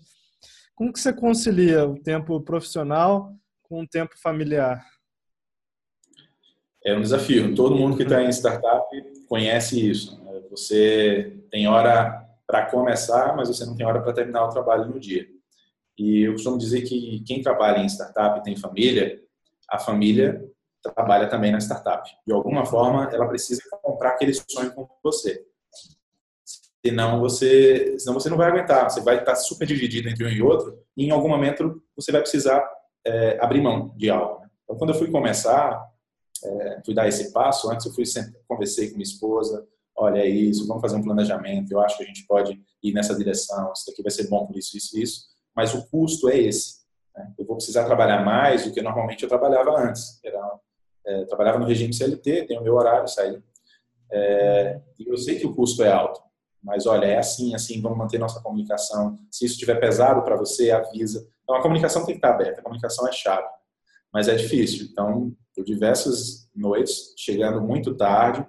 Como 0.75 0.93
que 0.93 1.01
você 1.01 1.11
concilia 1.11 1.87
o 1.89 1.99
tempo 1.99 2.39
profissional 2.43 3.33
com 3.63 3.81
o 3.81 3.89
tempo 3.89 4.13
familiar? 4.23 4.85
É 6.85 6.95
um 6.95 7.01
desafio. 7.01 7.55
Todo 7.55 7.77
mundo 7.77 7.97
que 7.97 8.03
está 8.03 8.23
em 8.23 8.29
startup 8.29 8.87
conhece 9.27 9.89
isso. 9.89 10.23
Né? 10.23 10.43
Você 10.51 11.41
tem 11.51 11.67
hora 11.67 12.29
para 12.47 12.67
começar, 12.67 13.35
mas 13.35 13.49
você 13.49 13.65
não 13.65 13.75
tem 13.75 13.87
hora 13.87 14.03
para 14.03 14.13
terminar 14.13 14.45
o 14.45 14.51
trabalho 14.51 14.85
no 14.85 15.01
dia. 15.01 15.27
E 15.97 16.25
eu 16.25 16.33
costumo 16.33 16.59
dizer 16.59 16.83
que 16.83 17.25
quem 17.27 17.41
trabalha 17.41 17.79
em 17.79 17.89
startup 17.89 18.39
e 18.39 18.43
tem 18.43 18.55
família, 18.55 19.19
a 19.71 19.79
família 19.79 20.47
trabalha 20.83 21.29
também 21.29 21.53
na 21.53 21.59
startup. 21.59 22.11
De 22.27 22.33
alguma 22.33 22.65
forma, 22.65 23.09
ela 23.13 23.27
precisa 23.27 23.63
comprar 23.83 24.11
aquele 24.11 24.35
sonho 24.35 24.73
com 24.75 24.89
você. 25.03 25.45
Senão 26.85 27.21
você, 27.21 27.97
senão 27.99 28.15
você 28.15 28.29
não 28.29 28.37
vai 28.37 28.49
aguentar. 28.49 28.91
Você 28.91 29.01
vai 29.01 29.19
estar 29.19 29.37
super 29.37 29.67
dividido 29.67 30.09
entre 30.09 30.25
um 30.25 30.29
e 30.29 30.43
outro. 30.43 30.79
E 30.97 31.07
em 31.07 31.11
algum 31.11 31.29
momento 31.29 31.83
você 31.97 32.11
vai 32.11 32.21
precisar 32.21 32.69
é, 33.07 33.39
abrir 33.41 33.61
mão 33.61 33.95
de 33.97 34.11
algo. 34.11 34.41
Né? 34.41 34.51
Então, 34.65 34.77
quando 34.77 34.91
eu 34.91 34.99
fui 34.99 35.11
começar, 35.11 35.81
é, 36.45 36.81
fui 36.85 36.95
dar 36.95 37.07
esse 37.07 37.33
passo. 37.33 37.71
Antes 37.71 37.87
eu 37.87 37.93
fui 37.93 38.05
conversei 38.49 38.89
com 38.89 38.97
minha 38.97 39.05
esposa, 39.05 39.67
olha 39.97 40.19
é 40.19 40.29
isso, 40.29 40.67
vamos 40.67 40.81
fazer 40.81 40.97
um 40.97 41.03
planejamento, 41.03 41.71
eu 41.71 41.81
acho 41.81 41.97
que 41.97 42.03
a 42.03 42.07
gente 42.07 42.27
pode 42.27 42.61
ir 42.83 42.93
nessa 42.93 43.15
direção, 43.17 43.73
isso 43.73 43.87
daqui 43.87 44.03
vai 44.03 44.11
ser 44.11 44.29
bom 44.29 44.47
por 44.47 44.57
isso, 44.57 44.77
isso 44.77 44.99
isso, 44.99 45.27
mas 45.55 45.75
o 45.75 45.87
custo 45.89 46.29
é 46.29 46.39
esse. 46.39 46.83
Né? 47.15 47.33
Eu 47.39 47.47
vou 47.47 47.57
precisar 47.57 47.85
trabalhar 47.85 48.25
mais 48.25 48.65
do 48.65 48.73
que 48.73 48.83
normalmente 48.83 49.23
eu 49.23 49.29
trabalhava 49.29 49.79
antes. 49.79 50.19
Era, 50.25 50.41
é, 51.05 51.25
trabalhava 51.25 51.59
no 51.59 51.67
regime 51.67 51.93
CLT, 51.93 52.47
tenho 52.47 52.63
meu 52.63 52.75
horário, 52.75 53.09
saí. 53.09 53.43
É, 54.11 54.81
e 54.99 55.09
eu 55.09 55.17
sei 55.17 55.39
que 55.39 55.47
o 55.47 55.55
custo 55.55 55.83
é 55.83 55.91
alto, 55.91 56.21
mas 56.63 56.87
olha, 56.87 57.07
é 57.07 57.19
assim, 57.19 57.55
assim, 57.55 57.81
vamos 57.81 57.99
manter 57.99 58.19
nossa 58.19 58.41
comunicação. 58.41 59.17
Se 59.31 59.45
isso 59.45 59.55
estiver 59.55 59.81
pesado 59.81 60.23
para 60.23 60.37
você, 60.37 60.71
avisa. 60.71 61.27
Então 61.43 61.57
a 61.57 61.63
comunicação 61.63 62.05
tem 62.05 62.15
que 62.15 62.19
estar 62.19 62.35
aberta, 62.35 62.61
a 62.61 62.65
comunicação 62.65 63.09
é 63.09 63.13
chave, 63.13 63.49
mas 64.13 64.29
é 64.29 64.35
difícil. 64.35 64.89
Então, 64.91 65.35
por 65.55 65.65
diversas 65.65 66.49
noites, 66.55 67.15
chegando 67.17 67.61
muito 67.61 67.95
tarde, 67.95 68.47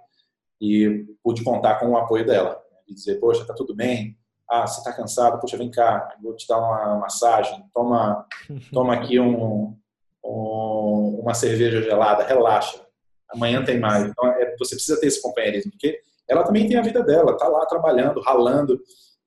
e 0.64 1.06
pude 1.22 1.44
contar 1.44 1.76
com 1.76 1.90
o 1.90 1.98
apoio 1.98 2.26
dela. 2.26 2.52
Né? 2.72 2.78
E 2.88 2.94
dizer, 2.94 3.20
poxa, 3.20 3.46
tá 3.46 3.54
tudo 3.54 3.76
bem? 3.76 4.18
Ah, 4.50 4.66
você 4.66 4.82
tá 4.82 4.94
cansado? 4.94 5.40
Poxa, 5.40 5.58
vem 5.58 5.70
cá, 5.70 6.16
vou 6.22 6.36
te 6.36 6.48
dar 6.48 6.58
uma 6.58 7.00
massagem, 7.00 7.66
toma, 7.74 8.26
toma 8.72 8.94
aqui 8.94 9.20
um, 9.20 9.78
uma 10.24 11.34
cerveja 11.34 11.82
gelada, 11.82 12.24
relaxa. 12.24 12.82
Amanhã 13.30 13.64
tem 13.64 13.80
mais. 13.80 14.06
Então, 14.06 14.28
é, 14.28 14.56
você 14.58 14.76
precisa 14.76 15.00
ter 15.00 15.08
esse 15.08 15.22
companheirismo, 15.22 15.72
porque 15.72 16.00
ela 16.28 16.44
também 16.44 16.68
tem 16.68 16.78
a 16.78 16.82
vida 16.82 17.04
dela, 17.04 17.38
tá 17.38 17.48
lá 17.48 17.66
trabalhando, 17.66 18.22
ralando, 18.22 18.80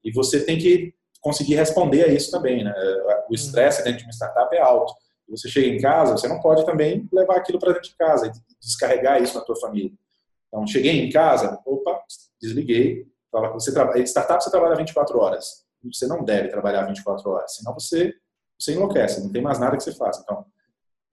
e 0.02 0.10
você 0.12 0.44
tem 0.44 0.58
que 0.58 0.94
conseguir 1.20 1.56
responder 1.56 2.04
a 2.04 2.08
isso 2.08 2.30
também, 2.30 2.62
né? 2.62 2.72
O 3.28 3.34
estresse 3.34 3.82
dentro 3.82 3.98
de 3.98 4.04
uma 4.04 4.12
startup 4.12 4.54
é 4.54 4.60
alto. 4.60 4.94
Você 5.28 5.48
chega 5.48 5.66
em 5.66 5.80
casa, 5.80 6.12
você 6.12 6.28
não 6.28 6.40
pode 6.40 6.64
também 6.64 7.08
levar 7.12 7.36
aquilo 7.36 7.58
para 7.58 7.72
dentro 7.72 7.90
de 7.90 7.96
casa 7.96 8.28
e 8.28 8.32
descarregar 8.60 9.20
isso 9.20 9.36
na 9.36 9.44
tua 9.44 9.56
família. 9.56 9.90
Então, 10.46 10.64
cheguei 10.66 11.04
em 11.04 11.10
casa, 11.10 11.60
opa, 11.66 12.00
desliguei. 12.40 13.06
Você 13.54 13.72
trabalha, 13.72 14.02
startup 14.06 14.42
você 14.42 14.50
trabalha 14.50 14.76
24 14.76 15.18
horas. 15.18 15.64
Você 15.92 16.06
não 16.06 16.24
deve 16.24 16.48
trabalhar 16.48 16.84
24 16.84 17.28
horas, 17.28 17.56
senão 17.56 17.74
você, 17.74 18.14
você 18.58 18.72
enlouquece, 18.72 19.22
não 19.22 19.30
tem 19.30 19.42
mais 19.42 19.58
nada 19.58 19.76
que 19.76 19.82
você 19.82 19.92
faça. 19.92 20.20
Então, 20.22 20.46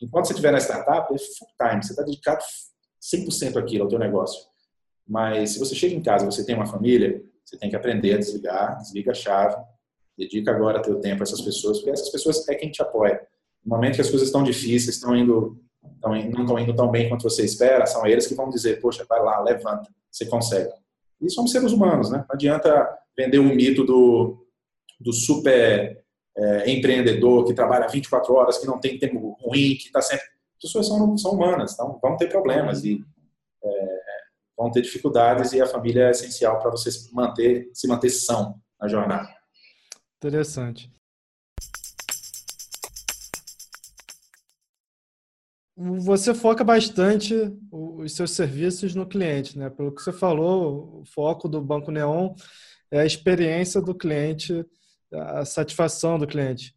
enquanto 0.04 0.26
você 0.26 0.34
estiver 0.34 0.52
na 0.52 0.60
startup, 0.60 1.13
é 1.13 1.18
full 1.18 1.48
time, 1.60 1.84
você 1.84 1.94
está 1.94 2.04
dedicado 2.04 2.44
100% 3.02 3.58
àquilo, 3.58 3.84
ao 3.84 3.89
teu 3.89 4.00
negócio. 4.00 4.42
Mas 5.08 5.52
se 5.52 5.60
você 5.60 5.76
chega 5.76 5.96
em 5.96 6.02
casa, 6.02 6.26
você 6.26 6.46
tem 6.46 6.56
uma 6.56 6.66
família, 6.66 7.24
você 7.44 7.58
tem 7.58 7.70
que 7.70 7.76
aprender 7.76 8.13
a 8.13 8.18
desligar, 8.18 8.78
desliga 8.78 9.12
a 9.12 9.16
chave, 9.16 9.56
dedica 10.18 10.52
agora 10.52 10.82
teu 10.82 11.00
tempo 11.00 11.22
a 11.22 11.24
essas 11.24 11.42
pessoas, 11.42 11.78
porque 11.78 11.92
essas 11.92 12.10
pessoas 12.10 12.48
é 12.48 12.56
quem 12.56 12.72
te 12.72 12.82
apoia. 12.82 13.22
No 13.66 13.76
momento 13.76 13.96
que 13.96 14.02
as 14.02 14.10
coisas 14.10 14.28
estão 14.28 14.44
difíceis, 14.44 14.96
estão 14.96 15.16
indo 15.16 15.60
então, 15.98 16.12
não 16.12 16.42
estão 16.42 16.60
indo 16.60 16.76
tão 16.76 16.89
bem 16.89 17.10
quanto 17.10 17.24
você 17.24 17.44
espera, 17.44 17.86
são 17.86 18.06
eles 18.06 18.28
que 18.28 18.36
vão 18.36 18.50
dizer, 18.50 18.80
poxa, 18.80 19.06
vai 19.08 19.22
lá, 19.22 19.42
levanta, 19.42 19.90
você 20.10 20.25
consegue. 20.25 20.71
E 21.21 21.30
somos 21.30 21.52
seres 21.52 21.71
humanos, 21.71 22.10
né? 22.10 22.19
Não 22.19 22.36
adianta 22.36 22.90
vender 23.17 23.40
um 23.40 23.54
mito 23.54 23.84
do, 23.84 24.46
do 25.00 25.13
super 25.13 26.02
é, 26.36 26.71
empreendedor 26.71 27.46
que 27.46 27.54
trabalha 27.54 27.88
24 27.88 28.34
horas, 28.34 28.58
que 28.58 28.67
não 28.67 28.79
tem 28.79 28.98
tempo 28.98 29.38
ruim, 29.42 29.75
que 29.75 29.88
está 29.88 30.02
sempre... 30.02 30.25
As 30.58 30.69
pessoas 30.69 30.88
são, 30.88 31.17
são 31.17 31.31
humanas, 31.31 31.73
então 31.73 32.00
vão 32.02 32.15
ter 32.15 32.29
problemas 32.29 32.86
e 32.86 33.04
é, 33.63 33.98
vão 34.58 34.71
ter 34.71 34.81
dificuldades 34.81 35.52
e 35.52 35.62
a 35.62 35.67
família 35.67 36.08
é 36.08 36.12
essencial 36.12 36.60
para 36.60 36.71
você 36.71 36.90
manter, 37.12 37.69
se 37.73 37.88
manter 37.88 38.10
são 38.10 38.56
na 38.79 38.88
jornada. 38.88 39.29
Interessante. 40.17 40.90
Você 45.75 46.34
foca 46.34 46.63
bastante 46.63 47.36
os 47.71 48.15
seus 48.15 48.31
serviços 48.31 48.94
no 48.94 49.08
cliente, 49.08 49.58
né? 49.58 49.69
Pelo 49.69 49.94
que 49.94 50.02
você 50.02 50.13
falou, 50.13 51.02
o 51.02 51.06
foco 51.06 51.50
do 51.50 51.60
Banco 51.60 51.92
Neon 51.92 52.34
é 52.92 53.00
a 53.02 53.06
experiência 53.06 53.81
do 53.81 53.96
cliente, 53.96 54.63
a 55.14 55.46
satisfação 55.46 56.18
do 56.18 56.28
cliente. 56.28 56.74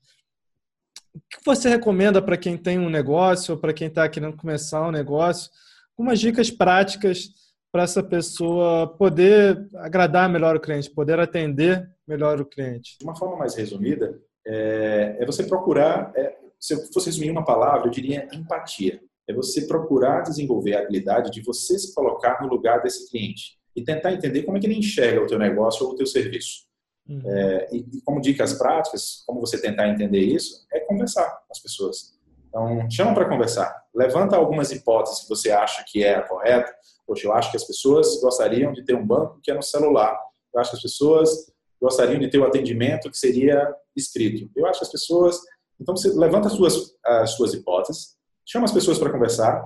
O 1.14 1.20
que 1.30 1.38
você 1.44 1.68
recomenda 1.68 2.20
para 2.20 2.36
quem 2.36 2.56
tem 2.56 2.78
um 2.78 2.90
negócio 2.90 3.54
ou 3.54 3.60
para 3.60 3.72
quem 3.72 3.88
está 3.88 4.08
querendo 4.08 4.36
começar 4.36 4.86
um 4.86 4.90
negócio 4.90 5.50
algumas 5.96 6.20
dicas 6.20 6.50
práticas 6.50 7.30
para 7.72 7.82
essa 7.82 8.02
pessoa 8.02 8.86
poder 8.86 9.66
agradar 9.76 10.28
melhor 10.28 10.56
o 10.56 10.60
cliente, 10.60 10.90
poder 10.90 11.18
atender 11.18 11.90
melhor 12.06 12.40
o 12.40 12.44
cliente? 12.44 12.96
De 12.98 13.04
uma 13.04 13.16
forma 13.16 13.36
mais 13.36 13.54
resumida, 13.54 14.18
é, 14.46 15.16
é 15.18 15.26
você 15.26 15.44
procurar, 15.44 16.12
é, 16.14 16.36
se 16.60 16.74
eu 16.74 16.78
fosse 16.92 17.06
resumir 17.06 17.30
uma 17.30 17.44
palavra, 17.44 17.86
eu 17.86 17.90
diria 17.90 18.28
empatia. 18.32 19.00
É 19.28 19.32
você 19.32 19.66
procurar 19.66 20.22
desenvolver 20.22 20.76
a 20.76 20.82
habilidade 20.82 21.32
de 21.32 21.42
você 21.42 21.76
se 21.78 21.92
colocar 21.92 22.40
no 22.40 22.48
lugar 22.48 22.80
desse 22.82 23.10
cliente 23.10 23.58
e 23.74 23.82
tentar 23.82 24.12
entender 24.12 24.44
como 24.44 24.56
é 24.56 24.60
que 24.60 24.66
ele 24.66 24.78
enxerga 24.78 25.22
o 25.22 25.26
teu 25.26 25.38
negócio 25.38 25.84
ou 25.84 25.92
o 25.92 25.96
teu 25.96 26.06
serviço. 26.06 26.65
Uhum. 27.08 27.22
É, 27.24 27.68
e, 27.72 27.78
e, 27.78 28.00
como 28.02 28.20
dicas 28.20 28.54
práticas, 28.54 29.22
como 29.26 29.40
você 29.40 29.60
tentar 29.60 29.88
entender 29.88 30.20
isso, 30.20 30.66
é 30.72 30.80
conversar 30.80 31.24
com 31.24 31.52
as 31.52 31.58
pessoas. 31.60 32.16
Então, 32.48 32.90
chama 32.90 33.14
para 33.14 33.28
conversar. 33.28 33.84
Levanta 33.94 34.36
algumas 34.36 34.72
hipóteses 34.72 35.20
que 35.20 35.28
você 35.28 35.50
acha 35.50 35.84
que 35.86 36.02
é 36.02 36.16
a 36.16 36.22
correta. 36.22 36.74
Poxa, 37.06 37.26
eu 37.26 37.32
acho 37.32 37.50
que 37.50 37.56
as 37.56 37.64
pessoas 37.64 38.20
gostariam 38.20 38.72
de 38.72 38.84
ter 38.84 38.94
um 38.94 39.06
banco 39.06 39.40
que 39.42 39.50
é 39.50 39.54
no 39.54 39.62
celular. 39.62 40.18
Eu 40.52 40.60
acho 40.60 40.70
que 40.70 40.76
as 40.76 40.82
pessoas 40.82 41.52
gostariam 41.80 42.18
de 42.18 42.28
ter 42.28 42.38
o 42.38 42.42
um 42.42 42.46
atendimento 42.46 43.10
que 43.10 43.18
seria 43.18 43.72
escrito. 43.94 44.50
Eu 44.56 44.66
acho 44.66 44.80
que 44.80 44.86
as 44.86 44.92
pessoas... 44.92 45.38
Então, 45.78 45.94
você 45.94 46.08
levanta 46.08 46.48
as 46.48 46.54
suas, 46.54 46.94
as 47.04 47.30
suas 47.32 47.52
hipóteses, 47.52 48.16
chama 48.44 48.64
as 48.64 48.72
pessoas 48.72 48.98
para 48.98 49.12
conversar, 49.12 49.62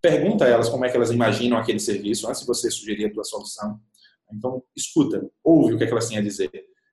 pergunta 0.00 0.46
a 0.46 0.48
elas 0.48 0.68
como 0.68 0.84
é 0.86 0.88
que 0.88 0.96
elas 0.96 1.10
imaginam 1.10 1.58
aquele 1.58 1.78
serviço 1.78 2.28
antes 2.28 2.40
de 2.40 2.46
você 2.46 2.70
sugerir 2.70 3.06
a 3.06 3.12
tua 3.12 3.24
solução. 3.24 3.78
Então, 4.32 4.62
escuta, 4.76 5.28
ouve 5.42 5.74
o 5.74 5.78
que, 5.78 5.84
é 5.84 5.86
que 5.86 5.92
elas 5.92 6.08
têm 6.08 6.18
a 6.18 6.22
dizer. 6.22 6.50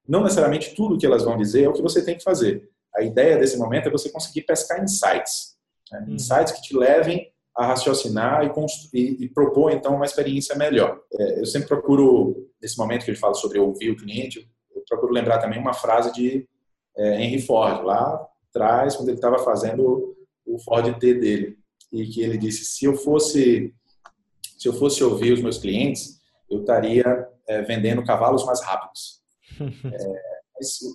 Não 0.08 0.24
necessariamente 0.24 0.76
tudo 0.76 0.96
o 0.96 0.98
que 0.98 1.06
elas 1.06 1.24
vão 1.24 1.38
dizer 1.38 1.64
é 1.64 1.70
o 1.70 1.74
que 1.74 1.82
você 1.82 2.04
tem 2.04 2.18
que 2.18 2.24
fazer. 2.24 2.70
A 2.96 3.04
ideia 3.04 3.38
desse 3.38 3.58
momento 3.58 3.88
é 3.88 3.92
você 3.92 4.10
conseguir 4.10 4.42
pescar 4.44 4.84
insights. 4.84 5.56
Né? 5.92 6.06
Hum. 6.08 6.14
Insights 6.14 6.54
que 6.54 6.62
te 6.62 6.78
levem 6.78 7.32
a 7.56 7.68
raciocinar 7.68 8.44
e, 8.44 8.52
e, 8.94 9.26
e, 9.26 9.30
propor, 9.30 9.72
então, 9.72 9.96
uma 9.96 10.06
experiência 10.06 10.56
melhor. 10.56 11.00
É, 11.18 11.40
eu 11.40 11.46
sempre 11.46 11.70
procuro, 11.70 12.50
nesse 12.62 12.78
momento 12.78 13.06
que 13.06 13.12
ele 13.12 13.18
fala 13.18 13.34
sobre 13.34 13.60
ouvir 13.60 13.92
o 13.92 13.98
cliente, 13.98 14.50
eu 14.76 14.84
procuro 14.88 15.14
lembrar 15.14 15.40
também 15.40 15.60
uma 15.60 15.74
frase 15.74 16.12
de 16.14 16.48
é, 16.98 17.22
Henry 17.22 17.42
Ford, 17.42 17.84
lá 17.84 18.28
atrás, 18.50 18.96
quando 18.96 19.10
ele 19.10 19.18
estava 19.18 19.40
fazendo 19.40 20.16
o 20.46 20.60
Ford 20.60 20.98
T 21.00 21.14
dele, 21.14 21.58
e 21.92 22.06
que 22.08 22.22
ele 22.22 22.38
disse, 22.38 22.66
se 22.66 22.86
eu 22.86 22.96
fosse 22.96 23.74
se 24.58 24.70
eu 24.70 24.74
fosse 24.74 25.04
ouvir 25.04 25.34
os 25.34 25.42
meus 25.42 25.58
clientes, 25.58 26.15
eu 26.50 26.60
estaria 26.60 27.28
é, 27.48 27.62
vendendo 27.62 28.04
cavalos 28.04 28.46
mais 28.46 28.62
rápidos. 28.62 29.24
É, 29.86 30.36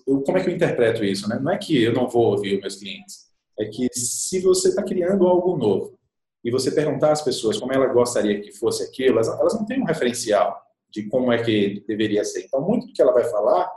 eu, 0.07 0.23
como 0.23 0.39
é 0.39 0.43
que 0.43 0.49
eu 0.49 0.55
interpreto 0.55 1.05
isso? 1.05 1.29
Né? 1.29 1.39
Não 1.41 1.53
é 1.53 1.59
que 1.59 1.83
eu 1.83 1.93
não 1.93 2.09
vou 2.09 2.27
ouvir 2.33 2.55
os 2.55 2.61
meus 2.61 2.77
clientes, 2.77 3.27
é 3.59 3.67
que 3.67 3.89
se 3.93 4.41
você 4.41 4.69
está 4.69 4.83
criando 4.83 5.27
algo 5.27 5.57
novo 5.57 5.99
e 6.43 6.51
você 6.51 6.71
perguntar 6.71 7.13
às 7.13 7.23
pessoas 7.23 7.59
como 7.59 7.73
ela 7.73 7.87
gostaria 7.87 8.41
que 8.41 8.53
fosse 8.53 8.83
aquilo, 8.83 9.17
elas, 9.17 9.29
elas 9.29 9.55
não 9.55 9.67
têm 9.67 9.81
um 9.81 9.85
referencial 9.85 10.59
de 10.91 11.09
como 11.09 11.31
é 11.31 11.43
que 11.43 11.85
deveria 11.87 12.25
ser. 12.25 12.47
Então, 12.47 12.61
muito 12.61 12.87
do 12.87 12.93
que 12.93 13.03
ela 13.03 13.13
vai 13.13 13.25
falar 13.25 13.71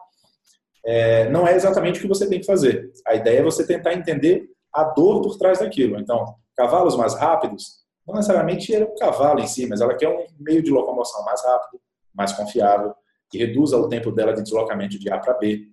é, 0.86 1.30
não 1.30 1.48
é 1.48 1.56
exatamente 1.56 2.00
o 2.00 2.02
que 2.02 2.08
você 2.08 2.28
tem 2.28 2.40
que 2.40 2.46
fazer. 2.46 2.92
A 3.06 3.16
ideia 3.16 3.40
é 3.40 3.44
você 3.44 3.66
tentar 3.66 3.94
entender 3.94 4.50
a 4.74 4.84
dor 4.86 5.22
por 5.22 5.38
trás 5.38 5.60
daquilo. 5.60 6.00
Então, 6.00 6.36
cavalos 6.56 6.96
mais 6.96 7.14
rápidos 7.14 7.83
não 8.06 8.16
necessariamente 8.16 8.74
é 8.74 8.84
o 8.84 8.96
cavalo 8.96 9.40
em 9.40 9.48
si, 9.48 9.68
mas 9.68 9.82
ela 9.82 9.96
quer 9.96 10.10
um 10.10 10.26
meio 10.40 10.62
de 10.62 10.72
locomoção 10.72 11.24
mais 11.24 11.44
rápido, 11.44 11.82
mais 12.14 12.34
confiável, 12.34 12.94
que 13.30 13.38
reduza 13.38 13.78
o 13.78 13.88
tempo 13.88 14.12
dela 14.12 14.34
de 14.34 14.44
deslocamento 14.44 15.00
de 15.00 15.12
A 15.12 15.18
para 15.18 15.34
B. 15.34 15.68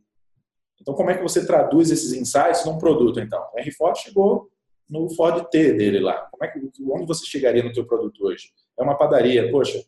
Então, 0.80 0.94
como 0.94 1.10
é 1.10 1.16
que 1.16 1.22
você 1.22 1.46
traduz 1.46 1.90
esses 1.90 2.12
insights 2.12 2.64
num 2.64 2.78
produto, 2.78 3.20
então? 3.20 3.44
O 3.52 3.58
Henry 3.58 3.72
Ford 3.72 3.96
chegou 3.96 4.48
no 4.88 5.10
Ford 5.10 5.46
T 5.50 5.72
dele 5.74 6.00
lá. 6.00 6.26
Como 6.30 6.44
é 6.44 6.48
que, 6.48 6.58
onde 6.90 7.06
você 7.06 7.24
chegaria 7.26 7.62
no 7.62 7.72
teu 7.72 7.84
produto 7.84 8.24
hoje? 8.24 8.50
É 8.78 8.82
uma 8.82 8.96
padaria. 8.96 9.50
Poxa, 9.50 9.82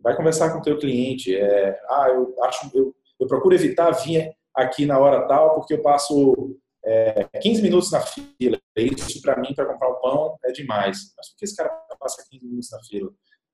vai 0.00 0.16
conversar 0.16 0.52
com 0.52 0.58
o 0.58 0.62
teu 0.62 0.78
cliente. 0.78 1.34
É, 1.36 1.80
ah, 1.88 2.08
eu 2.08 2.34
acho, 2.44 2.70
eu, 2.74 2.94
eu 3.20 3.26
procuro 3.26 3.54
evitar 3.54 3.90
vir 3.92 4.34
aqui 4.54 4.84
na 4.84 4.98
hora 4.98 5.26
tal, 5.26 5.54
porque 5.54 5.74
eu 5.74 5.82
passo 5.82 6.56
é, 6.84 7.24
15 7.40 7.62
minutos 7.62 7.90
na 7.90 8.00
fila. 8.00 8.58
Isso, 8.76 9.20
para 9.22 9.40
mim, 9.40 9.54
para 9.54 9.66
comprar 9.66 9.88
o 9.88 9.92
um 9.92 10.00
pão, 10.00 10.38
é 10.44 10.52
demais. 10.52 11.12
Mas 11.16 11.30
por 11.30 11.38
que 11.38 11.44
esse 11.44 11.56
cara 11.56 11.68
passa 11.98 12.24
15 12.28 12.46
minutos 12.46 12.70
na 12.70 12.82
fila? 12.84 13.10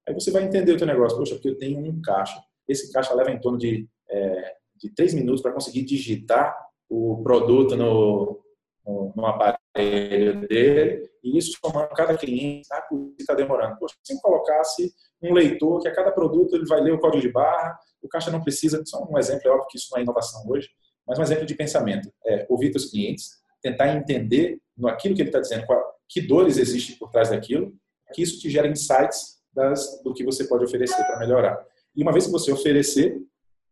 Aí 0.09 0.15
você 0.15 0.31
vai 0.31 0.45
entender 0.45 0.73
o 0.73 0.77
teu 0.77 0.87
negócio. 0.87 1.19
Poxa, 1.19 1.35
porque 1.35 1.51
eu 1.51 1.59
tenho 1.59 1.79
um 1.79 2.01
caixa. 2.01 2.41
Esse 2.67 2.91
caixa 2.93 3.15
leva 3.15 3.31
em 3.31 3.41
torno 3.41 3.59
de, 3.59 3.87
é, 4.09 4.55
de 4.77 4.95
3 4.95 5.15
minutos 5.15 5.43
para 5.43 5.53
conseguir 5.53 5.83
digitar 5.83 6.57
o 6.89 7.23
produto 7.23 7.77
no, 7.77 8.43
no, 8.87 9.13
no, 9.15 9.27
aparelho 9.27 10.49
dele. 10.49 11.11
E 11.23 11.37
isso 11.37 11.59
somando 11.63 11.89
cada 11.91 12.17
cliente, 12.17 12.67
ah, 12.73 12.87
está 13.19 13.35
demorando. 13.35 13.79
Poxa, 13.79 13.95
se 14.03 14.21
colocasse 14.23 14.91
um 15.23 15.35
leitor 15.35 15.83
que 15.83 15.89
a 15.89 15.95
cada 15.95 16.13
produto 16.13 16.55
ele 16.55 16.65
vai 16.65 16.81
ler 16.81 16.93
o 16.93 16.99
código 16.99 17.21
de 17.21 17.31
barra, 17.31 17.79
o 18.01 18.09
caixa 18.09 18.31
não 18.31 18.43
precisa. 18.43 18.83
Só 18.87 19.05
um 19.05 19.19
exemplo, 19.19 19.47
é 19.47 19.51
óbvio 19.51 19.67
que 19.69 19.77
isso 19.77 19.89
não 19.91 19.99
é 19.99 20.03
inovação 20.03 20.43
hoje, 20.49 20.71
mas 21.09 21.19
um 21.19 21.23
exemplo 21.23 21.47
de 21.47 21.55
pensamento 21.55 22.13
é 22.25 22.47
ouvir 22.49 22.75
os 22.77 22.91
clientes, 22.91 23.31
tentar 23.63 23.97
entender 23.97 24.61
no 24.77 24.89
aquilo 24.89 25.15
que 25.15 25.23
ele 25.23 25.31
está 25.31 25.41
dizendo, 25.41 25.67
qual, 25.67 25.83
que 26.09 26.21
dores 26.21 26.59
existem 26.59 26.97
por 26.97 27.11
trás 27.11 27.31
daquilo, 27.31 27.73
que 28.13 28.23
isso 28.23 28.39
te 28.39 28.49
gera 28.51 28.69
insights 28.69 29.39
das, 29.53 30.03
do 30.03 30.15
que 30.15 30.25
você 30.25 30.45
pode 30.45 30.65
oferecer 30.65 31.03
para 31.05 31.19
melhorar. 31.19 31.59
E 31.97 32.03
uma 32.03 32.13
vez 32.13 32.27
que 32.27 32.33
você 32.33 32.53
oferecer, 32.53 33.19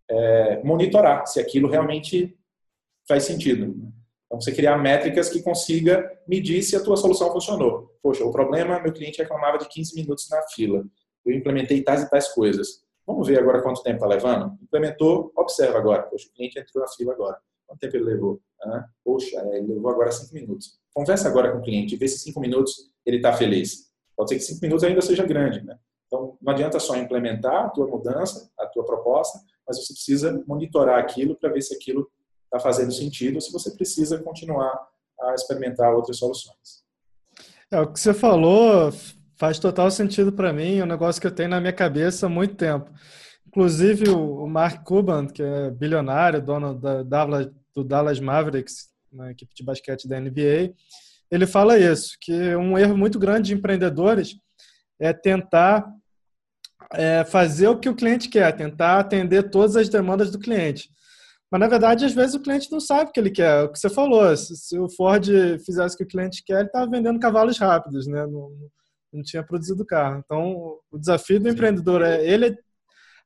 é, 0.08 0.62
monitorar 0.64 1.26
se 1.26 1.38
aquilo 1.38 1.68
realmente 1.68 2.36
faz 3.06 3.24
sentido. 3.24 3.76
Então, 4.26 4.40
você 4.40 4.52
criar 4.52 4.76
métricas 4.76 5.28
que 5.28 5.42
consiga 5.42 6.10
medir 6.26 6.62
se 6.62 6.74
a 6.74 6.82
tua 6.82 6.96
solução 6.96 7.32
funcionou. 7.32 7.96
Poxa, 8.02 8.24
o 8.24 8.32
problema, 8.32 8.80
meu 8.80 8.92
cliente 8.92 9.18
reclamava 9.18 9.58
de 9.58 9.68
15 9.68 9.94
minutos 9.94 10.28
na 10.28 10.42
fila. 10.54 10.84
Eu 11.24 11.32
implementei 11.32 11.82
tais 11.82 12.02
e 12.02 12.10
tais 12.10 12.28
coisas. 12.28 12.84
Vamos 13.06 13.28
ver 13.28 13.38
agora 13.38 13.62
quanto 13.62 13.82
tempo 13.82 13.96
está 13.96 14.06
levando? 14.06 14.58
Implementou, 14.60 15.32
observa 15.36 15.78
agora. 15.78 16.02
Poxa, 16.02 16.28
o 16.28 16.32
cliente 16.32 16.58
entrou 16.58 16.82
na 16.82 16.90
fila 16.90 17.12
agora. 17.12 17.38
Quanto 17.66 17.78
tempo 17.78 17.96
ele 17.96 18.04
levou? 18.04 18.40
Ah, 18.62 18.84
poxa, 19.04 19.36
ele 19.52 19.74
levou 19.74 19.90
agora 19.90 20.10
cinco 20.10 20.34
minutos. 20.34 20.78
Conversa 20.92 21.28
agora 21.28 21.52
com 21.52 21.58
o 21.58 21.62
cliente 21.62 21.94
e 21.94 21.98
vê 21.98 22.08
se 22.08 22.18
cinco 22.18 22.40
minutos 22.40 22.90
ele 23.04 23.18
está 23.18 23.32
feliz. 23.32 23.92
Pode 24.16 24.30
ser 24.30 24.36
que 24.36 24.42
cinco 24.42 24.60
minutos 24.62 24.82
ainda 24.82 25.00
seja 25.02 25.24
grande, 25.24 25.64
né? 25.64 25.78
Então, 26.06 26.36
não 26.40 26.52
adianta 26.52 26.80
só 26.80 26.96
implementar 26.96 27.66
a 27.66 27.68
tua 27.68 27.86
mudança, 27.86 28.50
a 28.58 28.66
tua 28.66 28.84
proposta, 28.84 29.38
mas 29.66 29.78
você 29.78 29.92
precisa 29.92 30.42
monitorar 30.46 30.98
aquilo 30.98 31.36
para 31.36 31.50
ver 31.50 31.60
se 31.60 31.74
aquilo 31.74 32.10
está 32.44 32.58
fazendo 32.58 32.92
sentido 32.92 33.40
se 33.40 33.52
você 33.52 33.70
precisa 33.72 34.18
continuar 34.22 34.88
a 35.20 35.34
experimentar 35.34 35.94
outras 35.94 36.18
soluções. 36.18 36.84
É, 37.70 37.80
o 37.80 37.92
que 37.92 37.98
você 37.98 38.14
falou 38.14 38.90
Faz 39.36 39.58
total 39.58 39.90
sentido 39.90 40.32
para 40.32 40.52
mim, 40.52 40.78
é 40.78 40.82
um 40.82 40.86
negócio 40.86 41.20
que 41.20 41.26
eu 41.26 41.34
tenho 41.34 41.50
na 41.50 41.60
minha 41.60 41.72
cabeça 41.72 42.26
há 42.26 42.28
muito 42.28 42.54
tempo. 42.54 42.90
Inclusive, 43.46 44.08
o 44.08 44.46
Mark 44.46 44.82
Cuban, 44.82 45.26
que 45.26 45.42
é 45.42 45.70
bilionário, 45.70 46.42
dono 46.42 46.74
da, 46.74 47.02
do 47.74 47.84
Dallas 47.84 48.18
Mavericks, 48.18 48.88
na 49.12 49.30
equipe 49.30 49.54
de 49.54 49.62
basquete 49.64 50.08
da 50.08 50.20
NBA, 50.20 50.74
ele 51.30 51.46
fala 51.46 51.78
isso, 51.78 52.16
que 52.20 52.32
um 52.56 52.78
erro 52.78 52.96
muito 52.96 53.18
grande 53.18 53.48
de 53.48 53.54
empreendedores 53.54 54.36
é 54.98 55.12
tentar 55.12 55.86
é, 56.92 57.24
fazer 57.24 57.68
o 57.68 57.78
que 57.78 57.88
o 57.88 57.96
cliente 57.96 58.28
quer, 58.28 58.54
tentar 58.56 59.00
atender 59.00 59.50
todas 59.50 59.76
as 59.76 59.88
demandas 59.88 60.30
do 60.30 60.38
cliente. 60.38 60.88
Mas, 61.50 61.60
na 61.60 61.68
verdade, 61.68 62.04
às 62.04 62.12
vezes 62.12 62.34
o 62.34 62.40
cliente 62.40 62.70
não 62.72 62.80
sabe 62.80 63.10
o 63.10 63.12
que 63.12 63.20
ele 63.20 63.30
quer. 63.30 63.64
O 63.64 63.72
que 63.72 63.78
você 63.78 63.88
falou, 63.88 64.36
se, 64.36 64.56
se 64.56 64.78
o 64.78 64.88
Ford 64.88 65.26
fizesse 65.64 65.94
o 65.94 65.98
que 65.98 66.04
o 66.04 66.08
cliente 66.08 66.42
quer, 66.44 66.60
ele 66.60 66.66
estava 66.66 66.90
vendendo 66.90 67.20
cavalos 67.20 67.58
rápidos, 67.58 68.06
né? 68.06 68.26
Não, 68.26 68.50
não 69.12 69.22
tinha 69.22 69.42
produzido 69.42 69.84
carro. 69.84 70.22
Então, 70.24 70.78
o 70.90 70.98
desafio 70.98 71.38
do 71.40 71.48
Sim. 71.48 71.54
empreendedor 71.54 72.02
é 72.02 72.26
ele 72.26 72.56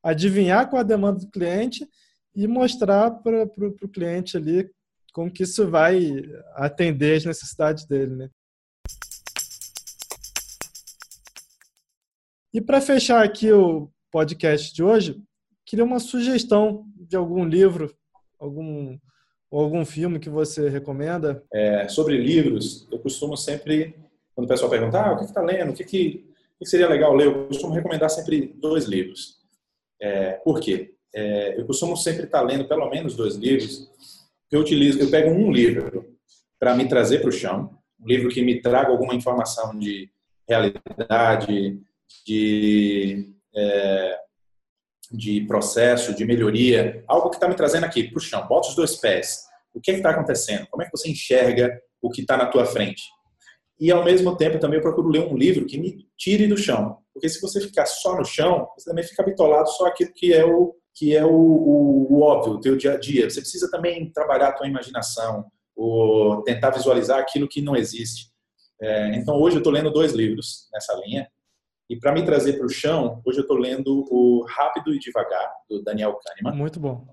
adivinhar 0.03 0.69
qual 0.69 0.81
a 0.81 0.85
demanda 0.85 1.21
do 1.21 1.31
cliente 1.31 1.87
e 2.35 2.47
mostrar 2.47 3.11
para 3.11 3.45
o 3.45 3.89
cliente 3.89 4.37
ali 4.37 4.71
como 5.13 5.31
que 5.31 5.43
isso 5.43 5.69
vai 5.69 6.23
atender 6.55 7.17
as 7.17 7.25
necessidades 7.25 7.85
dele, 7.87 8.15
né? 8.15 8.31
E 12.53 12.61
para 12.61 12.81
fechar 12.81 13.25
aqui 13.25 13.53
o 13.53 13.91
podcast 14.11 14.75
de 14.75 14.83
hoje, 14.83 15.23
queria 15.65 15.85
uma 15.85 16.01
sugestão 16.01 16.85
de 16.97 17.17
algum 17.17 17.45
livro, 17.45 17.95
algum 18.39 18.99
algum 19.51 19.85
filme 19.85 20.21
que 20.21 20.31
você 20.31 20.69
recomenda? 20.69 21.43
É, 21.53 21.89
sobre 21.89 22.17
livros, 22.17 22.87
eu 22.91 22.99
costumo 23.01 23.37
sempre 23.37 23.95
quando 24.41 24.45
o 24.45 24.49
pessoal 24.49 24.71
pergunta, 24.71 25.01
ah, 25.01 25.13
o 25.13 25.19
que 25.19 25.25
está 25.25 25.43
lendo, 25.43 25.71
o 25.71 25.75
que, 25.75 25.85
que, 25.85 26.25
que, 26.59 26.67
seria 26.67 26.89
legal 26.89 27.15
ler, 27.15 27.27
eu 27.27 27.47
costumo 27.47 27.75
recomendar 27.75 28.09
sempre 28.09 28.55
dois 28.57 28.87
livros. 28.87 29.39
É, 30.01 30.33
por 30.45 30.61
quê? 30.61 30.95
É, 31.15 31.61
eu 31.61 31.67
costumo 31.67 31.97
sempre 31.97 32.25
estar 32.25 32.41
tá 32.41 32.45
lendo 32.45 32.67
pelo 32.67 32.89
menos 32.89 33.15
dois 33.15 33.37
livros 33.37 33.91
eu 34.51 34.61
utilizo. 34.61 34.99
Eu 34.99 35.11
pego 35.11 35.31
um 35.31 35.53
livro 35.53 36.17
para 36.59 36.75
me 36.75 36.89
trazer 36.89 37.21
para 37.21 37.29
o 37.29 37.33
chão, 37.33 37.79
um 38.01 38.07
livro 38.07 38.29
que 38.29 38.43
me 38.43 38.61
traga 38.61 38.89
alguma 38.89 39.15
informação 39.15 39.79
de 39.79 40.11
realidade, 40.49 41.81
de, 42.27 43.33
é, 43.55 44.19
de 45.13 45.43
processo, 45.43 46.15
de 46.15 46.25
melhoria, 46.25 47.05
algo 47.07 47.31
que 47.31 47.37
está 47.37 47.47
me 47.47 47.55
trazendo 47.55 47.85
aqui 47.85 48.05
para 48.05 48.19
o 48.19 48.21
chão. 48.21 48.47
Bota 48.49 48.69
os 48.69 48.75
dois 48.75 48.97
pés. 48.97 49.45
O 49.73 49.81
que 49.81 49.91
é 49.91 49.95
está 49.95 50.11
acontecendo? 50.11 50.67
Como 50.69 50.83
é 50.83 50.87
que 50.87 50.91
você 50.91 51.11
enxerga 51.11 51.81
o 52.03 52.11
que 52.11 52.23
está 52.23 52.37
na 52.37 52.47
tua 52.47 52.65
frente? 52.65 53.03
E, 53.81 53.91
ao 53.91 54.05
mesmo 54.05 54.37
tempo, 54.37 54.59
também 54.59 54.79
eu 54.79 54.83
procuro 54.83 55.09
ler 55.09 55.27
um 55.27 55.37
livro 55.37 55.65
que 55.65 55.79
me 55.79 56.07
tire 56.17 56.47
do 56.47 56.57
chão. 56.57 56.99
Porque 57.15 57.29
se 57.29 57.41
você 57.41 57.61
ficar 57.61 57.87
só 57.87 58.17
no 58.17 58.25
chão, 58.25 58.69
você 58.77 58.91
também 58.91 59.03
fica 59.05 59.23
bitolado 59.23 59.71
só 59.71 59.87
aquilo 59.87 60.13
que 60.15 60.33
é 60.33 60.45
o 60.45 60.75
que 60.93 61.17
é 61.17 61.25
o, 61.25 61.31
o, 61.31 62.13
o 62.13 62.21
óbvio, 62.21 62.55
o 62.55 62.61
teu 62.61 62.77
dia 62.77 62.93
a 62.93 62.99
dia. 62.99 63.31
Você 63.31 63.41
precisa 63.41 63.71
também 63.71 64.11
trabalhar 64.13 64.49
a 64.49 64.53
tua 64.53 64.67
imaginação, 64.67 65.47
ou 65.75 66.43
tentar 66.43 66.71
visualizar 66.71 67.19
aquilo 67.19 67.49
que 67.49 67.63
não 67.63 67.75
existe. 67.75 68.31
É, 68.83 69.17
então, 69.17 69.37
hoje 69.37 69.57
eu 69.57 69.61
estou 69.61 69.73
lendo 69.73 69.91
dois 69.91 70.13
livros 70.13 70.69
nessa 70.73 70.93
linha. 71.05 71.27
E 71.89 71.97
para 71.97 72.13
me 72.13 72.25
trazer 72.25 72.55
para 72.55 72.67
o 72.67 72.71
chão, 72.71 73.23
hoje 73.25 73.39
eu 73.39 73.43
estou 73.43 73.57
lendo 73.57 74.05
o 74.11 74.45
Rápido 74.47 74.93
e 74.95 74.99
Devagar, 74.99 75.51
do 75.69 75.83
Daniel 75.83 76.19
Kahneman. 76.23 76.57
Muito 76.57 76.79
bom. 76.79 77.07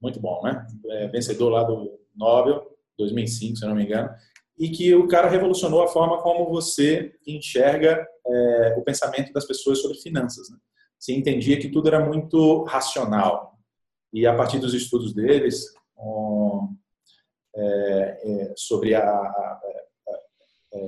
Muito 0.00 0.20
bom, 0.20 0.42
né? 0.42 0.66
É, 0.90 1.08
vencedor 1.08 1.48
lá 1.48 1.64
do 1.64 1.98
Nobel, 2.14 2.76
2005, 2.98 3.56
se 3.56 3.64
eu 3.64 3.70
não 3.70 3.76
me 3.76 3.84
engano. 3.84 4.10
E 4.58 4.68
que 4.68 4.94
o 4.94 5.08
cara 5.08 5.28
revolucionou 5.28 5.82
a 5.82 5.88
forma 5.88 6.22
como 6.22 6.48
você 6.48 7.14
enxerga 7.26 8.06
é, 8.26 8.74
o 8.78 8.82
pensamento 8.82 9.32
das 9.32 9.44
pessoas 9.44 9.80
sobre 9.80 9.98
finanças. 9.98 10.48
Né? 10.48 10.56
Se 10.98 11.12
entendia 11.12 11.58
que 11.58 11.68
tudo 11.68 11.88
era 11.88 12.04
muito 12.04 12.62
racional. 12.64 13.58
E 14.12 14.26
a 14.26 14.34
partir 14.34 14.58
dos 14.58 14.72
estudos 14.74 15.12
deles 15.12 15.66
um, 15.98 16.74
é, 17.56 17.62
é, 17.62 18.54
sobre 18.56 18.94
a, 18.94 19.02
a, 19.02 19.60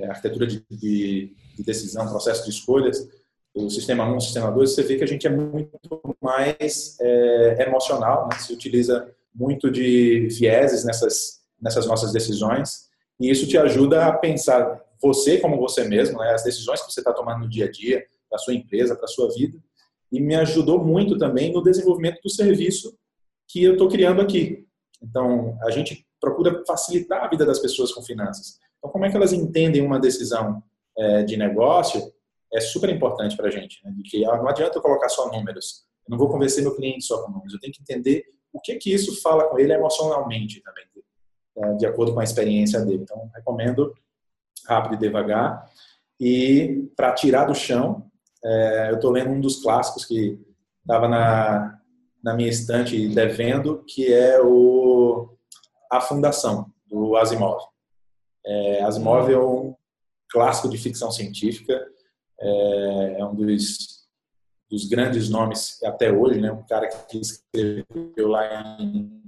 a 0.05 0.09
arquitetura 0.09 0.47
de, 0.47 0.65
de, 0.69 1.35
de, 1.55 1.63
decisão, 1.63 2.09
processo 2.09 2.43
de 2.43 2.49
escolhas, 2.49 3.07
o 3.53 3.69
sistema 3.69 4.05
1, 4.05 4.15
o 4.15 4.21
sistema 4.21 4.51
2, 4.51 4.71
você 4.71 4.83
vê 4.83 4.97
que 4.97 5.03
a 5.03 5.07
gente 5.07 5.25
é 5.25 5.29
muito 5.29 5.79
mais 6.21 6.97
é, 6.99 7.63
emocional, 7.67 8.27
né? 8.31 8.37
se 8.37 8.53
utiliza 8.53 9.13
muito 9.33 9.71
de 9.71 10.27
vieses 10.29 10.83
nessas, 10.83 11.41
nessas 11.59 11.85
nossas 11.85 12.11
decisões, 12.11 12.86
e 13.19 13.29
isso 13.29 13.47
te 13.47 13.57
ajuda 13.57 14.05
a 14.05 14.11
pensar 14.11 14.81
você 15.01 15.39
como 15.39 15.57
você 15.57 15.83
mesmo, 15.87 16.19
né? 16.19 16.31
as 16.31 16.43
decisões 16.43 16.81
que 16.81 16.91
você 16.91 16.99
está 16.99 17.13
tomando 17.13 17.41
no 17.41 17.49
dia 17.49 17.65
a 17.65 17.71
dia, 17.71 18.05
para 18.29 18.39
sua 18.39 18.53
empresa, 18.53 18.95
para 18.95 19.07
sua 19.07 19.31
vida, 19.33 19.57
e 20.11 20.19
me 20.19 20.35
ajudou 20.35 20.83
muito 20.83 21.17
também 21.17 21.51
no 21.51 21.61
desenvolvimento 21.61 22.21
do 22.21 22.29
serviço 22.29 22.97
que 23.47 23.63
eu 23.63 23.73
estou 23.73 23.87
criando 23.87 24.21
aqui. 24.21 24.65
Então, 25.01 25.57
a 25.61 25.71
gente 25.71 26.05
procura 26.19 26.63
facilitar 26.65 27.23
a 27.23 27.27
vida 27.27 27.45
das 27.45 27.59
pessoas 27.59 27.91
com 27.91 28.01
finanças. 28.01 28.57
Então, 28.77 28.91
como 28.91 29.05
é 29.05 29.09
que 29.09 29.15
elas 29.15 29.33
entendem 29.33 29.81
uma 29.81 29.99
decisão 29.99 30.63
é, 30.97 31.23
de 31.23 31.37
negócio 31.37 32.11
é 32.51 32.59
super 32.59 32.89
importante 32.89 33.35
para 33.35 33.47
a 33.47 33.51
gente. 33.51 33.79
Né? 33.83 33.91
De 33.91 34.03
que 34.03 34.25
ah, 34.25 34.37
não 34.37 34.47
adianta 34.47 34.77
eu 34.77 34.81
colocar 34.81 35.09
só 35.09 35.31
números. 35.31 35.85
Eu 36.07 36.11
não 36.11 36.17
vou 36.17 36.29
convencer 36.29 36.63
meu 36.63 36.75
cliente 36.75 37.05
só 37.05 37.23
com 37.23 37.31
números. 37.31 37.53
Eu 37.53 37.59
tenho 37.59 37.73
que 37.73 37.81
entender 37.81 38.23
o 38.51 38.59
que 38.59 38.75
que 38.75 38.93
isso 38.93 39.21
fala 39.21 39.47
com 39.49 39.59
ele 39.59 39.73
emocionalmente 39.73 40.61
também, 40.61 40.85
de 41.77 41.85
acordo 41.85 42.13
com 42.13 42.19
a 42.19 42.23
experiência 42.23 42.79
dele. 42.83 43.03
Então, 43.03 43.29
recomendo 43.33 43.93
rápido 44.65 44.95
e 44.95 44.97
devagar. 44.97 45.65
E 46.19 46.89
para 46.95 47.13
tirar 47.13 47.45
do 47.45 47.55
chão, 47.55 48.05
é, 48.43 48.91
eu 48.91 48.95
estou 48.95 49.11
lendo 49.11 49.31
um 49.31 49.41
dos 49.41 49.61
clássicos 49.61 50.05
que 50.05 50.39
estava 50.81 51.07
na, 51.07 51.79
na 52.23 52.33
minha 52.33 52.49
estante 52.49 53.07
devendo, 53.09 53.83
que 53.87 54.11
é 54.11 54.41
o 54.41 55.29
A 55.91 56.01
Fundação, 56.01 56.71
do 56.87 57.15
Asimov. 57.15 57.61
É, 58.45 58.83
Asimov 58.83 59.31
é 59.31 59.39
um 59.39 59.75
clássico 60.29 60.69
de 60.69 60.77
ficção 60.77 61.11
científica, 61.11 61.85
é, 62.39 63.19
é 63.19 63.25
um 63.25 63.35
dos, 63.35 64.07
dos, 64.69 64.87
grandes 64.87 65.29
nomes 65.29 65.81
até 65.83 66.11
hoje, 66.11 66.39
né? 66.39 66.51
um 66.51 66.63
cara 66.63 66.87
que 66.87 67.19
escreveu 67.19 68.27
lá 68.27 68.77
em 68.79 69.26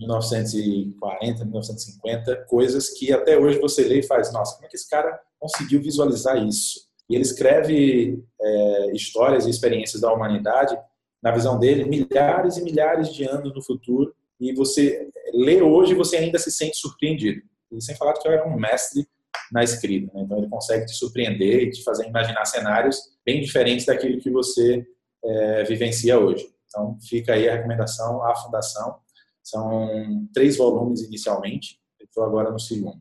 1940, 0.00 1.44
1950, 1.44 2.36
coisas 2.48 2.90
que 2.90 3.12
até 3.12 3.38
hoje 3.38 3.58
você 3.58 3.84
lê 3.84 4.00
e 4.00 4.02
faz, 4.02 4.32
nossa, 4.32 4.54
como 4.54 4.66
é 4.66 4.68
que 4.68 4.76
esse 4.76 4.88
cara 4.88 5.20
conseguiu 5.38 5.80
visualizar 5.80 6.36
isso? 6.42 6.88
E 7.08 7.14
ele 7.14 7.22
escreve 7.22 8.22
é, 8.40 8.92
histórias 8.92 9.46
e 9.46 9.50
experiências 9.50 10.00
da 10.00 10.12
humanidade, 10.12 10.76
na 11.22 11.30
visão 11.30 11.58
dele, 11.58 11.84
milhares 11.84 12.56
e 12.56 12.62
milhares 12.62 13.12
de 13.12 13.24
anos 13.24 13.54
no 13.54 13.62
futuro, 13.62 14.14
e 14.40 14.54
você 14.54 15.08
lê 15.34 15.60
hoje 15.60 15.94
você 15.94 16.16
ainda 16.16 16.38
se 16.38 16.50
sente 16.50 16.78
surpreendido. 16.78 17.42
E 17.70 17.80
sem 17.82 17.94
falar 17.94 18.14
que 18.14 18.26
ele 18.26 18.36
era 18.36 18.48
um 18.48 18.58
mestre 18.58 19.06
na 19.52 19.62
escrita. 19.62 20.10
Né? 20.14 20.22
Então, 20.22 20.38
ele 20.38 20.48
consegue 20.48 20.86
te 20.86 20.94
surpreender 20.94 21.64
e 21.64 21.70
te 21.70 21.82
fazer 21.82 22.06
imaginar 22.06 22.44
cenários 22.46 22.98
bem 23.24 23.40
diferentes 23.40 23.86
daquilo 23.86 24.20
que 24.20 24.30
você 24.30 24.86
é, 25.22 25.64
vivencia 25.64 26.18
hoje. 26.18 26.48
Então, 26.66 26.96
fica 27.02 27.34
aí 27.34 27.48
a 27.48 27.56
recomendação, 27.56 28.24
a 28.24 28.34
fundação. 28.36 28.96
São 29.42 30.26
três 30.32 30.56
volumes 30.56 31.02
inicialmente, 31.02 31.78
estou 32.00 32.24
agora 32.24 32.50
no 32.50 32.58
segundo. 32.58 33.00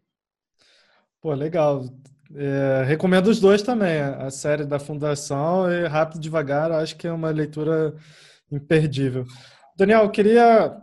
Pô, 1.21 1.33
legal. 1.33 1.85
É, 2.35 2.83
recomendo 2.85 3.27
os 3.27 3.39
dois 3.39 3.61
também, 3.61 3.99
a 4.01 4.29
série 4.29 4.63
da 4.63 4.79
Fundação 4.79 5.69
e 5.71 5.87
Rápido 5.87 6.17
e 6.17 6.21
Devagar, 6.21 6.71
acho 6.71 6.95
que 6.95 7.07
é 7.07 7.11
uma 7.11 7.31
leitura 7.31 7.95
imperdível. 8.51 9.25
Daniel, 9.75 10.09
queria 10.11 10.79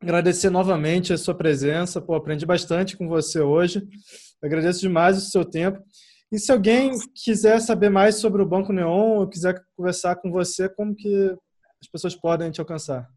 agradecer 0.00 0.50
novamente 0.50 1.12
a 1.12 1.18
sua 1.18 1.34
presença, 1.34 2.00
pô, 2.00 2.14
aprendi 2.14 2.44
bastante 2.44 2.96
com 2.96 3.08
você 3.08 3.40
hoje. 3.40 3.86
agradeço 4.42 4.80
demais 4.80 5.16
o 5.16 5.20
seu 5.20 5.44
tempo. 5.44 5.80
E 6.32 6.38
se 6.38 6.50
alguém 6.50 6.92
quiser 7.14 7.60
saber 7.60 7.90
mais 7.90 8.16
sobre 8.16 8.42
o 8.42 8.48
Banco 8.48 8.72
Neon 8.72 9.18
ou 9.18 9.28
quiser 9.28 9.62
conversar 9.76 10.16
com 10.16 10.32
você, 10.32 10.68
como 10.68 10.94
que 10.94 11.36
as 11.80 11.88
pessoas 11.88 12.16
podem 12.16 12.50
te 12.50 12.60
alcançar? 12.60 13.08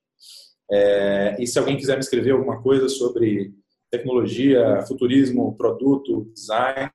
É, 0.72 1.36
e 1.38 1.46
se 1.46 1.60
alguém 1.60 1.76
quiser 1.76 1.94
me 1.94 2.00
escrever 2.00 2.32
alguma 2.32 2.60
coisa 2.60 2.88
sobre 2.88 3.54
tecnologia, 3.88 4.82
futurismo, 4.88 5.56
produto, 5.56 6.28
design, 6.34 6.90